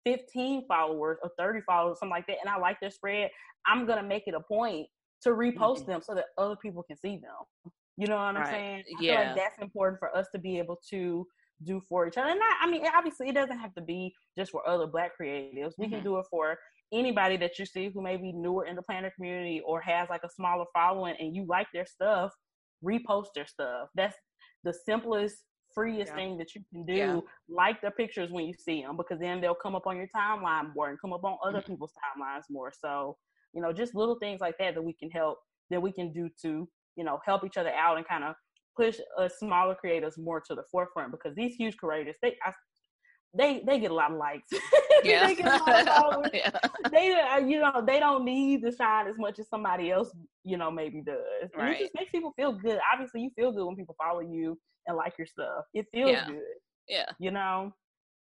15 0.05 0.67
followers 0.67 1.19
or 1.23 1.31
30 1.39 1.61
followers, 1.63 1.99
something 1.99 2.11
like 2.11 2.27
that, 2.27 2.39
and 2.41 2.49
I 2.49 2.59
like 2.59 2.79
their 2.81 2.91
spread, 2.91 3.31
I'm 3.67 3.87
going 3.87 3.99
to 4.03 4.07
make 4.07 4.25
it 4.27 4.35
a 4.35 4.41
point 4.41 4.87
to 5.23 5.31
repost 5.31 5.81
Mhm. 5.81 5.87
them 5.87 6.03
so 6.03 6.15
that 6.15 6.27
other 6.37 6.57
people 6.57 6.83
can 6.83 6.97
see 6.97 7.17
them. 7.17 7.73
You 7.97 8.09
know 8.09 8.17
what 8.17 8.37
I'm 8.37 8.45
saying? 8.45 8.85
I 8.99 9.03
Yeah. 9.03 9.15
like 9.27 9.37
that's 9.37 9.59
important 9.59 9.99
for 9.99 10.15
us 10.15 10.27
to 10.33 10.39
be 10.39 10.59
able 10.59 10.79
to 10.91 11.27
do 11.63 11.81
for 11.89 12.07
each 12.07 12.19
other. 12.19 12.29
And 12.29 12.41
I 12.61 12.67
mean, 12.69 12.85
obviously, 12.95 13.29
it 13.29 13.35
doesn't 13.35 13.59
have 13.59 13.75
to 13.77 13.81
be 13.81 14.13
just 14.37 14.51
for 14.51 14.69
other 14.69 14.87
Black 14.87 15.13
creatives. 15.19 15.79
We 15.79 15.87
Mhm. 15.87 15.91
can 15.91 16.05
do 16.05 16.19
it 16.19 16.27
for 16.31 16.59
anybody 16.93 17.37
that 17.39 17.59
you 17.59 17.65
see 17.65 17.89
who 17.89 18.03
may 18.03 18.17
be 18.17 18.33
newer 18.33 18.67
in 18.67 18.77
the 18.77 18.83
planner 18.83 19.11
community 19.13 19.61
or 19.65 19.81
has 19.81 20.09
like 20.11 20.25
a 20.25 20.29
smaller 20.29 20.67
following, 20.75 21.17
and 21.19 21.35
you 21.35 21.47
like 21.47 21.69
their 21.73 21.87
stuff. 21.87 22.33
Repost 22.83 23.29
their 23.35 23.47
stuff. 23.47 23.91
That's 23.95 24.17
the 24.63 24.73
simplest, 24.73 25.45
freest 25.75 26.09
Yeah. 26.09 26.15
thing 26.15 26.39
that 26.39 26.55
you 26.55 26.63
can 26.73 26.85
do. 26.87 26.97
Yeah. 26.97 27.21
Like 27.49 27.81
their 27.81 27.91
pictures 27.91 28.31
when 28.31 28.47
you 28.47 28.55
see 28.55 28.83
them, 28.83 28.97
because 28.97 29.19
then 29.21 29.41
they'll 29.41 29.55
come 29.55 29.75
up 29.75 29.87
on 29.87 29.97
your 29.97 30.09
timeline 30.15 30.75
more 30.75 30.89
and 30.91 31.01
come 31.01 31.13
up 31.13 31.25
on 31.25 31.39
other 31.45 31.61
Mhm. 31.61 31.67
people's 31.67 31.93
timelines 32.17 32.45
more. 32.51 32.73
So, 32.73 33.19
you 33.53 33.61
know, 33.63 33.73
just 33.73 33.95
little 33.95 34.19
things 34.19 34.41
like 34.41 34.57
that 34.59 34.75
that 34.75 34.83
we 34.83 34.93
can 34.95 35.11
help 35.11 35.39
that 35.71 35.81
we 35.81 35.93
can 35.93 36.13
do 36.13 36.29
to, 36.43 36.69
you 36.97 37.05
know, 37.05 37.19
help 37.25 37.45
each 37.45 37.57
other 37.57 37.73
out 37.73 37.97
and 37.97 38.07
kind 38.07 38.23
of 38.25 38.37
push 38.77 39.01
us 39.19 39.39
smaller 39.39 39.75
creators 39.75 40.19
more 40.19 40.41
to 40.41 40.55
the 40.55 40.65
forefront 40.71 41.11
because 41.13 41.35
these 41.35 41.55
huge 41.57 41.77
creators, 41.77 42.17
they 42.23 42.37
I, 42.45 42.53
they 43.37 43.63
they 43.67 43.79
get 43.81 43.91
a 43.91 43.95
lot 43.95 44.11
of 44.13 44.19
likes. 44.19 44.49
Yeah. 45.05 45.27
they 45.27 45.35
get 45.35 45.47
a 45.47 45.51
lot 45.59 45.81
of 45.81 45.87
followers. 45.95 46.31
yeah. 46.33 46.51
They 46.91 47.13
uh, 47.13 47.39
you 47.39 47.61
know 47.61 47.83
they 47.87 47.99
don't 48.01 48.25
need 48.25 48.63
to 48.63 48.73
shine 48.75 49.07
as 49.07 49.19
much 49.19 49.39
as 49.39 49.49
somebody 49.51 49.91
else 49.91 50.11
you 50.45 50.57
know 50.57 50.71
maybe 50.71 51.03
does. 51.03 51.19
And 51.53 51.63
Right. 51.63 51.77
it 51.77 51.81
just 51.85 51.95
makes 51.95 52.11
people 52.11 52.33
feel 52.37 52.53
good. 52.53 52.79
Obviously, 52.93 53.21
you 53.23 53.31
feel 53.37 53.53
good 53.53 53.67
when 53.67 53.77
people 53.77 53.97
follow 54.03 54.21
you 54.21 54.59
and 54.87 54.97
like 54.97 55.13
your 55.19 55.27
stuff. 55.27 55.65
It 55.75 55.87
feels 55.93 56.13
Yeah. 56.13 56.27
good. 56.27 56.43
Yeah. 56.89 57.07
You 57.19 57.31
know. 57.33 57.73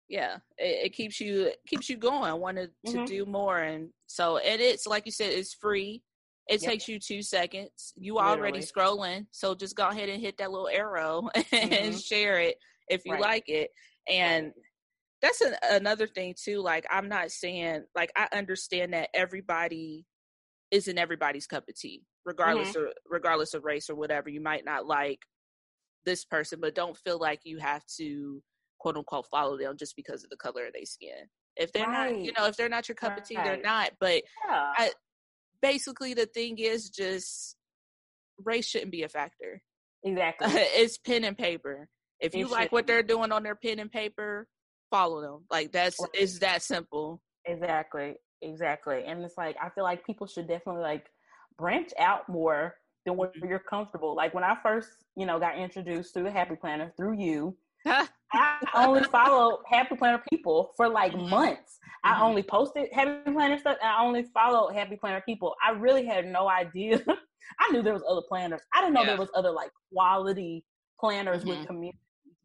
yeah 0.08 0.38
it, 0.58 0.86
it 0.86 0.92
keeps 0.94 1.20
you 1.20 1.52
keeps 1.68 1.88
you 1.90 1.96
going 1.98 2.40
wanted 2.40 2.70
to 2.86 2.96
Mhm. 2.98 3.06
do 3.06 3.26
more 3.26 3.58
and 3.58 3.90
so 4.06 4.38
and 4.38 4.60
it's 4.60 4.86
like 4.86 5.04
you 5.06 5.12
said 5.12 5.30
it's 5.32 5.54
free 5.54 6.02
it 6.48 6.60
Yep. 6.62 6.70
takes 6.70 6.88
you 6.88 6.98
two 6.98 7.22
seconds 7.22 7.92
you 7.96 8.18
already 8.18 8.58
scrolling 8.60 9.26
so 9.30 9.54
just 9.54 9.76
go 9.76 9.88
ahead 9.88 10.08
and 10.08 10.20
hit 10.20 10.36
that 10.38 10.50
little 10.50 10.68
arrow 10.68 11.28
and 11.52 11.94
Mhm. 11.94 12.04
share 12.04 12.40
it 12.40 12.56
if 12.88 13.02
you 13.04 13.12
Right. 13.12 13.20
like 13.20 13.48
it 13.48 13.70
and 14.08 14.52
that's 15.22 15.40
an, 15.40 15.54
another 15.70 16.06
thing 16.06 16.34
too 16.40 16.60
like 16.60 16.86
i'm 16.90 17.08
not 17.08 17.30
saying 17.30 17.84
like 17.94 18.10
i 18.16 18.26
understand 18.32 18.92
that 18.94 19.08
everybody 19.14 20.04
isn't 20.70 20.98
everybody's 20.98 21.46
cup 21.46 21.64
of 21.68 21.74
tea 21.74 22.02
regardless 22.24 22.70
Mm-hmm. 22.70 22.86
of 22.86 22.92
regardless 23.08 23.54
of 23.54 23.64
race 23.64 23.90
or 23.90 23.94
whatever 23.96 24.28
you 24.28 24.40
might 24.40 24.64
not 24.64 24.86
like 24.86 25.20
this 26.06 26.24
person 26.24 26.58
but 26.60 26.74
don't 26.74 26.96
feel 26.96 27.18
like 27.18 27.40
you 27.44 27.58
have 27.58 27.84
to 27.98 28.42
quote 28.78 28.96
unquote 28.96 29.26
follow 29.30 29.58
them 29.58 29.76
just 29.76 29.94
because 29.96 30.24
of 30.24 30.30
the 30.30 30.36
color 30.36 30.66
of 30.66 30.72
their 30.72 30.84
skin 30.86 31.28
if 31.56 31.72
they're 31.72 31.90
not 31.90 32.16
you 32.18 32.32
know 32.36 32.46
if 32.46 32.56
they're 32.56 32.68
not 32.68 32.88
your 32.88 32.94
cup 32.94 33.18
of 33.18 33.24
tea 33.24 33.34
they're 33.36 33.60
not 33.60 33.90
but 34.00 34.22
Yeah. 34.46 34.72
I- 34.76 34.92
basically 35.60 36.14
the 36.14 36.26
thing 36.26 36.58
is 36.58 36.88
just 36.88 37.56
race 38.42 38.66
shouldn't 38.66 38.92
be 38.92 39.02
a 39.02 39.08
factor 39.08 39.60
exactly. 40.04 40.48
it's 40.52 40.96
pen 40.96 41.24
and 41.24 41.36
paper 41.36 41.88
if 42.20 42.34
It 42.34 42.38
you 42.38 42.46
like 42.48 42.72
what 42.72 42.82
shouldn't. 42.82 42.86
they're 42.86 43.16
doing 43.16 43.32
on 43.32 43.42
their 43.42 43.54
pen 43.54 43.78
and 43.78 43.90
paper 43.92 44.46
follow 44.90 45.20
them 45.20 45.44
like 45.50 45.72
that's 45.72 46.04
it's 46.14 46.38
that 46.40 46.62
simple 46.62 47.22
Exactly, 47.46 48.16
exactly. 48.42 49.04
And 49.04 49.24
it's 49.24 49.38
like 49.38 49.56
I 49.60 49.70
feel 49.70 49.84
like 49.84 50.04
people 50.04 50.26
should 50.26 50.46
definitely 50.46 50.82
like 50.82 51.06
branch 51.58 51.90
out 51.98 52.28
more 52.28 52.76
than 53.06 53.16
where 53.16 53.32
Mhm. 53.34 53.48
you're 53.48 53.58
comfortable. 53.58 54.14
Like 54.14 54.34
when 54.34 54.44
I 54.44 54.56
first, 54.62 54.90
you 55.16 55.24
know, 55.26 55.38
got 55.40 55.56
introduced 55.58 56.12
through 56.12 56.24
the 56.24 56.30
Happy 56.30 56.54
Planner 56.56 56.92
through 56.96 57.14
you, 57.18 57.56
I 57.86 58.58
only 58.74 59.04
followed 59.04 59.62
Happy 59.66 59.96
Planner 59.96 60.22
people 60.30 60.72
for 60.76 60.88
like 60.88 61.14
Mhm. 61.14 61.30
months. 61.30 61.78
Mhm. 62.04 62.10
I 62.12 62.20
only 62.22 62.42
posted 62.42 62.92
Happy 62.92 63.30
Planner 63.32 63.58
stuff 63.58 63.78
and 63.82 63.90
I 63.90 64.02
only 64.04 64.24
followed 64.24 64.74
Happy 64.74 64.96
Planner 64.96 65.22
people. 65.22 65.56
I 65.64 65.70
really 65.70 66.04
had 66.04 66.26
no 66.26 66.48
idea. 66.48 67.02
I 67.58 67.70
knew 67.72 67.82
there 67.82 67.94
was 67.94 68.04
other 68.08 68.22
planners. 68.28 68.60
I 68.74 68.80
didn't 68.82 68.94
know 68.94 69.00
Yeah. 69.00 69.06
there 69.12 69.18
was 69.18 69.30
other 69.34 69.50
like 69.50 69.70
quality 69.92 70.64
planners 71.00 71.42
Mhm. 71.42 71.48
with 71.48 71.66
community 71.66 71.98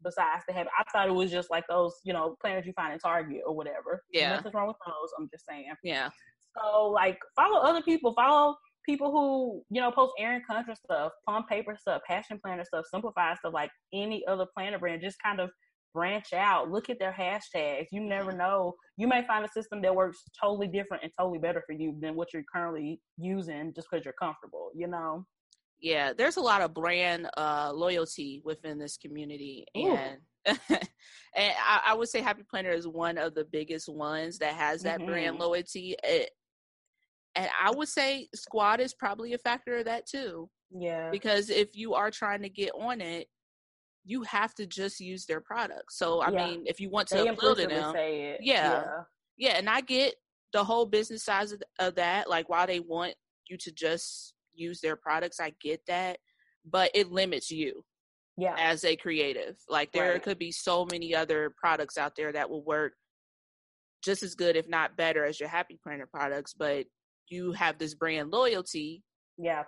besides 0.06 0.44
the 0.46 0.54
Happy. 0.54 0.68
I 0.78 0.84
thought 0.90 1.08
it 1.08 1.14
was 1.14 1.30
just 1.30 1.50
like 1.50 1.64
those, 1.68 1.94
you 2.04 2.12
know, 2.12 2.36
planners 2.40 2.64
you 2.66 2.72
find 2.72 2.92
in 2.92 2.98
Target 2.98 3.42
or 3.46 3.54
whatever. 3.54 4.02
Yeah. 4.12 4.36
Nothing's 4.36 4.54
wrong 4.54 4.68
with 4.68 4.76
those. 4.86 5.10
I'm 5.18 5.28
just 5.30 5.44
saying. 5.48 5.66
yeah 5.82 6.08
So 6.56 6.88
like 6.88 7.18
follow 7.34 7.60
other 7.60 7.82
people. 7.82 8.14
Follow 8.14 8.56
people 8.86 9.10
who, 9.10 9.62
you 9.68 9.80
know, 9.80 9.90
post 9.90 10.14
Erin 10.18 10.42
Condren 10.48 10.76
stuff, 10.76 11.12
Plum 11.26 11.44
Paper 11.48 11.76
stuff, 11.78 12.02
Passion 12.06 12.38
Planner 12.42 12.64
stuff, 12.64 12.86
Simplify 12.90 13.34
stuff, 13.34 13.52
like 13.52 13.70
any 13.92 14.24
other 14.26 14.46
planner 14.56 14.78
brand. 14.78 15.02
Just 15.02 15.16
kind 15.22 15.40
of 15.40 15.50
branch 15.96 16.34
out. 16.34 16.70
Look 16.70 16.90
at 16.90 16.98
their 16.98 17.14
hashtags. 17.18 17.86
You 17.90 18.02
never 18.02 18.30
mm-hmm. 18.30 18.38
know. 18.38 18.74
You 18.96 19.08
may 19.08 19.26
find 19.26 19.44
a 19.44 19.48
system 19.50 19.82
that 19.82 19.94
works 19.94 20.22
totally 20.40 20.68
different 20.68 21.02
and 21.02 21.12
totally 21.18 21.38
better 21.38 21.62
for 21.66 21.72
you 21.72 21.96
than 22.00 22.14
what 22.14 22.32
you're 22.32 22.44
currently 22.54 23.00
using 23.16 23.72
just 23.74 23.88
because 23.90 24.04
you're 24.04 24.14
comfortable, 24.20 24.70
you 24.74 24.86
know? 24.86 25.24
Yeah 25.80 26.12
there's 26.12 26.36
a 26.36 26.40
lot 26.40 26.62
of 26.62 26.72
brand 26.74 27.28
uh 27.36 27.70
loyalty 27.74 28.40
within 28.44 28.78
this 28.78 28.96
community 28.96 29.64
Ooh. 29.76 29.96
and 29.96 30.18
and 30.68 30.88
I, 31.34 31.80
I 31.88 31.94
would 31.94 32.08
say 32.08 32.20
happy 32.20 32.44
planner 32.48 32.70
is 32.70 32.86
one 32.86 33.18
of 33.18 33.34
the 33.34 33.44
biggest 33.44 33.88
ones 33.88 34.38
that 34.38 34.54
has 34.54 34.82
that 34.84 35.04
brand 35.04 35.36
Mhm. 35.36 35.40
loyalty 35.40 35.96
it, 36.04 36.30
and 37.34 37.48
i 37.62 37.70
would 37.70 37.88
say 37.88 38.28
squad 38.34 38.80
is 38.80 38.94
probably 38.94 39.34
a 39.34 39.38
factor 39.38 39.76
of 39.78 39.84
that 39.86 40.06
too 40.06 40.48
Yeah. 40.70 41.10
because 41.10 41.50
if 41.50 41.74
you 41.76 41.94
are 41.94 42.10
trying 42.10 42.42
to 42.42 42.48
get 42.48 42.70
on 42.78 43.00
it 43.00 43.28
you 44.04 44.22
have 44.22 44.54
to 44.54 44.66
just 44.66 45.00
use 45.00 45.26
their 45.26 45.40
product 45.40 45.92
so 45.92 46.20
i 46.20 46.30
Yeah. 46.30 46.46
mean 46.46 46.62
if 46.66 46.80
you 46.80 46.88
want 46.90 47.08
to 47.08 47.16
They 47.16 47.28
appeal 47.28 47.56
to 47.56 47.66
them 47.66 47.92
say 47.92 48.22
it. 48.30 48.40
Yeah. 48.40 48.84
yeah 49.36 49.54
and 49.58 49.68
i 49.68 49.80
get 49.80 50.14
the 50.52 50.62
whole 50.64 50.86
business 50.86 51.24
size 51.24 51.50
of, 51.52 51.60
of 51.80 51.96
that 51.96 52.30
like 52.30 52.48
why 52.48 52.66
they 52.66 52.78
want 52.80 53.14
you 53.48 53.56
to 53.58 53.72
just 53.72 54.32
use 54.56 54.80
their 54.80 54.96
products 54.96 55.40
i 55.40 55.52
get 55.60 55.80
that 55.86 56.18
but 56.68 56.90
it 56.94 57.10
limits 57.12 57.50
you 57.50 57.84
Yeah. 58.36 58.54
as 58.58 58.84
a 58.84 58.96
creative 58.96 59.56
like 59.68 59.92
there 59.92 60.12
Right. 60.12 60.22
could 60.22 60.38
be 60.38 60.52
so 60.52 60.86
many 60.90 61.14
other 61.14 61.54
products 61.56 61.96
out 61.98 62.14
there 62.16 62.32
that 62.32 62.50
will 62.50 62.64
work 62.64 62.94
just 64.04 64.22
as 64.22 64.34
good 64.34 64.56
if 64.56 64.68
not 64.68 64.96
better 64.96 65.24
as 65.24 65.40
your 65.40 65.48
happy 65.48 65.78
planner 65.82 66.06
products 66.06 66.54
but 66.54 66.86
you 67.28 67.52
have 67.52 67.78
this 67.78 67.94
brand 67.94 68.30
loyalty 68.30 69.02
Yeah. 69.38 69.64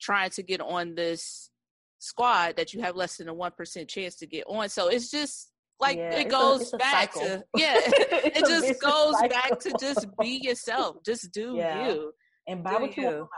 trying 0.00 0.30
to 0.30 0.42
get 0.42 0.60
on 0.60 0.94
this 0.94 1.50
squad 1.98 2.56
that 2.56 2.74
you 2.74 2.82
have 2.82 2.96
less 2.96 3.16
than 3.16 3.28
a 3.28 3.34
1% 3.34 3.88
chance 3.88 4.16
to 4.16 4.26
get 4.26 4.44
on 4.46 4.68
so 4.68 4.88
it's 4.88 5.10
just 5.10 5.50
like 5.80 5.96
Yeah, 5.96 6.14
it 6.16 6.28
goes 6.28 6.72
a 6.72 6.76
back 6.76 7.12
cycle. 7.14 7.22
to 7.28 7.44
yeah 7.56 7.74
it 7.76 8.44
just 8.46 8.80
goes 8.80 9.14
back 9.30 9.58
to 9.60 9.72
just 9.80 10.06
be 10.20 10.40
yourself 10.42 10.96
just 11.04 11.30
do 11.32 11.54
Yeah. 11.56 11.88
you 11.88 12.12
and 12.48 12.62
buy 12.64 12.74
Do 12.74 12.80
what 12.82 12.96
you 12.96 13.02
you. 13.04 13.08
want. 13.18 13.28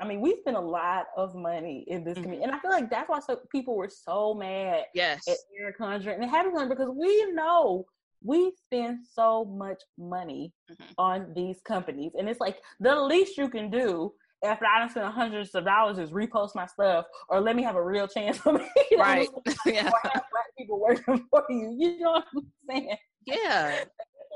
I 0.00 0.06
mean, 0.06 0.20
we 0.20 0.36
spend 0.40 0.56
a 0.56 0.60
lot 0.60 1.06
of 1.16 1.34
money 1.34 1.84
in 1.88 2.04
this 2.04 2.18
Mhm. 2.18 2.22
community, 2.22 2.44
and 2.44 2.54
I 2.54 2.58
feel 2.60 2.70
like 2.70 2.90
that's 2.90 3.08
why 3.08 3.20
so 3.20 3.36
people 3.50 3.76
were 3.76 3.88
so 3.88 4.34
mad 4.34 4.84
yes 4.94 5.26
at 5.28 5.36
Erin 5.58 5.74
Condren 5.78 6.14
and 6.14 6.24
Happy 6.30 6.50
Planner 6.50 6.68
because 6.68 6.90
we 6.90 7.32
know 7.32 7.86
we 8.22 8.52
spend 8.56 9.00
so 9.12 9.44
much 9.44 9.82
money 9.98 10.52
Mhm. 10.70 10.76
on 10.98 11.32
these 11.34 11.60
companies, 11.62 12.12
and 12.18 12.28
it's 12.28 12.40
like 12.40 12.60
the 12.80 12.94
least 12.94 13.36
you 13.38 13.48
can 13.48 13.70
do 13.70 14.12
after 14.44 14.66
I 14.66 14.80
done 14.80 14.90
spent 14.90 15.06
hundreds 15.12 15.54
of 15.54 15.64
dollars 15.64 15.98
is 15.98 16.10
repost 16.10 16.54
my 16.54 16.66
stuff 16.66 17.06
or 17.30 17.40
let 17.40 17.56
me 17.56 17.62
have 17.62 17.74
a 17.76 17.82
real 17.82 18.06
chance 18.06 18.36
for 18.38 18.52
me. 18.52 18.68
right 18.98 19.28
yeah 19.66 19.88
Or 19.90 19.98
have 20.12 20.24
black 20.30 20.46
people 20.58 20.78
working 20.78 21.26
for 21.30 21.44
you. 21.48 21.74
You 21.78 21.98
know 22.00 22.12
what 22.12 22.24
I'm 22.36 22.52
saying? 22.68 22.96
yeah 23.26 23.84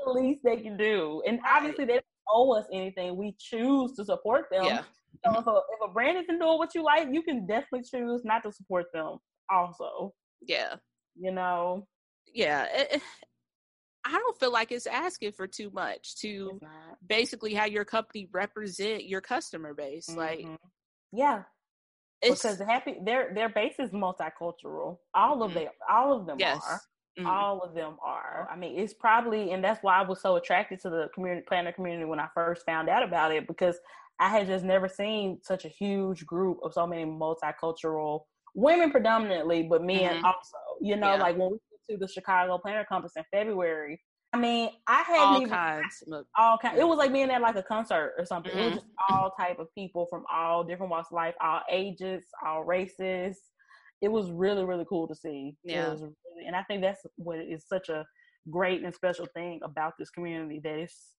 the 0.03 0.11
least 0.11 0.41
they 0.43 0.57
can 0.57 0.75
do. 0.77 1.21
And 1.27 1.39
Right. 1.43 1.55
obviously 1.55 1.85
they 1.85 1.93
don't 1.93 2.05
owe 2.27 2.51
us 2.53 2.65
anything. 2.73 3.15
We 3.15 3.35
choose 3.37 3.93
to 3.93 4.03
support 4.03 4.45
them 4.51 4.65
yeah 4.65 4.83
So 5.25 5.39
if 5.39 5.47
a, 5.47 5.51
if 5.51 5.89
a 5.89 5.93
brand 5.93 6.17
isn't 6.17 6.39
doing 6.39 6.57
what 6.57 6.73
you 6.75 6.83
like, 6.83 7.07
you 7.11 7.21
can 7.21 7.45
definitely 7.45 7.83
choose 7.83 8.21
not 8.23 8.43
to 8.43 8.51
support 8.51 8.85
them. 8.93 9.17
Also, 9.49 10.13
yeah, 10.41 10.75
you 11.15 11.31
know, 11.31 11.85
yeah. 12.33 12.67
It, 12.71 13.01
I 14.05 14.11
don't 14.11 14.39
feel 14.39 14.51
like 14.51 14.71
it's 14.71 14.87
asking 14.87 15.33
for 15.33 15.47
too 15.47 15.69
much 15.73 16.15
to 16.21 16.59
basically 17.07 17.53
how 17.53 17.65
your 17.65 17.85
company 17.85 18.27
represent 18.31 19.05
your 19.05 19.21
customer 19.21 19.73
base. 19.73 20.07
Mm-hmm. 20.09 20.19
Like, 20.19 20.47
yeah, 21.11 21.43
because 22.21 22.59
happy 22.59 22.97
their 23.03 23.33
their 23.33 23.49
base 23.49 23.75
is 23.79 23.91
multicultural. 23.91 24.97
All 25.13 25.35
mm-hmm. 25.35 25.41
of 25.43 25.53
them, 25.53 25.67
all 25.89 26.19
of 26.19 26.25
them 26.25 26.37
yes. 26.39 26.61
are. 26.67 26.81
Mm-hmm. 27.19 27.27
All 27.27 27.59
of 27.59 27.75
them 27.75 27.97
are. 28.05 28.47
I 28.49 28.55
mean, 28.55 28.79
it's 28.79 28.93
probably, 28.93 29.51
and 29.51 29.61
that's 29.61 29.83
why 29.83 29.99
I 29.99 30.01
was 30.01 30.21
so 30.21 30.37
attracted 30.37 30.79
to 30.83 30.89
the 30.89 31.09
community 31.13 31.43
planner 31.45 31.73
community 31.73 32.05
when 32.05 32.21
I 32.21 32.29
first 32.33 32.65
found 32.65 32.87
out 32.87 33.03
about 33.03 33.33
it 33.33 33.47
because 33.47 33.77
I 34.21 34.29
had 34.29 34.45
just 34.45 34.63
never 34.63 34.87
seen 34.87 35.39
such 35.41 35.65
a 35.65 35.67
huge 35.67 36.27
group 36.27 36.59
of 36.63 36.73
so 36.73 36.85
many 36.85 37.05
multicultural 37.05 38.21
women, 38.53 38.91
predominantly, 38.91 39.63
but 39.63 39.83
men 39.83 40.15
mm-hmm. 40.15 40.25
also. 40.25 40.57
You 40.79 40.95
know, 40.95 41.13
yeah. 41.13 41.23
like 41.23 41.37
when 41.37 41.49
we 41.49 41.57
went 41.57 41.81
to 41.89 41.97
the 41.97 42.07
Chicago 42.07 42.59
Planner 42.59 42.85
Conference 42.87 43.13
in 43.17 43.23
February, 43.33 43.99
I 44.31 44.37
mean, 44.37 44.69
I 44.87 45.01
had 45.01 45.19
all 45.19 45.37
even, 45.37 45.49
kinds. 45.49 46.03
all 46.37 46.57
kinds. 46.59 46.79
It 46.79 46.87
was 46.87 46.99
like 46.99 47.11
being 47.11 47.31
at 47.31 47.41
like 47.41 47.55
a 47.55 47.63
concert 47.63 48.13
or 48.17 48.25
something. 48.25 48.51
Mm-hmm. 48.51 48.59
It 48.61 48.65
was 48.65 48.73
just 48.75 48.87
all 49.09 49.31
type 49.39 49.57
of 49.57 49.67
people 49.75 50.05
from 50.07 50.23
all 50.31 50.63
different 50.63 50.91
walks 50.91 51.09
of 51.11 51.15
life, 51.15 51.33
all 51.41 51.61
ages, 51.69 52.23
all 52.45 52.63
races. 52.63 53.39
It 54.03 54.11
was 54.11 54.29
really, 54.29 54.63
really 54.63 54.85
cool 54.87 55.07
to 55.07 55.15
see. 55.15 55.55
Yeah. 55.63 55.89
Really, 55.89 56.11
and 56.45 56.55
I 56.55 56.61
think 56.63 56.81
that's 56.81 57.01
what 57.15 57.39
is 57.39 57.65
such 57.67 57.89
a 57.89 58.05
great 58.51 58.83
and 58.83 58.93
special 58.93 59.27
thing 59.33 59.59
about 59.63 59.93
this 59.97 60.11
community 60.11 60.61
that 60.63 60.75
it's 60.75 61.15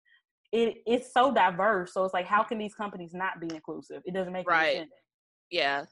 it 0.52 0.82
it's 0.86 1.12
so 1.12 1.32
diverse. 1.32 1.92
So 1.94 2.04
it's 2.04 2.14
like, 2.14 2.26
how 2.26 2.42
can 2.42 2.58
these 2.58 2.74
companies 2.74 3.12
not 3.14 3.40
be 3.40 3.48
inclusive? 3.54 4.02
It 4.04 4.14
doesn't 4.14 4.32
make 4.32 4.48
right. 4.48 4.78
sense. 4.78 4.90
Yeah, 5.50 5.84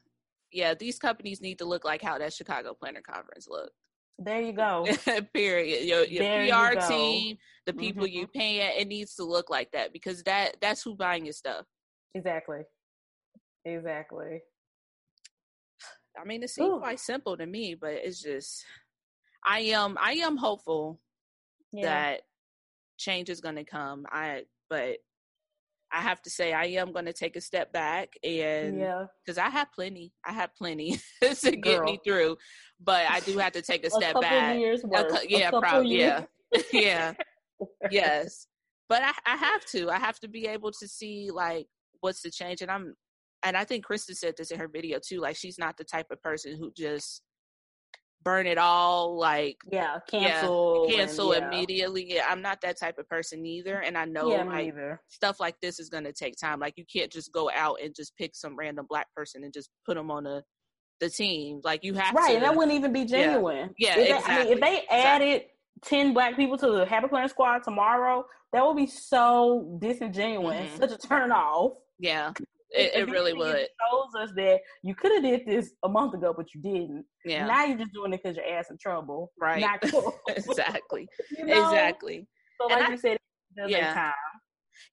yeah. 0.51 0.73
These 0.73 0.99
companies 0.99 1.41
need 1.41 1.57
to 1.59 1.65
look 1.65 1.83
like 1.83 2.01
how 2.01 2.17
that 2.19 2.33
Chicago 2.33 2.75
Planner 2.79 3.01
Conference 3.01 3.47
looked. 3.49 3.73
There 4.19 4.41
you 4.41 4.53
go. 4.53 4.87
Period. 5.33 5.85
Your, 5.85 6.05
your 6.05 6.23
PR 6.23 6.73
you 6.73 6.87
team, 6.87 7.37
the 7.65 7.73
people 7.73 8.05
mm-hmm. 8.05 8.19
you 8.19 8.27
pay 8.27 8.77
it 8.79 8.87
needs 8.87 9.15
to 9.15 9.23
look 9.23 9.49
like 9.49 9.71
that 9.71 9.93
because 9.93 10.23
that 10.23 10.57
that's 10.61 10.83
who 10.83 10.95
buying 10.95 11.25
your 11.25 11.33
stuff. 11.33 11.65
Exactly. 12.13 12.61
Exactly. 13.65 14.41
I 16.19 16.25
mean, 16.25 16.43
it 16.43 16.49
seems 16.49 16.69
Ooh. 16.69 16.79
quite 16.79 16.99
simple 16.99 17.37
to 17.37 17.45
me, 17.45 17.75
but 17.75 17.91
it's 17.91 18.21
just 18.21 18.63
I 19.45 19.59
am 19.59 19.97
I 19.99 20.13
am 20.13 20.37
hopeful 20.37 20.99
yeah. 21.71 21.85
that 21.85 22.21
change 23.01 23.29
is 23.29 23.41
going 23.41 23.55
to 23.55 23.63
come. 23.63 24.05
I 24.11 24.43
but 24.69 24.97
I 25.91 25.99
have 26.01 26.21
to 26.21 26.29
say 26.29 26.53
I 26.53 26.65
am 26.65 26.93
going 26.93 27.05
to 27.05 27.13
take 27.13 27.35
a 27.35 27.41
step 27.41 27.73
back 27.73 28.13
and 28.23 28.79
yeah, 28.79 29.05
because 29.25 29.37
I 29.37 29.49
have 29.49 29.71
plenty, 29.73 30.13
I 30.25 30.31
have 30.31 30.55
plenty 30.55 30.99
to 31.21 31.51
get 31.51 31.61
Girl. 31.61 31.83
me 31.83 31.99
through, 32.05 32.37
but 32.79 33.05
I 33.09 33.19
do 33.21 33.37
have 33.37 33.53
to 33.53 33.61
take 33.61 33.85
a 33.85 33.89
step 33.89 34.19
back. 34.21 34.57
Years 34.57 34.83
worth. 34.83 35.25
yeah, 35.27 35.49
probably. 35.49 35.99
Yeah, 35.99 36.23
yeah, 36.73 37.13
yes. 37.89 38.47
But 38.87 39.03
I, 39.03 39.11
I 39.25 39.35
have 39.35 39.65
to. 39.67 39.89
I 39.89 39.99
have 39.99 40.19
to 40.19 40.27
be 40.27 40.47
able 40.47 40.71
to 40.71 40.87
see 40.87 41.29
like 41.33 41.67
what's 41.99 42.21
the 42.21 42.31
change, 42.31 42.61
and 42.61 42.71
I'm, 42.71 42.93
and 43.43 43.57
I 43.57 43.65
think 43.65 43.85
Krista 43.85 44.15
said 44.15 44.35
this 44.37 44.51
in 44.51 44.59
her 44.59 44.69
video 44.69 44.99
too. 45.05 45.19
Like 45.19 45.35
she's 45.35 45.59
not 45.59 45.77
the 45.77 45.83
type 45.83 46.07
of 46.11 46.21
person 46.21 46.57
who 46.57 46.71
just 46.75 47.21
burn 48.23 48.45
it 48.45 48.57
all 48.57 49.17
like 49.17 49.57
yeah 49.71 49.97
cancel 50.09 50.87
yeah, 50.89 50.97
cancel 50.97 51.31
and, 51.31 51.41
yeah. 51.41 51.47
immediately 51.47 52.13
yeah 52.13 52.25
i'm 52.29 52.41
not 52.41 52.61
that 52.61 52.79
type 52.79 52.97
of 52.97 53.07
person 53.09 53.45
either 53.45 53.79
and 53.79 53.97
i 53.97 54.05
know 54.05 54.31
yeah, 54.31 54.43
like 54.43 54.73
stuff 55.07 55.39
like 55.39 55.55
this 55.61 55.79
is 55.79 55.89
going 55.89 56.03
to 56.03 56.13
take 56.13 56.35
time 56.37 56.59
like 56.59 56.73
you 56.77 56.85
can't 56.91 57.11
just 57.11 57.31
go 57.31 57.49
out 57.55 57.77
and 57.83 57.95
just 57.95 58.15
pick 58.17 58.35
some 58.35 58.55
random 58.55 58.85
black 58.89 59.07
person 59.15 59.43
and 59.43 59.53
just 59.53 59.69
put 59.85 59.95
them 59.95 60.11
on 60.11 60.25
a 60.25 60.41
the 60.99 61.09
team 61.09 61.59
like 61.63 61.83
you 61.83 61.93
have 61.95 62.13
right 62.13 62.29
to, 62.29 62.35
and 62.35 62.43
that 62.43 62.55
wouldn't 62.55 62.75
even 62.75 62.93
be 62.93 63.05
genuine 63.05 63.73
yeah, 63.77 63.97
yeah 63.97 64.03
if 64.03 64.17
exactly. 64.19 64.35
They, 64.35 64.41
I 64.41 64.43
mean, 64.43 64.53
if 64.53 64.59
they 64.61 64.95
added 64.95 65.25
exactly. 65.25 65.47
10 65.83 66.13
black 66.13 66.35
people 66.35 66.57
to 66.59 66.67
the 66.71 66.85
happy 66.85 67.07
plan 67.07 67.27
squad 67.27 67.63
tomorrow 67.63 68.23
that 68.53 68.63
would 68.65 68.77
be 68.77 68.85
so 68.85 69.77
disingenuous 69.81 70.67
mm-hmm. 70.67 70.77
such 70.77 70.91
a 70.91 70.97
turn 70.97 71.31
off 71.31 71.73
yeah 71.97 72.31
it, 72.71 72.95
it 72.95 73.11
really 73.11 73.33
would. 73.33 73.55
It 73.55 73.69
shows 73.89 74.23
us 74.23 74.33
that 74.35 74.59
you 74.83 74.95
could 74.95 75.11
have 75.11 75.23
did 75.23 75.45
this 75.45 75.71
a 75.83 75.89
month 75.89 76.13
ago, 76.13 76.33
but 76.35 76.47
you 76.53 76.61
didn't. 76.61 77.05
Yeah. 77.25 77.45
Now 77.45 77.65
you're 77.65 77.77
just 77.77 77.93
doing 77.93 78.13
it 78.13 78.21
because 78.23 78.37
your 78.37 78.45
ass 78.45 78.69
in 78.69 78.77
trouble. 78.77 79.31
Right. 79.39 79.61
Not 79.61 79.81
cool. 79.81 80.17
exactly. 80.29 81.07
you 81.37 81.45
know? 81.45 81.69
Exactly. 81.69 82.27
So, 82.59 82.67
like 82.67 82.87
I, 82.87 82.91
you 82.91 82.97
said, 82.97 83.17
it 83.57 83.69
yeah. 83.69 83.93
time. 83.93 84.13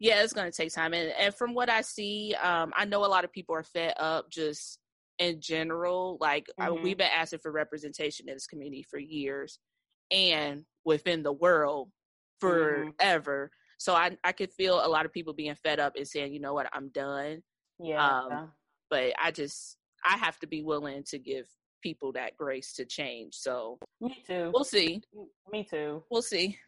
Yeah, 0.01 0.23
it's 0.23 0.33
going 0.33 0.51
to 0.51 0.57
take 0.57 0.73
time, 0.73 0.93
and 0.93 1.13
and 1.19 1.35
from 1.35 1.55
what 1.55 1.71
I 1.71 1.81
see, 1.81 2.35
um, 2.43 2.73
I 2.77 2.85
know 2.85 3.05
a 3.05 3.07
lot 3.07 3.25
of 3.25 3.33
people 3.33 3.55
are 3.55 3.63
fed 3.63 3.95
up 3.99 4.31
just 4.31 4.79
in 5.19 5.41
general. 5.41 6.19
Like 6.21 6.47
mm-hmm. 6.61 6.79
I, 6.79 6.83
we've 6.83 6.99
been 6.99 7.11
asking 7.13 7.41
for 7.41 7.51
representation 7.53 8.29
in 8.29 8.35
this 8.35 8.47
community 8.47 8.85
for 8.89 8.99
years, 8.99 9.59
and 10.11 10.65
within 10.85 11.23
the 11.23 11.33
world 11.33 11.91
mm-hmm. 12.43 12.91
forever. 12.91 13.47
Mm-hmm. 13.47 13.55
So 13.79 13.95
I 13.95 14.17
I 14.25 14.33
could 14.33 14.53
feel 14.53 14.85
a 14.85 14.89
lot 14.89 15.07
of 15.07 15.13
people 15.13 15.33
being 15.33 15.55
fed 15.63 15.81
up 15.81 15.95
and 15.97 16.07
saying, 16.07 16.33
you 16.33 16.41
know 16.41 16.55
what, 16.55 16.69
I'm 16.73 16.91
done. 16.91 17.43
Yeah. 17.81 18.07
Um, 18.07 18.53
but 18.91 19.13
I 19.23 19.31
just 19.31 19.77
I 20.05 20.17
have 20.17 20.39
to 20.41 20.47
be 20.47 20.63
willing 20.63 21.05
to 21.05 21.19
give 21.19 21.47
people 21.83 22.13
that 22.13 22.37
grace 22.37 22.73
to 22.75 22.85
change. 22.85 23.35
So 23.35 23.79
me 24.01 24.23
too. 24.27 24.51
We'll 24.53 24.65
see. 24.65 25.03
Me 25.51 25.65
too. 25.69 26.03
We'll 26.11 26.23
see. 26.23 26.59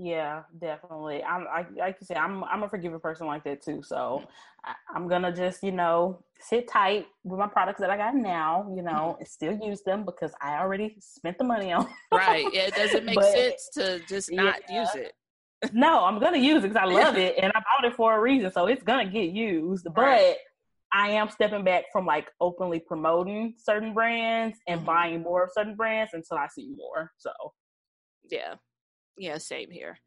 Yeah, 0.00 0.42
definitely. 0.60 1.24
I'm 1.24 1.46
I 1.48 1.66
like 1.76 1.96
you 2.00 2.06
say, 2.06 2.14
I'm 2.14 2.44
I'm 2.44 2.62
a 2.62 2.68
forgiving 2.68 3.00
person 3.00 3.26
like 3.26 3.42
that 3.44 3.62
too. 3.62 3.82
So 3.82 4.22
I, 4.64 4.74
am 4.96 5.08
gonna 5.08 5.34
just 5.34 5.62
you 5.64 5.72
know 5.72 6.22
sit 6.38 6.68
tight 6.68 7.06
with 7.24 7.40
my 7.40 7.48
products 7.48 7.80
that 7.80 7.90
I 7.90 7.96
got 7.96 8.14
now. 8.14 8.72
You 8.74 8.82
know, 8.82 9.16
and 9.18 9.26
still 9.26 9.58
use 9.60 9.82
them 9.82 10.04
because 10.04 10.32
I 10.40 10.58
already 10.58 10.96
spent 11.00 11.36
the 11.38 11.44
money 11.44 11.72
on. 11.72 11.88
right. 12.12 12.46
Yeah, 12.52 12.68
it 12.68 12.76
doesn't 12.76 13.04
make 13.06 13.16
but, 13.16 13.32
sense 13.32 13.70
to 13.74 14.00
just 14.08 14.30
not 14.30 14.60
yeah. 14.70 14.82
use 14.82 14.94
it. 14.94 15.12
no, 15.72 16.04
I'm 16.04 16.20
gonna 16.20 16.38
use 16.38 16.62
it 16.62 16.68
because 16.68 16.76
I 16.76 16.84
love 16.84 17.16
it 17.16 17.34
and 17.36 17.50
I 17.56 17.58
bought 17.58 17.90
it 17.90 17.96
for 17.96 18.16
a 18.16 18.20
reason. 18.20 18.52
So 18.52 18.66
it's 18.66 18.84
gonna 18.84 19.10
get 19.10 19.30
used. 19.30 19.88
Right. 19.96 20.36
I 20.92 21.10
am 21.10 21.28
stepping 21.30 21.64
back 21.64 21.84
from 21.92 22.06
like 22.06 22.28
openly 22.40 22.80
promoting 22.80 23.54
certain 23.58 23.92
brands 23.92 24.58
and 24.66 24.78
mm-hmm. 24.78 24.86
buying 24.86 25.22
more 25.22 25.44
of 25.44 25.50
certain 25.52 25.76
brands 25.76 26.12
until 26.14 26.38
I 26.38 26.48
see 26.48 26.72
more. 26.74 27.12
So, 27.18 27.30
yeah, 28.30 28.54
yeah, 29.16 29.38
same 29.38 29.70
here. 29.70 29.98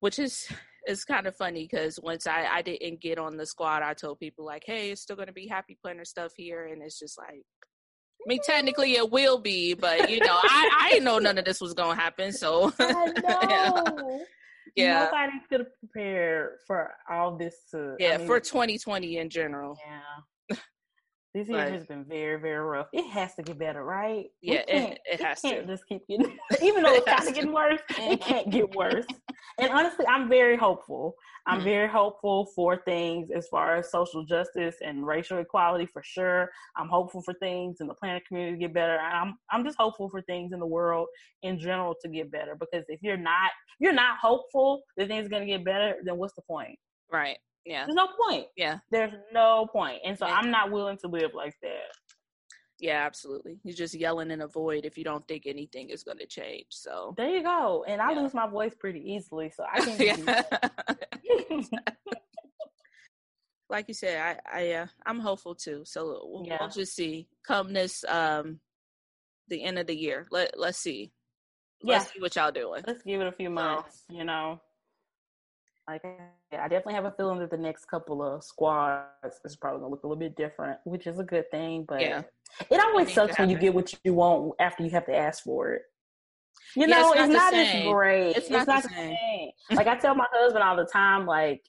Which 0.00 0.18
is 0.18 0.46
it's 0.86 1.04
kind 1.04 1.26
of 1.26 1.36
funny 1.36 1.66
because 1.70 1.98
once 2.02 2.26
I 2.26 2.46
I 2.46 2.62
didn't 2.62 3.00
get 3.00 3.18
on 3.18 3.36
the 3.36 3.46
squad, 3.46 3.82
I 3.82 3.94
told 3.94 4.18
people 4.18 4.44
like, 4.44 4.64
hey, 4.66 4.90
it's 4.90 5.02
still 5.02 5.16
gonna 5.16 5.32
be 5.32 5.46
Happy 5.46 5.78
Planner 5.80 6.04
stuff 6.04 6.32
here, 6.36 6.66
and 6.66 6.82
it's 6.82 6.98
just 6.98 7.18
like. 7.18 7.44
I 8.26 8.26
mean, 8.26 8.40
technically 8.46 8.92
it 8.94 9.10
will 9.10 9.38
be, 9.38 9.74
but 9.74 10.08
you 10.08 10.18
know, 10.18 10.38
I, 10.42 10.70
I 10.80 10.90
didn't 10.90 11.04
know 11.04 11.18
none 11.18 11.36
of 11.36 11.44
this 11.44 11.60
was 11.60 11.74
gonna 11.74 11.94
happen. 11.94 12.32
So 12.32 12.72
I 12.78 13.12
know. 13.96 14.24
Yeah. 14.76 15.04
Nobody 15.04 15.32
could 15.48 15.60
have 15.60 15.78
prepared 15.78 16.58
for 16.66 16.92
all 17.10 17.36
this 17.36 17.54
to 17.70 17.94
Yeah, 17.98 18.14
I 18.14 18.18
mean, 18.18 18.26
for 18.26 18.40
2020 18.40 19.18
in 19.18 19.30
general. 19.30 19.76
Yeah. 19.86 20.00
This 21.34 21.48
year 21.48 21.68
has 21.68 21.84
been 21.84 22.04
very, 22.04 22.40
very 22.40 22.64
rough. 22.64 22.86
It 22.92 23.10
has 23.10 23.34
to 23.34 23.42
get 23.42 23.58
better, 23.58 23.82
right? 23.82 24.26
Yeah, 24.40 24.62
it, 24.68 25.00
it, 25.04 25.20
has 25.20 25.42
it 25.42 25.62
to. 25.62 25.66
just 25.66 25.82
keep 25.88 26.06
getting 26.08 26.38
even 26.62 26.84
though 26.84 26.94
it's 26.94 27.08
kind 27.08 27.28
of 27.28 27.34
getting 27.34 27.52
worse, 27.52 27.80
it 27.90 28.20
can't 28.20 28.50
get 28.50 28.72
worse. 28.76 29.04
And 29.58 29.70
honestly, 29.70 30.06
I'm 30.06 30.28
very 30.28 30.56
hopeful. 30.56 31.14
I'm 31.46 31.58
mm-hmm. 31.58 31.64
very 31.64 31.88
hopeful 31.88 32.46
for 32.54 32.76
things 32.84 33.30
as 33.30 33.46
far 33.48 33.76
as 33.76 33.90
social 33.90 34.24
justice 34.24 34.76
and 34.84 35.06
racial 35.06 35.38
equality 35.38 35.86
for 35.86 36.02
sure. 36.02 36.50
I'm 36.76 36.88
hopeful 36.88 37.22
for 37.22 37.34
things 37.34 37.78
in 37.80 37.86
the 37.86 37.94
planet 37.94 38.26
community 38.26 38.56
to 38.56 38.60
get 38.60 38.74
better. 38.74 38.98
I'm 38.98 39.36
I'm 39.50 39.64
just 39.64 39.76
hopeful 39.78 40.08
for 40.08 40.22
things 40.22 40.52
in 40.52 40.60
the 40.60 40.66
world 40.66 41.08
in 41.42 41.58
general 41.58 41.94
to 42.02 42.08
get 42.08 42.30
better 42.30 42.56
because 42.58 42.84
if 42.88 43.00
you're 43.02 43.16
not 43.16 43.50
you're 43.78 43.92
not 43.92 44.18
hopeful 44.18 44.82
that 44.96 45.08
things 45.08 45.26
are 45.26 45.30
gonna 45.30 45.46
get 45.46 45.64
better, 45.64 45.96
then 46.04 46.16
what's 46.16 46.34
the 46.34 46.42
point? 46.42 46.78
Right. 47.12 47.36
Yeah. 47.64 47.86
There's 47.86 47.96
no 47.96 48.08
point. 48.28 48.46
Yeah. 48.56 48.78
There's 48.90 49.12
no 49.32 49.66
point. 49.72 50.00
And 50.04 50.18
so 50.18 50.26
yeah. 50.26 50.34
I'm 50.34 50.50
not 50.50 50.70
willing 50.70 50.98
to 50.98 51.08
live 51.08 51.32
like 51.34 51.54
that. 51.62 51.92
Yeah, 52.80 53.04
absolutely. 53.06 53.58
You're 53.62 53.76
just 53.76 53.94
yelling 53.94 54.30
in 54.30 54.40
a 54.40 54.48
void 54.48 54.84
if 54.84 54.98
you 54.98 55.04
don't 55.04 55.26
think 55.26 55.44
anything 55.46 55.90
is 55.90 56.02
going 56.02 56.18
to 56.18 56.26
change. 56.26 56.66
So 56.70 57.14
there 57.16 57.28
you 57.28 57.42
go. 57.42 57.84
And 57.86 58.00
I 58.02 58.12
yeah. 58.12 58.20
lose 58.20 58.34
my 58.34 58.48
voice 58.48 58.74
pretty 58.74 59.12
easily, 59.12 59.50
so 59.50 59.64
I 59.70 59.80
can't. 59.80 60.28
like 63.70 63.88
you 63.88 63.94
said, 63.94 64.20
I 64.20 64.60
I 64.60 64.72
uh, 64.72 64.86
I'm 65.06 65.20
hopeful 65.20 65.54
too. 65.54 65.82
So 65.84 66.20
we'll, 66.24 66.46
yeah. 66.46 66.58
we'll, 66.60 66.68
just 66.70 66.94
see. 66.94 67.28
Come 67.46 67.72
this 67.72 68.04
um 68.08 68.60
the 69.48 69.62
end 69.62 69.78
of 69.78 69.86
the 69.86 69.96
year. 69.96 70.26
Let 70.30 70.58
let's 70.58 70.78
see. 70.78 71.12
Let's 71.82 72.06
yeah. 72.06 72.12
see 72.12 72.20
what 72.20 72.36
y'all 72.36 72.50
doing. 72.50 72.82
Let's 72.86 73.02
give 73.02 73.20
it 73.20 73.26
a 73.26 73.32
few 73.32 73.50
months. 73.50 74.04
So, 74.08 74.16
you 74.16 74.24
know. 74.24 74.60
Like, 75.88 76.02
I 76.04 76.68
definitely 76.68 76.94
have 76.94 77.04
a 77.04 77.10
feeling 77.12 77.40
that 77.40 77.50
the 77.50 77.58
next 77.58 77.86
couple 77.86 78.22
of 78.22 78.42
squads 78.42 79.38
is 79.44 79.56
probably 79.56 79.80
gonna 79.80 79.90
look 79.90 80.02
a 80.02 80.06
little 80.06 80.18
bit 80.18 80.34
different, 80.34 80.78
which 80.84 81.06
is 81.06 81.18
a 81.18 81.24
good 81.24 81.50
thing. 81.50 81.84
But 81.86 82.00
yeah. 82.00 82.22
it 82.70 82.80
always 82.80 83.12
sucks 83.12 83.38
when 83.38 83.50
you 83.50 83.58
get 83.58 83.74
what 83.74 83.92
you 84.02 84.14
want 84.14 84.54
after 84.58 84.82
you 84.82 84.90
have 84.90 85.06
to 85.06 85.16
ask 85.16 85.44
for 85.44 85.74
it. 85.74 85.82
You 86.74 86.86
know, 86.86 87.14
yeah, 87.14 87.24
it's, 87.24 87.34
not, 87.34 87.54
it's 87.54 87.72
not 87.72 87.76
as 87.76 87.92
great. 87.92 88.36
It's 88.36 88.50
not, 88.50 88.60
it's 88.60 88.66
not 88.66 88.82
the 88.82 88.88
same. 88.88 89.16
same. 89.16 89.50
like 89.76 89.86
I 89.86 89.96
tell 89.96 90.14
my 90.14 90.26
husband 90.32 90.64
all 90.64 90.76
the 90.76 90.86
time, 90.86 91.26
like, 91.26 91.62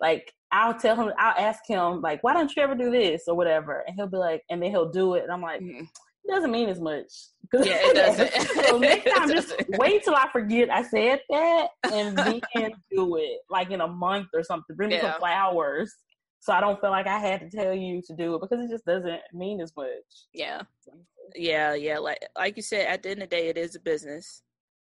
like 0.00 0.32
I'll 0.50 0.74
tell 0.74 0.96
him, 0.96 1.12
I'll 1.18 1.38
ask 1.38 1.60
him, 1.66 2.00
like, 2.00 2.24
why 2.24 2.32
don't 2.32 2.54
you 2.56 2.62
ever 2.62 2.74
do 2.74 2.90
this 2.90 3.24
or 3.28 3.36
whatever? 3.36 3.84
And 3.86 3.94
he'll 3.96 4.06
be 4.06 4.16
like, 4.16 4.42
and 4.50 4.62
then 4.62 4.70
he'll 4.70 4.90
do 4.90 5.14
it. 5.14 5.24
And 5.24 5.32
I'm 5.32 5.42
like, 5.42 5.60
mm-hmm. 5.60 5.84
Doesn't 6.28 6.50
mean 6.50 6.68
as 6.68 6.80
much. 6.80 7.06
Yeah, 7.54 7.78
it 7.80 7.94
doesn't. 7.94 8.66
so 8.66 8.78
next 8.78 9.10
time, 9.10 9.28
just 9.32 9.54
wait 9.70 10.04
till 10.04 10.14
I 10.14 10.28
forget 10.30 10.68
I 10.68 10.82
said 10.82 11.20
that 11.30 11.68
and 11.90 12.16
then 12.16 12.40
do 12.90 13.16
it, 13.16 13.38
like 13.48 13.70
in 13.70 13.80
a 13.80 13.88
month 13.88 14.28
or 14.34 14.42
something. 14.42 14.76
Bring 14.76 14.90
me 14.90 14.96
yeah. 14.96 15.12
some 15.12 15.20
flowers. 15.20 15.94
So 16.40 16.52
I 16.52 16.60
don't 16.60 16.78
feel 16.80 16.90
like 16.90 17.06
I 17.06 17.18
had 17.18 17.40
to 17.40 17.50
tell 17.50 17.72
you 17.72 18.02
to 18.06 18.14
do 18.14 18.34
it 18.34 18.40
because 18.42 18.62
it 18.62 18.70
just 18.70 18.84
doesn't 18.84 19.20
mean 19.32 19.60
as 19.60 19.72
much. 19.76 19.88
Yeah. 20.34 20.62
Yeah, 21.34 21.74
yeah. 21.74 21.98
Like 21.98 22.18
like 22.36 22.56
you 22.56 22.62
said, 22.62 22.86
at 22.86 23.02
the 23.02 23.10
end 23.10 23.22
of 23.22 23.30
the 23.30 23.36
day, 23.36 23.48
it 23.48 23.56
is 23.56 23.74
a 23.74 23.80
business. 23.80 24.42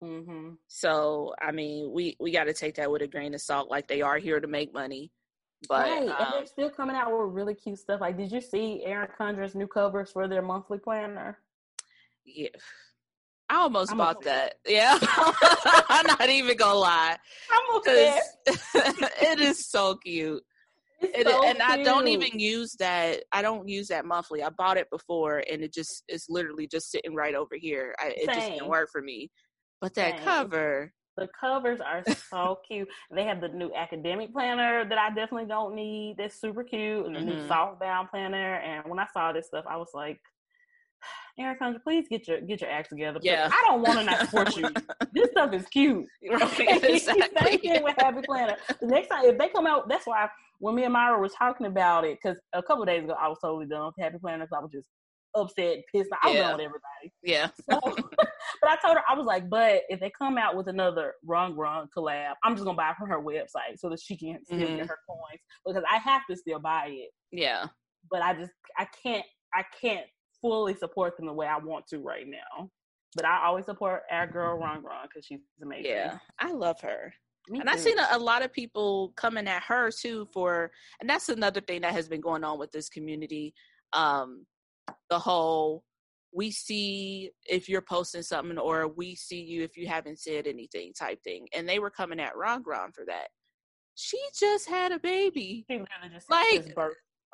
Mm-hmm. 0.03 0.51
So 0.67 1.33
I 1.41 1.51
mean, 1.51 1.91
we 1.91 2.15
we 2.19 2.31
got 2.31 2.45
to 2.45 2.53
take 2.53 2.75
that 2.75 2.91
with 2.91 3.01
a 3.01 3.07
grain 3.07 3.33
of 3.33 3.41
salt. 3.41 3.69
Like 3.69 3.87
they 3.87 4.01
are 4.01 4.17
here 4.17 4.39
to 4.39 4.47
make 4.47 4.73
money, 4.73 5.11
but 5.67 5.81
right. 5.81 6.09
um, 6.09 6.15
and 6.19 6.33
they're 6.33 6.45
still 6.45 6.69
coming 6.69 6.95
out 6.95 7.11
with 7.11 7.33
really 7.33 7.55
cute 7.55 7.79
stuff. 7.79 8.01
Like, 8.01 8.17
did 8.17 8.31
you 8.31 8.41
see 8.41 8.83
Erin 8.85 9.09
Condren's 9.17 9.55
new 9.55 9.67
covers 9.67 10.11
for 10.11 10.27
their 10.27 10.41
monthly 10.41 10.77
planner? 10.77 11.39
Yeah. 12.25 12.49
I 13.49 13.57
almost 13.57 13.91
I'm 13.91 13.97
bought 13.97 14.21
that. 14.23 14.55
Yeah. 14.67 14.97
I'm 15.89 16.07
not 16.07 16.29
even 16.29 16.57
gonna 16.57 16.77
lie. 16.77 17.17
I'm 17.51 17.77
okay. 17.77 18.19
it 18.45 19.39
is 19.39 19.69
so 19.69 19.95
cute. 19.95 20.43
It, 21.01 21.27
so 21.27 21.43
and 21.43 21.57
cute. 21.57 21.69
I 21.69 21.83
don't 21.83 22.07
even 22.07 22.39
use 22.39 22.75
that. 22.79 23.23
I 23.31 23.41
don't 23.41 23.67
use 23.67 23.89
that 23.89 24.05
monthly. 24.05 24.41
I 24.41 24.49
bought 24.49 24.77
it 24.77 24.89
before, 24.89 25.43
and 25.51 25.61
it 25.61 25.73
just 25.73 26.03
is 26.07 26.25
literally 26.29 26.67
just 26.67 26.91
sitting 26.91 27.13
right 27.13 27.35
over 27.35 27.55
here. 27.55 27.93
I, 27.99 28.13
it 28.15 28.33
just 28.33 28.51
didn't 28.51 28.69
work 28.69 28.89
for 28.91 29.01
me. 29.01 29.29
But 29.81 29.95
that 29.95 30.15
Same. 30.15 30.23
cover, 30.23 30.93
the 31.17 31.27
covers 31.39 31.79
are 31.79 32.03
so 32.29 32.59
cute. 32.67 32.87
They 33.11 33.23
have 33.25 33.41
the 33.41 33.49
new 33.49 33.71
academic 33.73 34.33
planner 34.33 34.87
that 34.87 34.97
I 34.97 35.09
definitely 35.09 35.47
don't 35.47 35.75
need. 35.75 36.15
That's 36.17 36.39
super 36.39 36.63
cute, 36.63 37.05
and 37.05 37.15
the 37.15 37.19
mm-hmm. 37.19 37.29
new 37.29 37.47
softbound 37.47 38.09
planner. 38.09 38.55
And 38.55 38.85
when 38.89 38.99
I 38.99 39.07
saw 39.13 39.31
this 39.31 39.47
stuff, 39.47 39.65
I 39.69 39.77
was 39.77 39.89
like, 39.93 40.19
Erin 41.39 41.57
Condren, 41.61 41.83
please 41.83 42.05
get 42.09 42.27
your 42.27 42.41
get 42.41 42.61
your 42.61 42.69
act 42.69 42.89
together. 42.89 43.19
Yeah. 43.21 43.49
I 43.51 43.63
don't 43.67 43.81
want 43.81 43.99
to 43.99 44.05
not 44.05 44.19
support 44.21 44.55
you. 44.55 44.69
this 45.13 45.29
stuff 45.31 45.53
is 45.53 45.65
cute. 45.67 46.05
Right, 46.31 46.83
exactly. 46.83 47.57
Thing 47.57 47.83
with 47.83 47.95
Happy 47.97 48.21
Planner. 48.25 48.55
The 48.79 48.87
next 48.87 49.09
time 49.09 49.25
if 49.25 49.37
they 49.37 49.49
come 49.49 49.67
out, 49.67 49.87
that's 49.87 50.07
why 50.07 50.27
when 50.59 50.75
me 50.75 50.83
and 50.83 50.93
Myra 50.93 51.19
was 51.19 51.33
talking 51.33 51.65
about 51.65 52.05
it, 52.05 52.17
because 52.21 52.37
a 52.53 52.63
couple 52.63 52.85
days 52.85 53.03
ago 53.03 53.15
I 53.19 53.27
was 53.27 53.37
totally 53.41 53.65
done 53.65 53.87
with 53.87 53.95
Happy 53.99 54.17
Planner 54.19 54.45
because 54.45 54.57
I 54.57 54.63
was 54.63 54.71
just 54.71 54.87
upset, 55.35 55.83
pissed. 55.91 56.09
I 56.21 56.31
yeah. 56.31 56.41
done 56.41 56.57
with 56.57 56.65
everybody. 56.65 57.13
Yeah. 57.23 57.49
So, 57.69 57.79
but 58.17 58.69
I 58.69 58.75
told 58.83 58.97
her 58.97 59.03
I 59.07 59.15
was 59.15 59.25
like, 59.25 59.49
but 59.49 59.81
if 59.89 59.99
they 59.99 60.09
come 60.09 60.37
out 60.37 60.55
with 60.55 60.67
another 60.67 61.13
Rongrong 61.27 61.87
collab, 61.95 62.33
I'm 62.43 62.55
just 62.55 62.65
gonna 62.65 62.77
buy 62.77 62.91
it 62.91 62.97
from 62.97 63.09
her 63.09 63.21
website 63.21 63.77
so 63.77 63.89
that 63.89 63.99
she 63.99 64.17
can 64.17 64.43
still 64.43 64.59
mm-hmm. 64.59 64.77
get 64.77 64.87
her 64.87 64.99
coins 65.07 65.41
because 65.65 65.83
I 65.89 65.97
have 65.97 66.21
to 66.29 66.35
still 66.35 66.59
buy 66.59 66.87
it. 66.89 67.09
Yeah. 67.31 67.67
But 68.09 68.21
I 68.21 68.33
just 68.33 68.51
I 68.77 68.87
can't 69.03 69.25
I 69.53 69.63
can't 69.79 70.05
fully 70.41 70.75
support 70.75 71.17
them 71.17 71.25
the 71.25 71.33
way 71.33 71.47
I 71.47 71.57
want 71.57 71.87
to 71.87 71.99
right 71.99 72.27
now. 72.27 72.69
But 73.15 73.25
I 73.25 73.45
always 73.45 73.65
support 73.65 74.03
our 74.11 74.27
girl 74.27 74.59
Rongrong 74.59 75.03
because 75.03 75.25
she's 75.25 75.39
amazing. 75.61 75.85
Yeah, 75.85 76.17
I 76.39 76.51
love 76.51 76.81
her. 76.81 77.13
Me 77.49 77.59
and 77.59 77.69
I've 77.69 77.79
seen 77.79 77.99
a, 77.99 78.07
a, 78.11 78.17
lot 78.17 78.41
of 78.41 78.53
people 78.53 79.11
coming 79.17 79.47
at 79.47 79.63
her 79.63 79.91
too 79.91 80.27
for, 80.33 80.71
and 81.01 81.09
that's 81.09 81.27
another 81.27 81.59
thing 81.59 81.81
that 81.81 81.91
has 81.91 82.07
been 82.07 82.21
going 82.21 82.43
on 82.43 82.57
with 82.57 82.71
this 82.71 82.87
community. 82.87 83.53
Um, 83.91 84.45
the 85.09 85.19
whole 85.19 85.83
we 86.33 86.51
see 86.51 87.31
if 87.45 87.69
you're 87.69 87.81
posting 87.81 88.23
something 88.23 88.57
or 88.57 88.87
we 88.87 89.15
see 89.15 89.41
you 89.41 89.63
if 89.63 89.77
you 89.77 89.87
haven't 89.87 90.19
said 90.19 90.47
anything 90.47 90.91
type 90.97 91.21
thing. 91.23 91.47
And 91.55 91.69
they 91.69 91.79
were 91.79 91.91
coming 91.91 92.19
at 92.19 92.33
Rongrong 92.33 92.93
for 92.93 93.05
that. 93.05 93.27
She 93.95 94.17
just 94.37 94.67
had 94.67 94.91
a 94.91 94.99
baby. 94.99 95.65
like, 96.29 96.75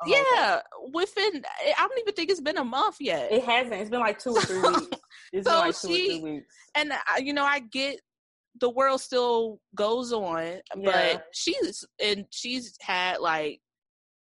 yeah, 0.06 0.60
within 0.92 1.42
I 1.78 1.86
don't 1.86 1.98
even 1.98 2.14
think 2.14 2.30
it's 2.30 2.40
been 2.40 2.58
a 2.58 2.64
month 2.64 2.96
yet. 3.00 3.32
It 3.32 3.44
hasn't. 3.44 3.74
It's 3.74 3.90
been 3.90 4.00
like 4.00 4.18
two 4.18 4.32
or 4.32 4.42
three 4.42 4.60
weeks. 4.68 4.96
It's 5.32 5.48
so 5.48 5.58
like 5.58 5.74
she, 5.74 6.20
weeks. 6.22 6.54
And 6.74 6.92
you 7.18 7.32
know, 7.32 7.44
I 7.44 7.60
get 7.60 8.00
the 8.60 8.70
world 8.70 9.00
still 9.00 9.60
goes 9.74 10.12
on, 10.12 10.42
yeah. 10.42 10.60
but 10.82 11.24
she's 11.32 11.84
and 12.02 12.26
she's 12.30 12.76
had 12.80 13.20
like 13.20 13.60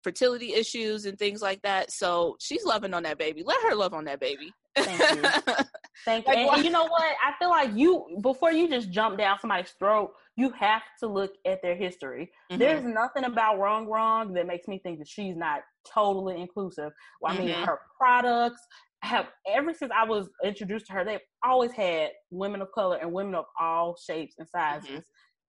fertility 0.04 0.54
issues 0.54 1.06
and 1.06 1.18
things 1.18 1.42
like 1.42 1.62
that. 1.62 1.92
So 1.92 2.36
she's 2.40 2.66
loving 2.66 2.94
on 2.94 3.04
that 3.04 3.18
baby. 3.18 3.44
Let 3.46 3.62
her 3.64 3.76
love 3.76 3.94
on 3.94 4.06
that 4.06 4.20
baby. 4.20 4.54
Thank 4.76 5.00
you. 5.00 5.30
Thank 6.06 6.28
you. 6.28 6.34
and, 6.34 6.50
and, 6.50 6.66
you 6.66 6.72
know 6.72 6.86
what? 6.86 7.04
I 7.04 7.34
feel 7.40 7.50
like 7.50 7.72
you 7.76 8.18
before 8.22 8.52
you 8.52 8.68
just 8.68 8.90
jump 8.90 9.18
down 9.18 9.38
somebody's 9.40 9.72
throat, 9.80 10.12
you 10.36 10.50
have 10.52 10.82
to 11.00 11.08
look 11.08 11.34
at 11.46 11.62
their 11.62 11.76
history. 11.76 12.32
Mm-hmm. 12.52 12.60
There's 12.60 12.84
nothing 12.84 13.26
about 13.26 13.58
Rongrong 13.58 14.34
that 14.36 14.48
makes 14.48 14.68
me 14.68 14.80
think 14.80 15.00
that 15.00 15.08
she's 15.08 15.36
not 15.36 15.62
totally 15.92 16.42
inclusive. 16.42 16.92
Well, 17.22 17.34
I 17.34 17.38
mean, 17.38 17.50
mm-hmm. 17.50 17.64
her 17.64 17.80
products 18.00 18.62
have 19.04 19.28
ever 19.48 19.74
since 19.74 19.92
I 19.96 20.06
was 20.06 20.30
introduced 20.44 20.88
to 20.88 20.94
her, 20.94 21.06
they've 21.06 21.20
always 21.44 21.72
had 21.72 22.12
women 22.32 22.62
of 22.62 22.72
color 22.72 22.98
and 22.98 23.12
women 23.12 23.36
of 23.36 23.46
all 23.60 23.96
shapes 23.98 24.36
and 24.40 24.48
mm-hmm. 24.48 24.82
sizes. 24.82 24.90
Mm-hmm. 24.90 25.00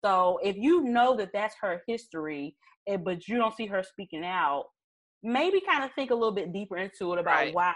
So 0.04 0.39
if 0.43 0.58
you 0.58 0.84
know 0.84 1.16
that 1.18 1.32
that's 1.32 1.56
her 1.62 1.84
history, 1.88 2.56
and, 2.88 3.03
but 3.03 3.27
you 3.27 3.38
don't 3.38 3.55
see 3.55 3.67
her 3.67 3.84
speaking 3.84 4.23
out, 4.25 4.65
maybe 5.23 5.61
kind 5.61 5.84
of 5.84 5.91
think 5.93 6.11
a 6.11 6.15
little 6.15 6.34
bit 6.34 6.53
deeper 6.53 6.77
into 6.77 7.13
it 7.13 7.19
about 7.19 7.36
right. 7.36 7.53
why. 7.53 7.73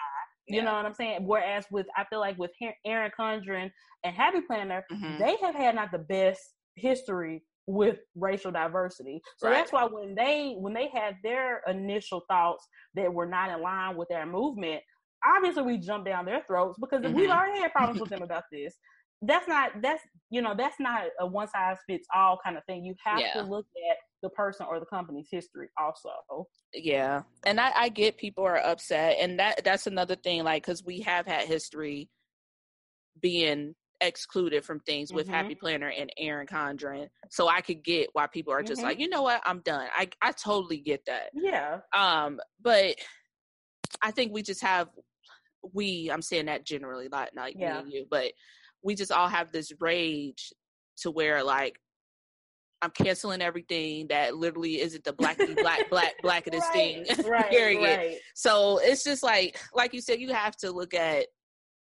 You 0.47 0.57
yeah. 0.57 0.65
know 0.65 0.73
what 0.73 0.85
I'm 0.85 0.93
saying? 0.93 1.25
Whereas 1.25 1.65
with 1.71 1.87
I 1.97 2.05
feel 2.05 2.19
like 2.19 2.37
with 2.37 2.51
Erin 2.85 3.11
Condren 3.19 3.71
and 4.03 4.15
Happy 4.15 4.41
Planner, 4.41 4.85
mm-hmm. 4.91 5.17
they 5.17 5.37
have 5.37 5.55
had 5.55 5.75
not 5.75 5.91
the 5.91 5.99
best 5.99 6.41
history 6.75 7.43
with 7.67 7.97
racial 8.15 8.51
diversity. 8.51 9.21
So 9.37 9.47
right. 9.47 9.55
that's 9.55 9.71
why 9.71 9.85
when 9.85 10.13
they 10.15 10.55
when 10.57 10.73
they 10.73 10.89
had 10.93 11.15
their 11.23 11.61
initial 11.67 12.23
thoughts 12.29 12.67
that 12.93 13.11
were 13.11 13.25
not 13.25 13.49
in 13.49 13.61
line 13.61 13.97
with 13.97 14.07
their 14.09 14.25
movement, 14.25 14.81
obviously 15.25 15.63
we 15.63 15.77
jumped 15.77 16.07
down 16.07 16.25
their 16.25 16.43
throats 16.47 16.77
because 16.79 17.01
mm-hmm. 17.01 17.15
we've 17.15 17.29
already 17.29 17.59
had 17.59 17.71
problems 17.71 17.99
with 17.99 18.09
them 18.09 18.21
about 18.23 18.43
this. 18.51 18.75
That's 19.21 19.47
not 19.47 19.71
that's 19.81 20.03
you 20.29 20.41
know 20.41 20.53
that's 20.55 20.79
not 20.79 21.05
a 21.19 21.25
one 21.25 21.47
size 21.47 21.77
fits 21.87 22.07
all 22.13 22.39
kind 22.43 22.57
of 22.57 22.63
thing. 22.65 22.83
You 22.83 22.93
have 23.03 23.19
yeah. 23.19 23.33
to 23.33 23.41
look 23.41 23.65
at 23.89 23.97
the 24.25 24.29
person 24.31 24.65
or 24.67 24.79
the 24.79 24.85
company's 24.87 25.27
history 25.31 25.69
also. 25.77 26.47
Yeah, 26.73 27.21
and 27.45 27.59
I, 27.59 27.71
I 27.75 27.89
get 27.89 28.17
people 28.17 28.43
are 28.43 28.57
upset, 28.57 29.17
and 29.19 29.39
that 29.39 29.63
that's 29.63 29.85
another 29.85 30.15
thing. 30.15 30.43
Like 30.43 30.65
because 30.65 30.83
we 30.83 31.01
have 31.01 31.27
had 31.27 31.45
history 31.45 32.09
being 33.21 33.75
excluded 34.01 34.65
from 34.65 34.79
things 34.81 35.13
with 35.13 35.27
mm-hmm. 35.27 35.35
Happy 35.35 35.55
Planner 35.55 35.89
and 35.89 36.11
Erin 36.17 36.47
Condren. 36.47 37.07
So 37.29 37.47
I 37.47 37.61
could 37.61 37.83
get 37.83 38.09
why 38.13 38.27
people 38.27 38.51
are 38.51 38.63
just 38.63 38.79
mm-hmm. 38.79 38.89
like, 38.89 38.99
you 38.99 39.07
know 39.07 39.21
what, 39.21 39.41
I'm 39.45 39.59
done. 39.59 39.87
I 39.95 40.09
I 40.21 40.31
totally 40.31 40.77
get 40.79 41.05
that. 41.05 41.29
Yeah. 41.33 41.79
Um, 41.95 42.39
but 42.61 42.95
I 44.01 44.11
think 44.11 44.33
we 44.33 44.41
just 44.41 44.61
have 44.63 44.89
we, 45.73 46.09
I'm 46.11 46.21
saying 46.21 46.47
that 46.47 46.65
generally, 46.65 47.07
not 47.09 47.29
not 47.35 47.55
yeah. 47.55 47.75
me 47.75 47.79
and 47.79 47.91
you, 47.91 48.05
but 48.09 48.33
we 48.81 48.95
just 48.95 49.11
all 49.11 49.29
have 49.29 49.51
this 49.51 49.71
rage 49.79 50.51
to 50.97 51.11
where 51.11 51.43
like 51.43 51.79
I'm 52.81 52.91
canceling 52.91 53.41
everything 53.41 54.07
that 54.07 54.35
literally 54.35 54.81
isn't 54.81 55.03
the 55.03 55.13
black 55.13 55.37
black 55.61 55.89
black 55.89 56.13
blackest 56.21 56.67
right, 56.73 57.07
thing. 57.07 57.25
Right, 57.29 57.49
period. 57.49 57.97
Right. 57.97 58.17
So 58.35 58.79
it's 58.81 59.03
just 59.03 59.23
like 59.23 59.59
like 59.73 59.93
you 59.93 60.01
said, 60.01 60.19
you 60.19 60.33
have 60.33 60.55
to 60.57 60.71
look 60.71 60.93
at 60.93 61.27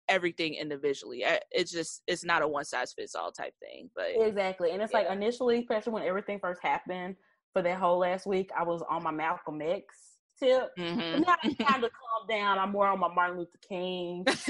everything 0.08 0.54
individually. 0.54 1.24
It's 1.50 1.70
just 1.70 2.02
it's 2.06 2.24
not 2.24 2.42
a 2.42 2.48
one 2.48 2.64
size 2.64 2.92
fits 2.92 3.14
all 3.14 3.32
type 3.32 3.54
thing. 3.60 3.90
But 3.94 4.10
exactly, 4.16 4.72
and 4.72 4.82
it's 4.82 4.92
yeah. 4.92 5.00
like 5.00 5.10
initially, 5.10 5.60
especially 5.60 5.92
when 5.92 6.02
everything 6.02 6.38
first 6.40 6.60
happened 6.62 7.16
for 7.52 7.62
that 7.62 7.78
whole 7.78 7.98
last 7.98 8.26
week, 8.26 8.50
I 8.56 8.62
was 8.62 8.82
on 8.88 9.02
my 9.02 9.10
Malcolm 9.10 9.60
X 9.62 10.11
tip. 10.42 10.70
Mm-hmm. 10.78 11.22
now 11.22 11.36
I'm 11.42 11.54
kind 11.66 11.84
of 11.84 11.90
calm 11.92 12.26
down. 12.28 12.58
I'm 12.58 12.72
more 12.72 12.86
on 12.88 13.00
my 13.00 13.12
Martin 13.12 13.38
Luther 13.38 13.58
King. 13.68 14.24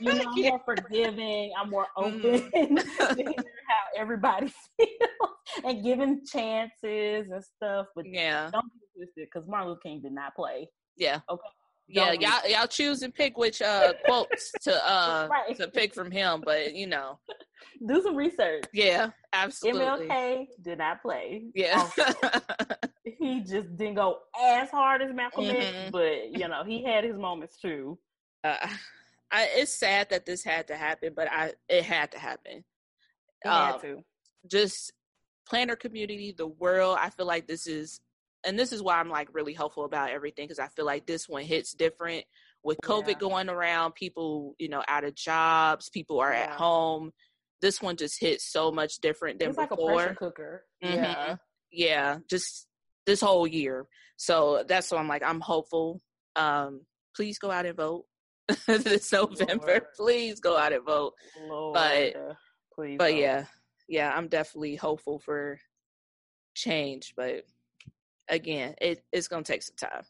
you 0.00 0.12
know, 0.14 0.24
I'm 0.26 0.42
more 0.42 0.62
forgiving. 0.64 1.52
I'm 1.58 1.70
more 1.70 1.86
open 1.96 2.20
mm-hmm. 2.22 2.74
to 3.14 3.14
hear 3.16 3.34
how 3.68 4.00
everybody 4.00 4.52
feels 4.76 5.64
and 5.64 5.84
giving 5.84 6.22
chances 6.24 7.30
and 7.30 7.44
stuff. 7.56 7.86
But 7.94 8.06
yeah, 8.06 8.50
don't 8.52 8.72
be 8.72 8.80
twisted 8.96 9.28
because 9.32 9.48
Martin 9.48 9.70
Luther 9.70 9.80
King 9.82 10.02
did 10.02 10.12
not 10.12 10.34
play. 10.34 10.68
Yeah. 10.96 11.20
Okay 11.30 11.48
yeah, 11.90 12.12
y'all 12.12 12.50
y'all 12.50 12.66
choose 12.66 13.02
and 13.02 13.14
pick 13.14 13.36
which 13.36 13.60
uh 13.62 13.92
quotes 14.04 14.52
to 14.62 14.74
uh 14.90 15.28
right. 15.30 15.56
to 15.56 15.68
pick 15.68 15.94
from 15.94 16.10
him, 16.10 16.42
but 16.44 16.74
you 16.74 16.86
know, 16.86 17.18
do 17.86 18.02
some 18.02 18.16
research. 18.16 18.64
Yeah, 18.72 19.10
absolutely. 19.32 20.06
MLK 20.06 20.46
did 20.62 20.78
not 20.78 21.02
play. 21.02 21.44
Yeah, 21.54 21.88
he 23.04 23.40
just 23.40 23.76
didn't 23.76 23.94
go 23.94 24.18
as 24.40 24.70
hard 24.70 25.02
as 25.02 25.12
Malcolm 25.14 25.44
mm-hmm. 25.44 25.60
X, 25.60 25.90
but 25.90 26.30
you 26.32 26.48
know, 26.48 26.62
he 26.64 26.84
had 26.84 27.04
his 27.04 27.16
moments 27.16 27.56
too. 27.60 27.98
Uh, 28.44 28.56
I, 29.32 29.48
it's 29.54 29.74
sad 29.74 30.10
that 30.10 30.26
this 30.26 30.42
had 30.42 30.68
to 30.68 30.76
happen, 30.76 31.12
but 31.14 31.28
I 31.30 31.52
it 31.68 31.84
had 31.84 32.12
to 32.12 32.18
happen. 32.18 32.64
It 33.44 33.48
um, 33.48 33.72
had 33.72 33.80
to. 33.82 34.04
Just 34.46 34.92
planner 35.46 35.76
community, 35.76 36.34
the 36.36 36.46
world. 36.46 36.96
I 37.00 37.10
feel 37.10 37.26
like 37.26 37.46
this 37.46 37.66
is 37.66 38.00
and 38.44 38.58
this 38.58 38.72
is 38.72 38.82
why 38.82 38.98
I'm 38.98 39.08
like 39.08 39.28
really 39.32 39.54
hopeful 39.54 39.84
about 39.84 40.10
everything 40.10 40.44
because 40.44 40.58
I 40.58 40.68
feel 40.68 40.86
like 40.86 41.06
this 41.06 41.28
one 41.28 41.42
hits 41.42 41.72
different 41.72 42.24
with 42.62 42.78
COVID 42.82 43.08
yeah. 43.08 43.14
going 43.14 43.48
around, 43.48 43.94
people, 43.94 44.54
you 44.58 44.68
know, 44.68 44.82
out 44.86 45.04
of 45.04 45.14
jobs, 45.14 45.88
people 45.88 46.20
are 46.20 46.32
yeah. 46.32 46.44
at 46.44 46.50
home. 46.50 47.12
This 47.60 47.80
one 47.80 47.96
just 47.96 48.20
hits 48.20 48.50
so 48.50 48.70
much 48.70 48.98
different 48.98 49.38
than 49.38 49.50
it's 49.50 49.58
before. 49.58 49.76
Like 49.78 49.92
a 49.92 49.94
pressure 49.94 50.14
cooker. 50.14 50.64
Mm-hmm. 50.82 50.96
Yeah. 50.96 51.36
Yeah. 51.72 52.18
Just 52.28 52.66
this 53.06 53.20
whole 53.20 53.46
year. 53.46 53.86
So 54.16 54.64
that's 54.66 54.90
why 54.90 54.98
I'm 54.98 55.08
like, 55.08 55.22
I'm 55.22 55.40
hopeful. 55.40 56.00
Um, 56.36 56.82
please 57.14 57.38
go 57.38 57.50
out 57.50 57.66
and 57.66 57.76
vote 57.76 58.04
this 58.66 59.12
November. 59.12 59.66
Lord. 59.66 59.82
Please 59.96 60.40
go 60.40 60.56
out 60.56 60.72
and 60.72 60.84
vote. 60.84 61.14
Lord. 61.48 61.74
But 61.74 62.36
please 62.74 62.98
but 62.98 63.12
vote. 63.12 63.18
yeah, 63.18 63.44
yeah, 63.88 64.12
I'm 64.14 64.28
definitely 64.28 64.76
hopeful 64.76 65.18
for 65.18 65.58
change. 66.54 67.14
But 67.16 67.44
again, 68.30 68.74
it, 68.80 69.02
it's 69.12 69.28
gonna 69.28 69.42
take 69.42 69.62
some 69.62 69.76
time. 69.76 70.02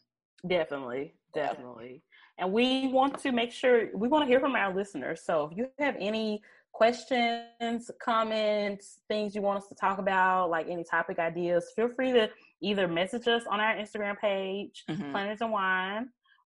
Definitely, 0.47 1.15
definitely. 1.33 2.03
And 2.37 2.51
we 2.51 2.87
want 2.87 3.19
to 3.19 3.31
make 3.31 3.51
sure 3.51 3.89
we 3.93 4.07
want 4.07 4.23
to 4.23 4.27
hear 4.27 4.39
from 4.39 4.55
our 4.55 4.73
listeners. 4.73 5.21
So 5.25 5.49
if 5.51 5.57
you 5.57 5.67
have 5.79 5.95
any 5.99 6.41
questions, 6.73 7.91
comments, 8.01 9.01
things 9.07 9.35
you 9.35 9.41
want 9.41 9.61
us 9.61 9.67
to 9.67 9.75
talk 9.75 9.99
about, 9.99 10.49
like 10.49 10.67
any 10.69 10.83
topic 10.83 11.19
ideas, 11.19 11.71
feel 11.75 11.89
free 11.89 12.11
to 12.13 12.29
either 12.61 12.87
message 12.87 13.27
us 13.27 13.43
on 13.49 13.59
our 13.59 13.75
Instagram 13.75 14.17
page, 14.17 14.83
mm-hmm. 14.89 15.11
Planners 15.11 15.41
and 15.41 15.51
Wine, 15.51 16.09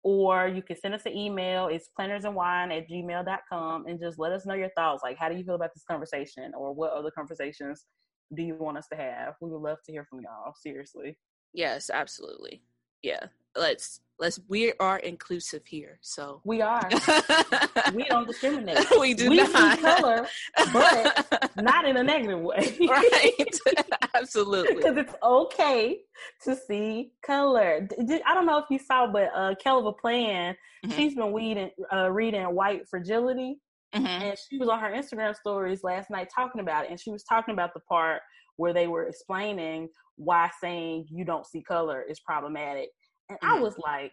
or 0.02 0.48
you 0.48 0.62
can 0.62 0.76
send 0.76 0.94
us 0.94 1.06
an 1.06 1.16
email. 1.16 1.68
It's 1.68 1.88
plannersandwine 1.98 2.76
at 2.76 2.88
gmail.com 2.88 3.86
and 3.86 3.98
just 3.98 4.18
let 4.18 4.32
us 4.32 4.46
know 4.46 4.54
your 4.54 4.70
thoughts. 4.76 5.02
Like, 5.02 5.16
how 5.18 5.28
do 5.28 5.36
you 5.36 5.44
feel 5.44 5.54
about 5.54 5.70
this 5.74 5.84
conversation 5.88 6.52
or 6.56 6.72
what 6.72 6.92
other 6.92 7.10
conversations 7.10 7.86
do 8.34 8.42
you 8.42 8.54
want 8.54 8.78
us 8.78 8.86
to 8.92 8.96
have? 8.96 9.34
We 9.40 9.50
would 9.50 9.62
love 9.62 9.78
to 9.86 9.92
hear 9.92 10.06
from 10.08 10.20
y'all. 10.20 10.54
Seriously. 10.62 11.16
Yes, 11.52 11.90
absolutely. 11.92 12.62
Yeah. 13.02 13.26
Let's 13.54 14.00
let's 14.18 14.40
we 14.48 14.72
are 14.80 14.98
inclusive 14.98 15.66
here. 15.66 15.98
So 16.00 16.40
we 16.44 16.62
are. 16.62 16.88
we 17.92 18.04
don't 18.04 18.26
discriminate. 18.26 18.78
We 18.98 19.14
do 19.14 19.28
we 19.28 19.36
not. 19.36 19.78
see 19.78 19.82
color, 19.82 20.26
but 20.72 21.50
not 21.56 21.84
in 21.86 21.96
a 21.96 22.02
negative 22.02 22.40
way. 22.40 22.78
right. 22.88 23.58
Absolutely. 24.14 24.76
Because 24.76 24.96
it's 24.96 25.14
okay 25.22 25.98
to 26.44 26.56
see 26.56 27.12
color. 27.22 27.88
I 28.26 28.34
don't 28.34 28.46
know 28.46 28.58
if 28.58 28.66
you 28.70 28.78
saw, 28.78 29.06
but 29.06 29.30
uh 29.34 29.54
Kelva 29.62 29.98
Plan, 29.98 30.54
mm-hmm. 30.86 30.96
she's 30.96 31.14
been 31.14 31.34
reading 31.34 31.70
uh, 31.92 32.10
reading 32.10 32.42
White 32.54 32.88
Fragility. 32.88 33.58
Mm-hmm. 33.94 34.06
And 34.06 34.38
she 34.38 34.56
was 34.56 34.70
on 34.70 34.80
her 34.80 34.90
Instagram 34.90 35.36
stories 35.36 35.84
last 35.84 36.08
night 36.08 36.30
talking 36.34 36.62
about 36.62 36.84
it. 36.84 36.90
And 36.90 36.98
she 36.98 37.10
was 37.10 37.24
talking 37.24 37.52
about 37.52 37.74
the 37.74 37.80
part 37.80 38.22
where 38.56 38.72
they 38.72 38.86
were 38.86 39.06
explaining 39.06 39.88
why 40.16 40.50
saying 40.60 41.06
you 41.10 41.24
don't 41.24 41.46
see 41.46 41.62
color 41.62 42.02
is 42.08 42.20
problematic. 42.20 42.90
And 43.28 43.38
mm-hmm. 43.38 43.56
I 43.56 43.60
was 43.60 43.76
like, 43.78 44.12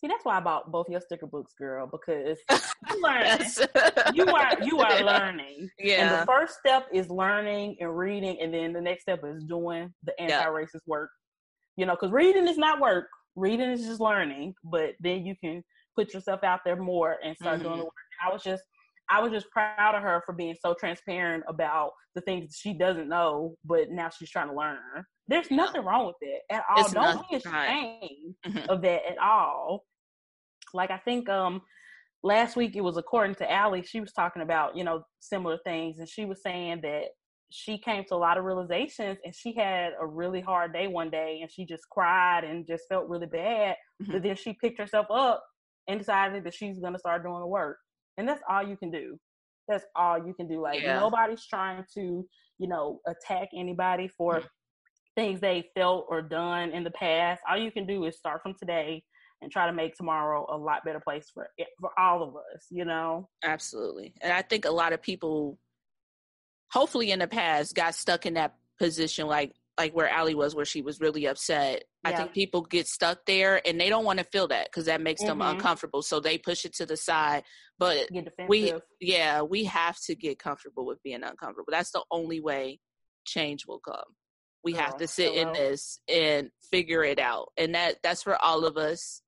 see, 0.00 0.08
that's 0.08 0.24
why 0.24 0.36
I 0.36 0.40
bought 0.40 0.70
both 0.70 0.88
your 0.88 1.00
sticker 1.00 1.26
books, 1.26 1.54
girl, 1.58 1.86
because 1.86 2.38
you 2.90 4.24
you 4.24 4.26
are 4.26 4.62
you 4.62 4.80
are 4.80 5.02
learning. 5.04 5.68
Yeah. 5.78 6.02
And 6.02 6.22
the 6.22 6.26
first 6.26 6.58
step 6.58 6.86
is 6.92 7.08
learning 7.08 7.76
and 7.80 7.96
reading, 7.96 8.38
and 8.40 8.52
then 8.52 8.72
the 8.72 8.80
next 8.80 9.02
step 9.02 9.22
is 9.24 9.44
doing 9.44 9.92
the 10.04 10.20
anti-racist 10.20 10.74
yeah. 10.74 10.80
work. 10.86 11.10
You 11.76 11.86
know, 11.86 11.92
because 11.92 12.10
reading 12.10 12.46
is 12.48 12.58
not 12.58 12.80
work. 12.80 13.08
Reading 13.34 13.70
is 13.70 13.86
just 13.86 14.00
learning, 14.00 14.54
but 14.62 14.90
then 15.00 15.24
you 15.24 15.34
can 15.42 15.64
put 15.96 16.12
yourself 16.12 16.44
out 16.44 16.60
there 16.64 16.76
more 16.76 17.16
and 17.24 17.36
start 17.36 17.60
mm-hmm. 17.60 17.68
doing 17.68 17.78
the 17.78 17.84
work. 17.84 17.94
I 18.24 18.30
was 18.32 18.42
just 18.42 18.62
I 19.10 19.20
was 19.20 19.32
just 19.32 19.50
proud 19.50 19.94
of 19.94 20.02
her 20.02 20.22
for 20.24 20.32
being 20.32 20.56
so 20.60 20.74
transparent 20.78 21.44
about 21.48 21.90
the 22.14 22.20
things 22.22 22.58
she 22.58 22.72
doesn't 22.72 23.08
know, 23.08 23.54
but 23.64 23.90
now 23.90 24.10
she's 24.10 24.30
trying 24.30 24.48
to 24.48 24.54
learn. 24.54 24.78
There's 25.28 25.50
nothing 25.50 25.84
wrong 25.84 26.06
with 26.06 26.16
it 26.20 26.42
at 26.50 26.64
all. 26.70 26.84
It's 26.84 26.92
Don't 26.92 27.30
be 27.30 27.36
ashamed 27.36 28.34
mm-hmm. 28.46 28.70
of 28.70 28.82
that 28.82 29.02
at 29.08 29.18
all. 29.18 29.84
Like 30.74 30.90
I 30.90 30.98
think 30.98 31.28
um 31.28 31.62
last 32.22 32.56
week 32.56 32.76
it 32.76 32.80
was 32.80 32.96
according 32.96 33.36
to 33.36 33.50
Allie, 33.50 33.82
she 33.82 34.00
was 34.00 34.12
talking 34.12 34.42
about, 34.42 34.76
you 34.76 34.84
know, 34.84 35.04
similar 35.20 35.58
things 35.64 35.98
and 35.98 36.08
she 36.08 36.24
was 36.24 36.42
saying 36.42 36.80
that 36.82 37.06
she 37.50 37.78
came 37.78 38.04
to 38.04 38.14
a 38.14 38.16
lot 38.16 38.38
of 38.38 38.44
realizations 38.44 39.18
and 39.24 39.34
she 39.34 39.54
had 39.54 39.92
a 40.00 40.06
really 40.06 40.40
hard 40.40 40.72
day 40.72 40.86
one 40.86 41.10
day 41.10 41.40
and 41.42 41.50
she 41.50 41.66
just 41.66 41.88
cried 41.90 42.44
and 42.44 42.66
just 42.66 42.84
felt 42.88 43.08
really 43.08 43.26
bad. 43.26 43.76
Mm-hmm. 44.02 44.12
But 44.12 44.22
then 44.22 44.36
she 44.36 44.54
picked 44.54 44.78
herself 44.78 45.06
up 45.10 45.44
and 45.86 45.98
decided 45.98 46.44
that 46.44 46.54
she's 46.54 46.78
gonna 46.78 46.98
start 46.98 47.22
doing 47.22 47.40
the 47.40 47.46
work. 47.46 47.78
And 48.16 48.28
that's 48.28 48.42
all 48.48 48.66
you 48.66 48.76
can 48.76 48.90
do. 48.90 49.18
That's 49.68 49.84
all 49.94 50.18
you 50.18 50.34
can 50.34 50.48
do. 50.48 50.60
Like 50.60 50.82
yeah. 50.82 50.98
nobody's 50.98 51.46
trying 51.46 51.84
to, 51.94 52.26
you 52.58 52.68
know, 52.68 53.00
attack 53.06 53.48
anybody 53.56 54.08
for 54.08 54.36
mm-hmm. 54.36 54.46
things 55.16 55.40
they 55.40 55.70
felt 55.74 56.06
or 56.08 56.22
done 56.22 56.70
in 56.70 56.84
the 56.84 56.90
past. 56.90 57.40
All 57.48 57.56
you 57.56 57.70
can 57.70 57.86
do 57.86 58.04
is 58.04 58.16
start 58.16 58.42
from 58.42 58.54
today 58.58 59.02
and 59.40 59.50
try 59.50 59.66
to 59.66 59.72
make 59.72 59.94
tomorrow 59.94 60.46
a 60.48 60.56
lot 60.56 60.84
better 60.84 61.00
place 61.00 61.30
for 61.32 61.48
for 61.80 61.90
all 61.98 62.22
of 62.22 62.36
us, 62.36 62.66
you 62.70 62.84
know. 62.84 63.28
Absolutely. 63.42 64.14
And 64.20 64.32
I 64.32 64.42
think 64.42 64.64
a 64.64 64.70
lot 64.70 64.92
of 64.92 65.02
people 65.02 65.58
hopefully 66.70 67.10
in 67.10 67.18
the 67.18 67.26
past 67.26 67.74
got 67.74 67.94
stuck 67.94 68.24
in 68.26 68.34
that 68.34 68.54
position 68.78 69.26
like 69.26 69.52
like 69.78 69.94
where 69.94 70.08
Allie 70.08 70.34
was, 70.34 70.54
where 70.54 70.64
she 70.64 70.82
was 70.82 71.00
really 71.00 71.26
upset. 71.26 71.84
Yeah. 72.04 72.10
I 72.10 72.16
think 72.16 72.32
people 72.32 72.62
get 72.62 72.86
stuck 72.86 73.24
there 73.26 73.60
and 73.66 73.80
they 73.80 73.88
don't 73.88 74.04
want 74.04 74.18
to 74.18 74.24
feel 74.24 74.48
that 74.48 74.66
because 74.66 74.86
that 74.86 75.00
makes 75.00 75.22
mm-hmm. 75.22 75.38
them 75.38 75.42
uncomfortable. 75.42 76.02
So 76.02 76.20
they 76.20 76.38
push 76.38 76.64
it 76.64 76.74
to 76.76 76.86
the 76.86 76.96
side. 76.96 77.44
But 77.78 78.08
we, 78.48 78.74
yeah, 79.00 79.42
we 79.42 79.64
have 79.64 79.98
to 80.06 80.14
get 80.14 80.38
comfortable 80.38 80.86
with 80.86 81.02
being 81.02 81.22
uncomfortable. 81.22 81.70
That's 81.70 81.90
the 81.90 82.04
only 82.10 82.40
way 82.40 82.80
change 83.24 83.66
will 83.66 83.80
come. 83.80 84.04
We 84.64 84.74
have 84.74 84.96
to 84.98 85.08
sit 85.08 85.32
hello. 85.32 85.48
in 85.48 85.52
this 85.54 85.98
and 86.08 86.50
figure 86.70 87.02
it 87.02 87.18
out, 87.18 87.48
and 87.56 87.74
that 87.74 87.96
that's 88.04 88.22
for 88.22 88.36
all 88.40 88.64
of 88.64 88.76
us, 88.76 89.20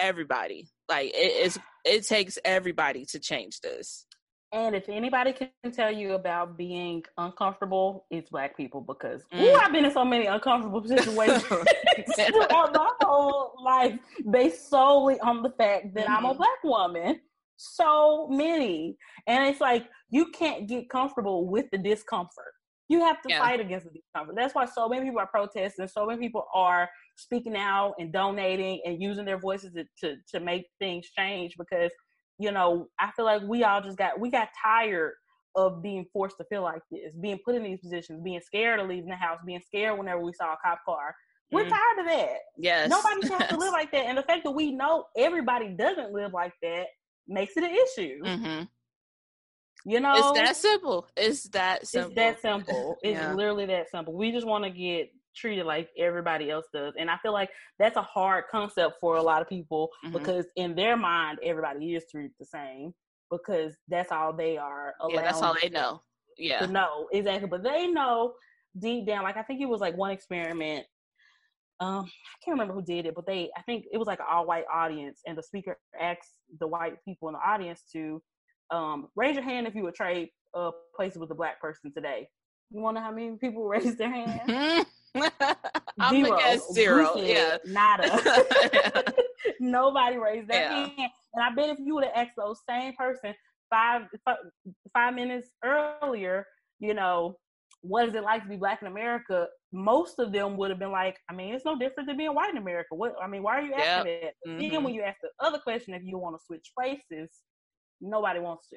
everybody. 0.00 0.68
Like 0.88 1.12
it 1.14 1.46
is, 1.46 1.58
it 1.84 2.08
takes 2.08 2.36
everybody 2.44 3.06
to 3.12 3.20
change 3.20 3.60
this. 3.60 4.06
And 4.52 4.74
if 4.74 4.88
anybody 4.88 5.32
can 5.32 5.50
tell 5.72 5.92
you 5.92 6.14
about 6.14 6.56
being 6.56 7.04
uncomfortable, 7.16 8.06
it's 8.10 8.30
black 8.30 8.56
people 8.56 8.80
because 8.80 9.22
mm. 9.32 9.42
ooh, 9.42 9.54
I've 9.54 9.72
been 9.72 9.84
in 9.84 9.92
so 9.92 10.04
many 10.04 10.26
uncomfortable 10.26 10.84
situations 10.86 11.44
throughout 12.16 12.74
my 12.74 12.90
whole 13.02 13.52
life 13.62 13.96
based 14.30 14.68
solely 14.68 15.20
on 15.20 15.42
the 15.42 15.50
fact 15.50 15.94
that 15.94 16.06
mm-hmm. 16.06 16.12
I'm 16.12 16.24
a 16.24 16.28
mm-hmm. 16.30 16.38
black 16.38 16.64
woman. 16.64 17.20
So 17.56 18.26
many. 18.28 18.96
And 19.26 19.46
it's 19.46 19.60
like 19.60 19.86
you 20.08 20.30
can't 20.30 20.66
get 20.66 20.90
comfortable 20.90 21.46
with 21.46 21.66
the 21.70 21.78
discomfort. 21.78 22.52
You 22.88 23.00
have 23.00 23.22
to 23.22 23.28
yeah. 23.28 23.38
fight 23.38 23.60
against 23.60 23.86
the 23.86 23.92
discomfort. 23.92 24.34
That's 24.36 24.54
why 24.54 24.64
so 24.64 24.88
many 24.88 25.04
people 25.04 25.20
are 25.20 25.28
protesting, 25.28 25.86
so 25.86 26.06
many 26.06 26.18
people 26.18 26.46
are 26.52 26.88
speaking 27.14 27.54
out 27.54 27.94
and 28.00 28.12
donating 28.12 28.80
and 28.84 29.00
using 29.00 29.24
their 29.24 29.38
voices 29.38 29.74
to, 29.74 29.84
to, 30.00 30.16
to 30.32 30.40
make 30.40 30.66
things 30.80 31.08
change 31.16 31.54
because– 31.56 31.92
you 32.40 32.50
know, 32.50 32.88
I 32.98 33.10
feel 33.14 33.26
like 33.26 33.42
we 33.42 33.64
all 33.64 33.82
just 33.82 33.98
got 33.98 34.18
we 34.18 34.30
got 34.30 34.48
tired 34.64 35.12
of 35.56 35.82
being 35.82 36.06
forced 36.10 36.38
to 36.38 36.44
feel 36.44 36.62
like 36.62 36.80
this, 36.90 37.14
being 37.20 37.38
put 37.44 37.54
in 37.54 37.62
these 37.62 37.80
positions, 37.80 38.22
being 38.24 38.40
scared 38.40 38.80
of 38.80 38.88
leaving 38.88 39.10
the 39.10 39.16
house, 39.16 39.38
being 39.44 39.60
scared 39.60 39.98
whenever 39.98 40.22
we 40.22 40.32
saw 40.32 40.54
a 40.54 40.56
cop 40.64 40.78
car. 40.86 41.14
We're 41.52 41.64
mm. 41.64 41.68
tired 41.68 41.98
of 42.00 42.06
that. 42.06 42.38
Yes. 42.56 42.88
Nobody 42.88 43.28
has 43.28 43.48
to 43.50 43.58
live 43.58 43.72
like 43.72 43.92
that. 43.92 44.06
And 44.06 44.16
the 44.16 44.22
fact 44.22 44.44
that 44.44 44.52
we 44.52 44.72
know 44.72 45.04
everybody 45.18 45.68
doesn't 45.68 46.12
live 46.12 46.32
like 46.32 46.54
that 46.62 46.86
makes 47.28 47.56
it 47.56 47.64
an 47.64 47.70
issue. 47.70 48.22
Mm-hmm. 48.24 48.62
You 49.90 50.00
know, 50.00 50.14
it's 50.16 50.38
that 50.38 50.56
simple. 50.56 51.08
It's 51.16 51.48
that 51.50 51.86
simple. 51.86 52.10
It's 52.10 52.16
that 52.16 52.40
simple. 52.40 52.96
It's 53.02 53.20
yeah. 53.20 53.34
literally 53.34 53.66
that 53.66 53.90
simple. 53.90 54.14
We 54.14 54.32
just 54.32 54.46
want 54.46 54.64
to 54.64 54.70
get 54.70 55.10
treated 55.36 55.66
like 55.66 55.88
everybody 55.98 56.50
else 56.50 56.66
does. 56.72 56.94
And 56.98 57.10
I 57.10 57.16
feel 57.18 57.32
like 57.32 57.50
that's 57.78 57.96
a 57.96 58.02
hard 58.02 58.44
concept 58.50 58.98
for 59.00 59.16
a 59.16 59.22
lot 59.22 59.42
of 59.42 59.48
people 59.48 59.90
mm-hmm. 60.04 60.16
because 60.16 60.46
in 60.56 60.74
their 60.74 60.96
mind, 60.96 61.38
everybody 61.42 61.94
is 61.94 62.04
treated 62.10 62.32
the 62.38 62.46
same 62.46 62.92
because 63.30 63.76
that's 63.88 64.12
all 64.12 64.32
they 64.32 64.56
are. 64.56 64.94
Yeah, 65.08 65.22
that's 65.22 65.42
all 65.42 65.56
they 65.60 65.68
know. 65.68 66.02
Yeah. 66.36 66.60
To 66.60 66.66
know 66.66 67.08
exactly, 67.12 67.48
but 67.48 67.62
they 67.62 67.86
know 67.86 68.34
deep 68.78 69.06
down. 69.06 69.24
Like 69.24 69.36
I 69.36 69.42
think 69.42 69.60
it 69.60 69.68
was 69.68 69.80
like 69.80 69.96
one 69.96 70.10
experiment. 70.10 70.86
Um, 71.80 72.04
I 72.04 72.36
can't 72.44 72.54
remember 72.54 72.74
who 72.74 72.82
did 72.82 73.06
it, 73.06 73.14
but 73.14 73.26
they 73.26 73.50
I 73.56 73.62
think 73.62 73.86
it 73.92 73.98
was 73.98 74.06
like 74.06 74.20
an 74.20 74.26
all 74.30 74.46
white 74.46 74.64
audience, 74.72 75.20
and 75.26 75.36
the 75.36 75.42
speaker 75.42 75.78
asked 75.98 76.34
the 76.58 76.66
white 76.66 76.96
people 77.04 77.28
in 77.28 77.34
the 77.34 77.40
audience 77.40 77.82
to 77.92 78.22
um, 78.70 79.08
raise 79.16 79.34
your 79.34 79.44
hand 79.44 79.66
if 79.66 79.74
you 79.74 79.82
would 79.82 79.94
trade 79.94 80.28
uh, 80.54 80.70
places 80.94 81.18
with 81.18 81.30
a 81.30 81.34
black 81.34 81.60
person 81.60 81.92
today. 81.92 82.28
You 82.70 82.80
want 82.80 82.96
to 82.96 83.00
know 83.00 83.06
how 83.06 83.12
many 83.12 83.36
people 83.36 83.64
raised 83.68 83.98
their 83.98 84.10
hand? 84.10 84.86
I'm 85.98 86.24
zero. 86.24 86.38
guess 86.38 86.72
zero. 86.72 87.16
Yeah. 87.16 87.58
Nada. 87.66 89.04
Nobody 89.60 90.16
raised 90.16 90.48
their 90.48 90.62
yeah. 90.62 90.86
hand. 90.86 91.10
And 91.34 91.44
I 91.44 91.54
bet 91.54 91.70
if 91.70 91.78
you 91.78 91.94
would 91.94 92.04
have 92.04 92.12
asked 92.14 92.36
those 92.36 92.58
same 92.68 92.94
person 92.94 93.34
five 93.70 94.02
five 94.94 95.14
minutes 95.14 95.50
earlier, 95.64 96.44
you 96.78 96.94
know, 96.94 97.36
what 97.82 98.08
is 98.08 98.14
it 98.14 98.22
like 98.22 98.42
to 98.42 98.48
be 98.48 98.56
black 98.56 98.82
in 98.82 98.88
America? 98.88 99.46
Most 99.72 100.18
of 100.18 100.32
them 100.32 100.56
would 100.56 100.70
have 100.70 100.78
been 100.78 100.90
like, 100.90 101.16
I 101.30 101.34
mean, 101.34 101.54
it's 101.54 101.64
no 101.64 101.78
different 101.78 102.08
than 102.08 102.16
being 102.16 102.34
white 102.34 102.50
in 102.50 102.58
America. 102.58 102.94
What 102.94 103.14
I 103.22 103.26
mean, 103.26 103.42
why 103.42 103.58
are 103.58 103.62
you 103.62 103.74
asking 103.74 104.12
yep. 104.12 104.34
that? 104.44 104.50
Mm-hmm. 104.50 104.72
Then 104.72 104.84
when 104.84 104.94
you 104.94 105.02
ask 105.02 105.18
the 105.22 105.30
other 105.44 105.58
question, 105.58 105.94
if 105.94 106.02
you 106.04 106.18
want 106.18 106.36
to 106.36 106.44
switch 106.44 106.70
places, 106.78 107.30
nobody 108.00 108.40
wants 108.40 108.68
to. 108.70 108.76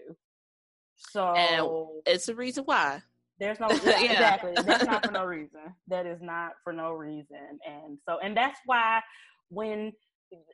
So 0.96 1.34
and 1.34 2.04
it's 2.06 2.28
the 2.28 2.36
reason 2.36 2.64
why. 2.66 3.02
There's 3.40 3.60
no 3.60 3.68
yeah, 3.84 4.00
yeah. 4.00 4.12
exactly. 4.12 4.54
That's 4.56 4.86
not 4.86 5.06
for 5.06 5.12
no 5.12 5.26
reason. 5.26 5.62
That 5.88 6.06
is 6.06 6.22
not 6.22 6.52
for 6.64 6.74
no 6.74 6.92
reason. 6.92 7.60
And 7.68 7.98
so 8.08 8.20
and 8.24 8.36
that's 8.36 8.60
why 8.66 9.02
when 9.50 9.92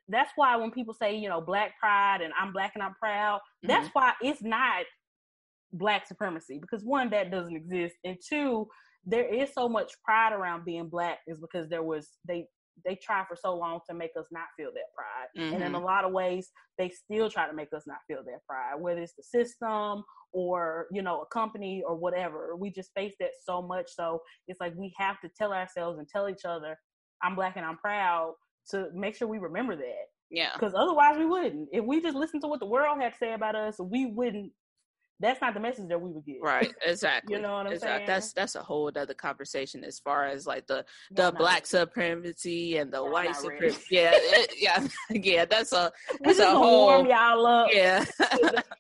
that's 0.10 0.32
why 0.36 0.56
when 0.58 0.72
people 0.72 0.94
say, 0.94 1.16
you 1.16 1.30
know, 1.30 1.42
black 1.42 1.72
pride 1.80 2.22
and 2.22 2.34
I'm 2.40 2.52
black 2.52 2.72
and 2.76 2.84
I'm 2.84 2.96
proud, 3.02 3.38
mm-hmm. 3.38 3.68
that's 3.68 3.90
why 3.94 4.14
it's 4.22 4.42
not 4.42 4.86
black 5.74 6.08
supremacy 6.08 6.58
because 6.60 6.84
one 6.84 7.10
that 7.12 7.30
doesn't 7.30 7.56
exist 7.56 7.96
and 8.04 8.18
two 8.28 8.68
there 9.06 9.32
is 9.32 9.50
so 9.54 9.70
much 9.70 9.92
pride 10.04 10.34
around 10.34 10.66
being 10.66 10.90
black 10.90 11.20
is 11.28 11.38
because 11.40 11.70
there 11.70 11.84
was 11.84 12.08
they 12.28 12.46
they 12.86 12.96
try 12.96 13.24
for 13.26 13.36
so 13.36 13.56
long 13.56 13.80
to 13.90 13.96
make 13.96 14.12
us 14.18 14.28
not 14.32 14.46
feel 14.58 14.70
that 14.74 14.94
pride. 14.96 15.28
Mm-hmm. 15.38 15.56
And 15.56 15.64
in 15.64 15.74
a 15.74 15.78
mm-hmm. 15.78 15.86
lot 15.86 16.06
of 16.06 16.12
ways, 16.12 16.50
they 16.78 16.90
still 16.90 17.30
try 17.30 17.48
to 17.48 17.54
make 17.54 17.70
us 17.76 17.84
not 17.86 17.98
feel 18.08 18.24
that 18.26 18.46
pride, 18.48 18.80
whether 18.80 19.02
it's 19.02 19.16
the 19.16 19.24
system 19.24 20.04
or, 20.32 20.88
you 20.92 21.02
know, 21.02 21.22
a 21.22 21.26
company 21.28 21.84
or 21.86 21.96
whatever. 21.96 22.56
We 22.56 22.72
just 22.72 22.92
face 22.96 23.14
that 23.20 23.32
so 23.44 23.62
much. 23.62 23.88
So 23.90 24.22
it's 24.48 24.60
like 24.60 24.74
we 24.76 24.94
have 24.98 25.20
to 25.22 25.30
tell 25.38 25.54
ourselves 25.54 26.00
and 26.00 26.08
tell 26.08 26.30
each 26.30 26.46
other, 26.46 26.78
I'm 27.22 27.36
black 27.36 27.58
and 27.58 27.66
I'm 27.66 27.78
proud 27.78 28.34
to 28.72 28.88
make 28.94 29.16
sure 29.16 29.28
we 29.28 29.40
remember 29.40 29.76
that. 29.76 30.06
Yeah. 30.32 30.52
Because 30.54 30.74
otherwise 30.76 31.18
we 31.18 31.26
wouldn't. 31.26 31.70
If 31.72 31.86
we 31.86 32.02
just 32.02 32.16
listened 32.16 32.44
to 32.44 32.48
what 32.48 32.60
the 32.60 32.66
world 32.68 33.02
had 33.02 33.14
to 33.14 33.18
say 33.18 33.34
about 33.34 33.56
us, 33.56 33.78
we 33.80 34.06
wouldn't 34.06 34.52
that's 35.20 35.42
not 35.42 35.54
the 35.54 35.60
message 35.60 35.90
that 35.90 36.00
we 36.00 36.12
would 36.12 36.26
get. 36.26 36.38
Right, 36.42 36.74
exactly. 36.86 37.36
you 37.36 37.42
know 37.42 37.54
what 37.54 37.68
I'm 37.68 37.74
exactly. 37.74 37.98
saying? 37.98 38.08
That's 38.08 38.34
that's 38.34 38.56
a 38.56 38.64
whole 38.64 38.90
other 38.96 39.14
conversation 39.14 39.84
as 39.84 40.00
far 40.00 40.26
as 40.26 40.48
like 40.48 40.66
the 40.68 40.86
the 41.12 41.34
black 41.38 41.66
supremacy 41.66 42.78
and 42.78 42.92
the 42.92 43.04
white 43.04 43.36
supremacy. 43.36 43.84
Yeah, 43.92 44.12
it, 44.14 44.54
yeah, 44.58 44.88
yeah. 45.10 45.46
That's 45.46 45.74
a 45.74 45.92
that's 46.22 46.40
a 46.40 46.50
whole 46.50 46.88
warm 46.88 47.08
y'all 47.08 47.46
up. 47.46 47.70
Yeah, 47.72 48.06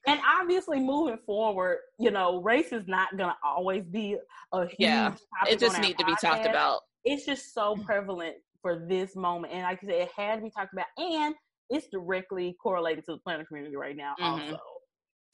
and 0.08 0.20
obviously 0.40 0.80
moving 0.80 1.18
forward, 1.26 1.80
you 1.98 2.12
know, 2.12 2.42
race 2.42 2.72
is 2.72 2.88
not 2.88 3.18
gonna 3.18 3.36
always 3.44 3.84
be 3.84 4.18
a 4.54 4.66
huge. 4.66 4.76
Yeah, 4.80 5.16
it 5.48 5.60
just 5.60 5.80
need 5.82 5.98
to 5.98 6.06
be 6.06 6.16
talked 6.22 6.46
about. 6.46 6.82
It's 7.04 7.26
just 7.26 7.54
so 7.54 7.76
prevalent 7.86 8.36
for 8.62 8.86
this 8.88 9.16
moment, 9.16 9.54
and 9.54 9.64
like 9.64 9.80
I 9.84 9.88
said, 9.88 9.96
it 9.96 10.10
had 10.16 10.36
to 10.38 10.42
be 10.42 10.52
talked 10.52 10.74
about, 10.74 10.86
and 10.98 11.36
it's 11.70 11.88
directly 11.88 12.56
correlated 12.62 13.06
to 13.06 13.14
the 13.14 13.20
planner 13.20 13.46
community 13.46 13.76
right 13.76 13.96
now, 13.96 14.16
mm-hmm. 14.20 14.54
also. 14.54 14.60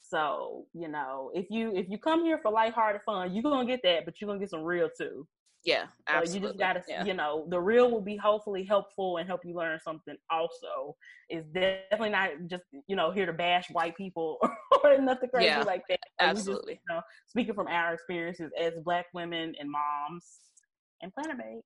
So, 0.08 0.66
you 0.72 0.88
know, 0.88 1.30
if 1.34 1.46
you 1.50 1.74
if 1.74 1.88
you 1.88 1.98
come 1.98 2.24
here 2.24 2.38
for 2.42 2.52
lighthearted 2.52 3.02
fun, 3.04 3.34
you're 3.34 3.42
gonna 3.42 3.66
get 3.66 3.80
that, 3.82 4.04
but 4.04 4.20
you're 4.20 4.28
gonna 4.28 4.38
get 4.38 4.50
some 4.50 4.62
real 4.62 4.88
too. 4.96 5.26
Yeah, 5.64 5.86
absolutely. 6.08 6.28
So 6.28 6.34
you 6.34 6.48
just 6.48 6.58
gotta, 6.60 6.82
yeah. 6.86 7.04
you 7.04 7.14
know, 7.14 7.46
the 7.50 7.60
real 7.60 7.90
will 7.90 8.00
be 8.00 8.16
hopefully 8.16 8.64
helpful 8.64 9.16
and 9.16 9.26
help 9.26 9.40
you 9.44 9.54
learn 9.54 9.80
something. 9.82 10.14
Also, 10.30 10.94
is 11.28 11.44
definitely 11.52 12.10
not 12.10 12.30
just 12.46 12.62
you 12.86 12.94
know 12.94 13.10
here 13.10 13.26
to 13.26 13.32
bash 13.32 13.68
white 13.72 13.96
people 13.96 14.38
or 14.84 14.96
nothing 14.98 15.28
crazy 15.28 15.46
yeah, 15.46 15.62
like 15.62 15.82
that. 15.88 15.98
absolutely. 16.20 16.74
Just, 16.74 16.82
you 16.88 16.94
know, 16.94 17.00
speaking 17.26 17.54
from 17.54 17.66
our 17.66 17.94
experiences 17.94 18.52
as 18.60 18.74
Black 18.84 19.06
women 19.12 19.54
and 19.58 19.68
moms 19.68 20.24
and 21.02 21.12
planner 21.12 21.34
babes. 21.34 21.64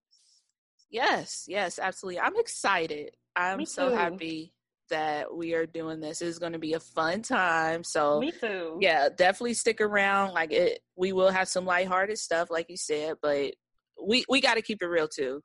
Yes, 0.89 1.45
yes, 1.47 1.79
absolutely. 1.79 2.21
I'm 2.21 2.37
excited. 2.37 3.11
I'm 3.37 3.67
so 3.67 3.95
happy 3.95 4.55
that 4.91 5.35
we 5.35 5.55
are 5.55 5.67
doing 5.67 6.01
this. 6.01 6.21
It's 6.21 6.39
going 6.39 6.53
to 6.53 6.59
be 6.59 6.75
a 6.75 6.81
fun 6.81 7.23
time. 7.23 7.83
So 7.83 8.21
me 8.21 8.33
too. 8.33 8.79
Yeah, 8.81 9.09
definitely 9.09 9.55
stick 9.55 9.81
around. 9.81 10.33
Like 10.33 10.53
it, 10.53 10.81
we 10.97 11.13
will 11.13 11.31
have 11.31 11.49
some 11.49 11.65
lighthearted 11.65 12.19
stuff, 12.19 12.51
like 12.51 12.67
you 12.69 12.77
said, 12.77 13.15
but 13.23 13.55
we 14.03 14.25
we 14.29 14.41
got 14.41 14.55
to 14.55 14.63
keep 14.63 14.83
it 14.83 14.87
real 14.87 15.09
too. 15.09 15.41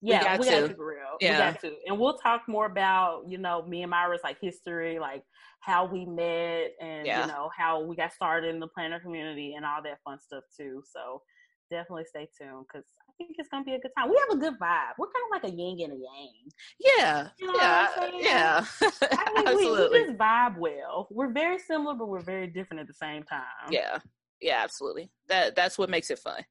Yeah, 0.00 0.18
we 0.18 0.24
got, 0.24 0.40
we 0.40 0.46
got 0.46 0.60
to 0.60 0.68
keep 0.68 0.76
it 0.76 0.82
real. 0.82 1.16
Yeah. 1.20 1.32
We 1.32 1.52
got 1.52 1.60
to, 1.62 1.72
and 1.86 1.98
we'll 1.98 2.18
talk 2.18 2.42
more 2.48 2.66
about 2.66 3.22
you 3.26 3.38
know 3.38 3.62
me 3.66 3.82
and 3.82 3.90
Myra's 3.90 4.20
like 4.22 4.38
history, 4.40 4.98
like 4.98 5.22
how 5.60 5.86
we 5.86 6.04
met, 6.04 6.72
and 6.80 7.06
yeah. 7.06 7.22
you 7.22 7.26
know 7.26 7.50
how 7.56 7.82
we 7.82 7.96
got 7.96 8.12
started 8.12 8.54
in 8.54 8.60
the 8.60 8.68
planner 8.68 9.00
community 9.00 9.54
and 9.56 9.64
all 9.64 9.82
that 9.82 9.98
fun 10.04 10.18
stuff 10.20 10.44
too. 10.56 10.82
So 10.94 11.22
definitely 11.70 12.04
stay 12.04 12.28
tuned 12.40 12.64
because 12.72 12.86
think 13.18 13.36
it's 13.36 13.48
gonna 13.48 13.64
be 13.64 13.74
a 13.74 13.80
good 13.80 13.90
time. 13.98 14.08
We 14.08 14.18
have 14.28 14.38
a 14.38 14.40
good 14.40 14.58
vibe. 14.58 14.92
We're 14.96 15.08
kind 15.08 15.24
of 15.26 15.42
like 15.42 15.52
a 15.52 15.54
yin 15.54 15.90
and 15.90 15.92
a 15.92 15.96
yang. 15.96 16.50
Yeah, 16.78 17.28
you 17.38 17.46
know 17.46 17.54
yeah, 17.56 17.88
yeah. 18.14 18.64
I 18.80 19.32
mean, 19.36 19.48
absolutely. 19.48 19.98
We, 19.98 20.00
we 20.00 20.06
just 20.06 20.18
vibe 20.18 20.56
well. 20.56 21.08
We're 21.10 21.32
very 21.32 21.58
similar, 21.58 21.94
but 21.94 22.08
we're 22.08 22.22
very 22.22 22.46
different 22.46 22.80
at 22.80 22.86
the 22.86 22.94
same 22.94 23.24
time. 23.24 23.42
Yeah, 23.70 23.98
yeah, 24.40 24.60
absolutely. 24.62 25.10
That 25.28 25.54
that's 25.54 25.76
what 25.76 25.90
makes 25.90 26.10
it 26.10 26.18
fun. 26.20 26.44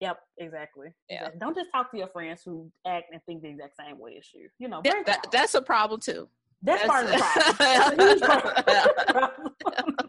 Yep, 0.00 0.18
exactly. 0.38 0.88
Yeah. 1.08 1.28
Don't 1.38 1.54
just 1.54 1.70
talk 1.70 1.92
to 1.92 1.98
your 1.98 2.08
friends 2.08 2.42
who 2.44 2.72
act 2.86 3.06
and 3.12 3.20
think 3.24 3.42
the 3.42 3.50
exact 3.50 3.76
same 3.76 4.00
way 4.00 4.16
as 4.18 4.26
you. 4.34 4.48
You 4.58 4.68
know, 4.68 4.80
that, 4.82 5.28
that's 5.30 5.54
a 5.54 5.62
problem 5.62 6.00
too. 6.00 6.28
That's, 6.60 6.82
that's 6.82 6.90
part 6.90 7.06
of 7.06 7.12
the 7.96 9.54
problem. 9.60 10.08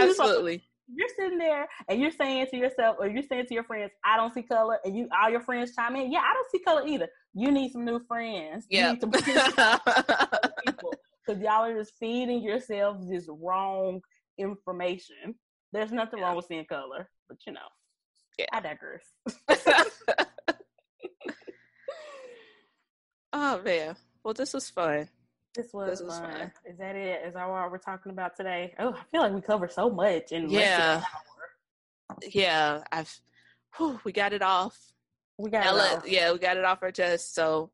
Absolutely 0.00 0.62
you're 0.88 1.08
sitting 1.16 1.38
there 1.38 1.66
and 1.88 2.00
you're 2.00 2.10
saying 2.10 2.46
to 2.50 2.56
yourself 2.56 2.96
or 2.98 3.08
you're 3.08 3.22
saying 3.22 3.46
to 3.46 3.54
your 3.54 3.64
friends, 3.64 3.92
I 4.04 4.16
don't 4.16 4.32
see 4.34 4.42
color, 4.42 4.78
and 4.84 4.96
you 4.96 5.08
all 5.20 5.30
your 5.30 5.40
friends 5.40 5.74
chime 5.74 5.96
in, 5.96 6.12
yeah, 6.12 6.20
I 6.20 6.34
don't 6.34 6.50
see 6.50 6.58
color 6.60 6.86
either. 6.86 7.08
You 7.34 7.50
need 7.50 7.72
some 7.72 7.84
new 7.84 8.00
friends. 8.06 8.66
Yeah. 8.68 8.94
Because 11.24 11.40
y'all 11.40 11.64
are 11.64 11.78
just 11.78 11.92
feeding 12.00 12.42
yourselves 12.42 13.08
this 13.08 13.28
wrong 13.28 14.00
information. 14.38 15.36
There's 15.72 15.92
nothing 15.92 16.18
yeah. 16.18 16.24
wrong 16.24 16.34
with 16.34 16.46
seeing 16.46 16.64
color, 16.64 17.08
but 17.28 17.38
you 17.46 17.52
know, 17.52 17.60
yeah. 18.36 18.46
I 18.52 18.58
digress. 18.60 19.04
oh 23.32 23.62
man. 23.62 23.94
Well 24.24 24.34
this 24.34 24.52
was 24.52 24.68
fun. 24.68 25.08
This 25.54 25.72
was, 25.72 25.90
this 25.90 26.02
was 26.02 26.18
fun. 26.18 26.32
fun. 26.32 26.52
Is 26.64 26.78
that 26.78 26.96
it? 26.96 27.26
Is 27.26 27.34
that 27.34 27.48
what 27.48 27.70
we're 27.70 27.78
talking 27.78 28.10
about 28.10 28.36
today? 28.36 28.74
Oh, 28.78 28.94
I 28.94 29.04
feel 29.10 29.20
like 29.20 29.34
we 29.34 29.42
covered 29.42 29.72
so 29.72 29.90
much 29.90 30.32
in 30.32 30.48
yeah, 30.48 31.02
yeah. 32.32 32.82
I've 32.90 33.20
whew, 33.76 34.00
we 34.04 34.12
got 34.12 34.32
it 34.32 34.42
off. 34.42 34.78
We 35.38 35.50
got 35.50 35.66
it 35.66 35.72
let, 35.72 35.98
off. 35.98 36.08
yeah, 36.08 36.32
we 36.32 36.38
got 36.38 36.56
it 36.56 36.64
off 36.64 36.82
our 36.82 36.90
chest. 36.90 37.34
So 37.34 37.70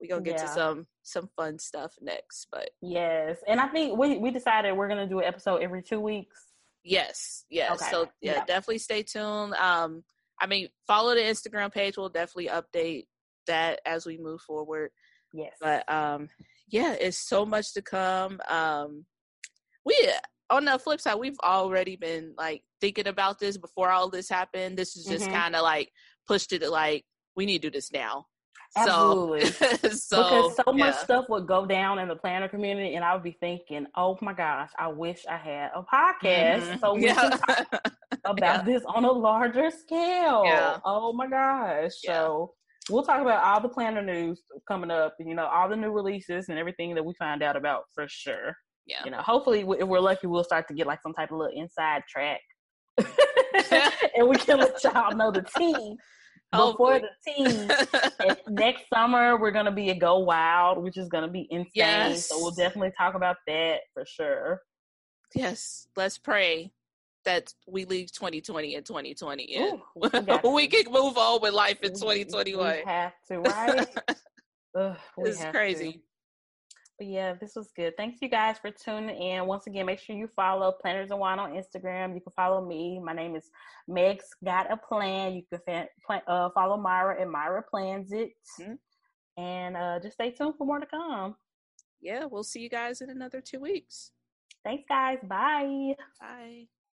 we 0.00 0.06
gonna 0.06 0.22
get 0.22 0.36
yeah. 0.38 0.46
to 0.46 0.48
some 0.48 0.86
some 1.02 1.28
fun 1.36 1.58
stuff 1.58 1.94
next. 2.00 2.46
But 2.52 2.70
yes, 2.80 3.38
and 3.48 3.60
I 3.60 3.66
think 3.68 3.98
we 3.98 4.18
we 4.18 4.30
decided 4.30 4.72
we're 4.72 4.88
gonna 4.88 5.08
do 5.08 5.18
an 5.18 5.24
episode 5.24 5.62
every 5.62 5.82
two 5.82 6.00
weeks. 6.00 6.46
Yes, 6.84 7.44
yes. 7.50 7.72
Okay. 7.80 7.90
So 7.90 8.08
yeah, 8.20 8.34
yeah, 8.34 8.44
definitely 8.44 8.78
stay 8.78 9.02
tuned. 9.02 9.54
Um, 9.54 10.04
I 10.40 10.46
mean, 10.46 10.68
follow 10.86 11.14
the 11.14 11.20
Instagram 11.20 11.72
page. 11.72 11.96
We'll 11.96 12.08
definitely 12.08 12.48
update 12.48 13.06
that 13.46 13.80
as 13.86 14.06
we 14.06 14.18
move 14.18 14.40
forward. 14.40 14.90
Yes. 15.32 15.54
But 15.60 15.90
um, 15.90 16.28
yeah, 16.72 16.94
it's 16.94 17.18
so 17.18 17.44
much 17.44 17.74
to 17.74 17.82
come. 17.82 18.40
Um, 18.48 19.04
we 19.84 19.94
on 20.50 20.64
the 20.64 20.78
flip 20.78 21.00
side, 21.00 21.16
we've 21.16 21.38
already 21.44 21.96
been 21.96 22.34
like 22.36 22.62
thinking 22.80 23.06
about 23.06 23.38
this 23.38 23.58
before 23.58 23.90
all 23.90 24.08
this 24.08 24.28
happened. 24.28 24.76
This 24.76 24.96
is 24.96 25.04
just 25.04 25.24
mm-hmm. 25.24 25.34
kind 25.34 25.54
of 25.54 25.62
like 25.62 25.92
pushed 26.26 26.52
it 26.52 26.68
like 26.68 27.04
we 27.36 27.46
need 27.46 27.62
to 27.62 27.68
do 27.70 27.76
this 27.76 27.92
now. 27.92 28.26
Absolutely. 28.74 29.42
So, 29.82 29.98
so 29.98 30.22
because 30.22 30.56
so 30.64 30.72
much 30.72 30.96
stuff 30.96 31.26
would 31.28 31.46
go 31.46 31.66
down 31.66 31.98
in 31.98 32.08
the 32.08 32.16
planner 32.16 32.48
community, 32.48 32.94
and 32.94 33.04
I 33.04 33.12
would 33.12 33.22
be 33.22 33.36
thinking, 33.38 33.86
"Oh 33.94 34.16
my 34.22 34.32
gosh, 34.32 34.70
I 34.78 34.88
wish 34.88 35.26
I 35.28 35.36
had 35.36 35.70
a 35.74 35.82
podcast 35.82 36.62
mm-hmm. 36.62 36.78
so 36.78 36.94
we 36.94 37.04
yeah. 37.06 37.14
can 37.14 37.30
talk 37.38 37.92
about 38.24 38.38
yeah. 38.38 38.62
this 38.62 38.82
on 38.86 39.04
a 39.04 39.12
larger 39.12 39.70
scale." 39.70 40.42
Yeah. 40.46 40.78
Oh 40.86 41.12
my 41.12 41.26
gosh! 41.26 41.92
So 42.02 42.54
we'll 42.90 43.02
talk 43.02 43.20
about 43.20 43.42
all 43.42 43.60
the 43.60 43.68
planner 43.68 44.02
news 44.02 44.42
coming 44.66 44.90
up, 44.90 45.14
you 45.18 45.34
know, 45.34 45.46
all 45.46 45.68
the 45.68 45.76
new 45.76 45.90
releases 45.90 46.48
and 46.48 46.58
everything 46.58 46.94
that 46.94 47.04
we 47.04 47.14
find 47.18 47.42
out 47.42 47.56
about 47.56 47.84
for 47.94 48.06
sure. 48.08 48.56
Yeah. 48.86 49.04
You 49.04 49.10
know, 49.12 49.18
hopefully, 49.18 49.60
if 49.60 49.86
we're 49.86 50.00
lucky, 50.00 50.26
we'll 50.26 50.44
start 50.44 50.66
to 50.68 50.74
get 50.74 50.86
like 50.86 51.00
some 51.02 51.12
type 51.12 51.30
of 51.30 51.38
little 51.38 51.56
inside 51.56 52.02
track, 52.08 52.40
and 52.98 54.28
we 54.28 54.36
can 54.36 54.58
let 54.58 54.82
y'all 54.82 55.14
know 55.14 55.30
the 55.30 55.42
team 55.56 55.96
before 56.50 57.00
the 57.00 57.08
team. 57.24 57.70
next 58.48 58.84
summer, 58.92 59.38
we're 59.38 59.52
gonna 59.52 59.72
be 59.72 59.90
a 59.90 59.94
Go 59.94 60.18
Wild, 60.18 60.82
which 60.82 60.96
is 60.96 61.08
gonna 61.08 61.28
be 61.28 61.46
insane. 61.50 61.70
Yes. 61.76 62.28
So 62.28 62.38
we'll 62.38 62.50
definitely 62.50 62.92
talk 62.98 63.14
about 63.14 63.36
that 63.46 63.82
for 63.94 64.04
sure. 64.04 64.60
Yes, 65.34 65.86
let's 65.96 66.18
pray 66.18 66.72
that 67.24 67.52
we 67.66 67.84
leave 67.84 68.12
2020 68.12 68.74
and 68.74 68.84
2020 68.84 69.54
and 69.54 69.74
Ooh, 69.74 70.50
we, 70.54 70.66
can 70.66 70.92
move 70.92 71.16
on 71.16 71.40
with 71.40 71.54
life 71.54 71.82
in 71.82 71.92
2021. 71.92 72.76
We 72.76 72.82
have 72.84 73.12
to, 73.28 73.38
right? 73.40 73.86
Ugh, 74.76 74.96
this 75.18 75.38
is 75.38 75.44
crazy. 75.46 75.92
To. 75.92 75.98
But 76.98 77.06
yeah, 77.08 77.34
this 77.34 77.56
was 77.56 77.70
good. 77.74 77.96
Thanks 77.96 78.20
you 78.22 78.28
guys 78.28 78.58
for 78.58 78.70
tuning 78.70 79.20
in. 79.20 79.46
Once 79.46 79.66
again, 79.66 79.86
make 79.86 79.98
sure 79.98 80.14
you 80.14 80.28
follow 80.36 80.72
Planners 80.80 81.10
and 81.10 81.18
Wine 81.18 81.38
on 81.38 81.52
Instagram. 81.52 82.14
You 82.14 82.20
can 82.20 82.32
follow 82.36 82.64
me. 82.64 83.00
My 83.02 83.12
name 83.12 83.34
is 83.34 83.50
Meg's 83.88 84.28
Got 84.44 84.70
a 84.70 84.76
Plan. 84.76 85.34
You 85.34 85.42
can 85.50 85.86
fa- 86.06 86.22
uh, 86.28 86.50
follow 86.54 86.76
Myra 86.76 87.20
and 87.20 87.30
Myra 87.30 87.62
Plans 87.68 88.12
It. 88.12 88.30
Mm-hmm. 88.60 89.42
And 89.42 89.76
uh, 89.76 89.98
just 90.02 90.14
stay 90.14 90.30
tuned 90.30 90.54
for 90.58 90.66
more 90.66 90.78
to 90.78 90.86
come. 90.86 91.34
Yeah, 92.00 92.26
we'll 92.26 92.44
see 92.44 92.60
you 92.60 92.68
guys 92.68 93.00
in 93.00 93.10
another 93.10 93.40
two 93.40 93.60
weeks. 93.60 94.10
Thanks, 94.64 94.84
guys. 94.88 95.18
Bye. 95.22 95.94
Bye. 96.20 96.66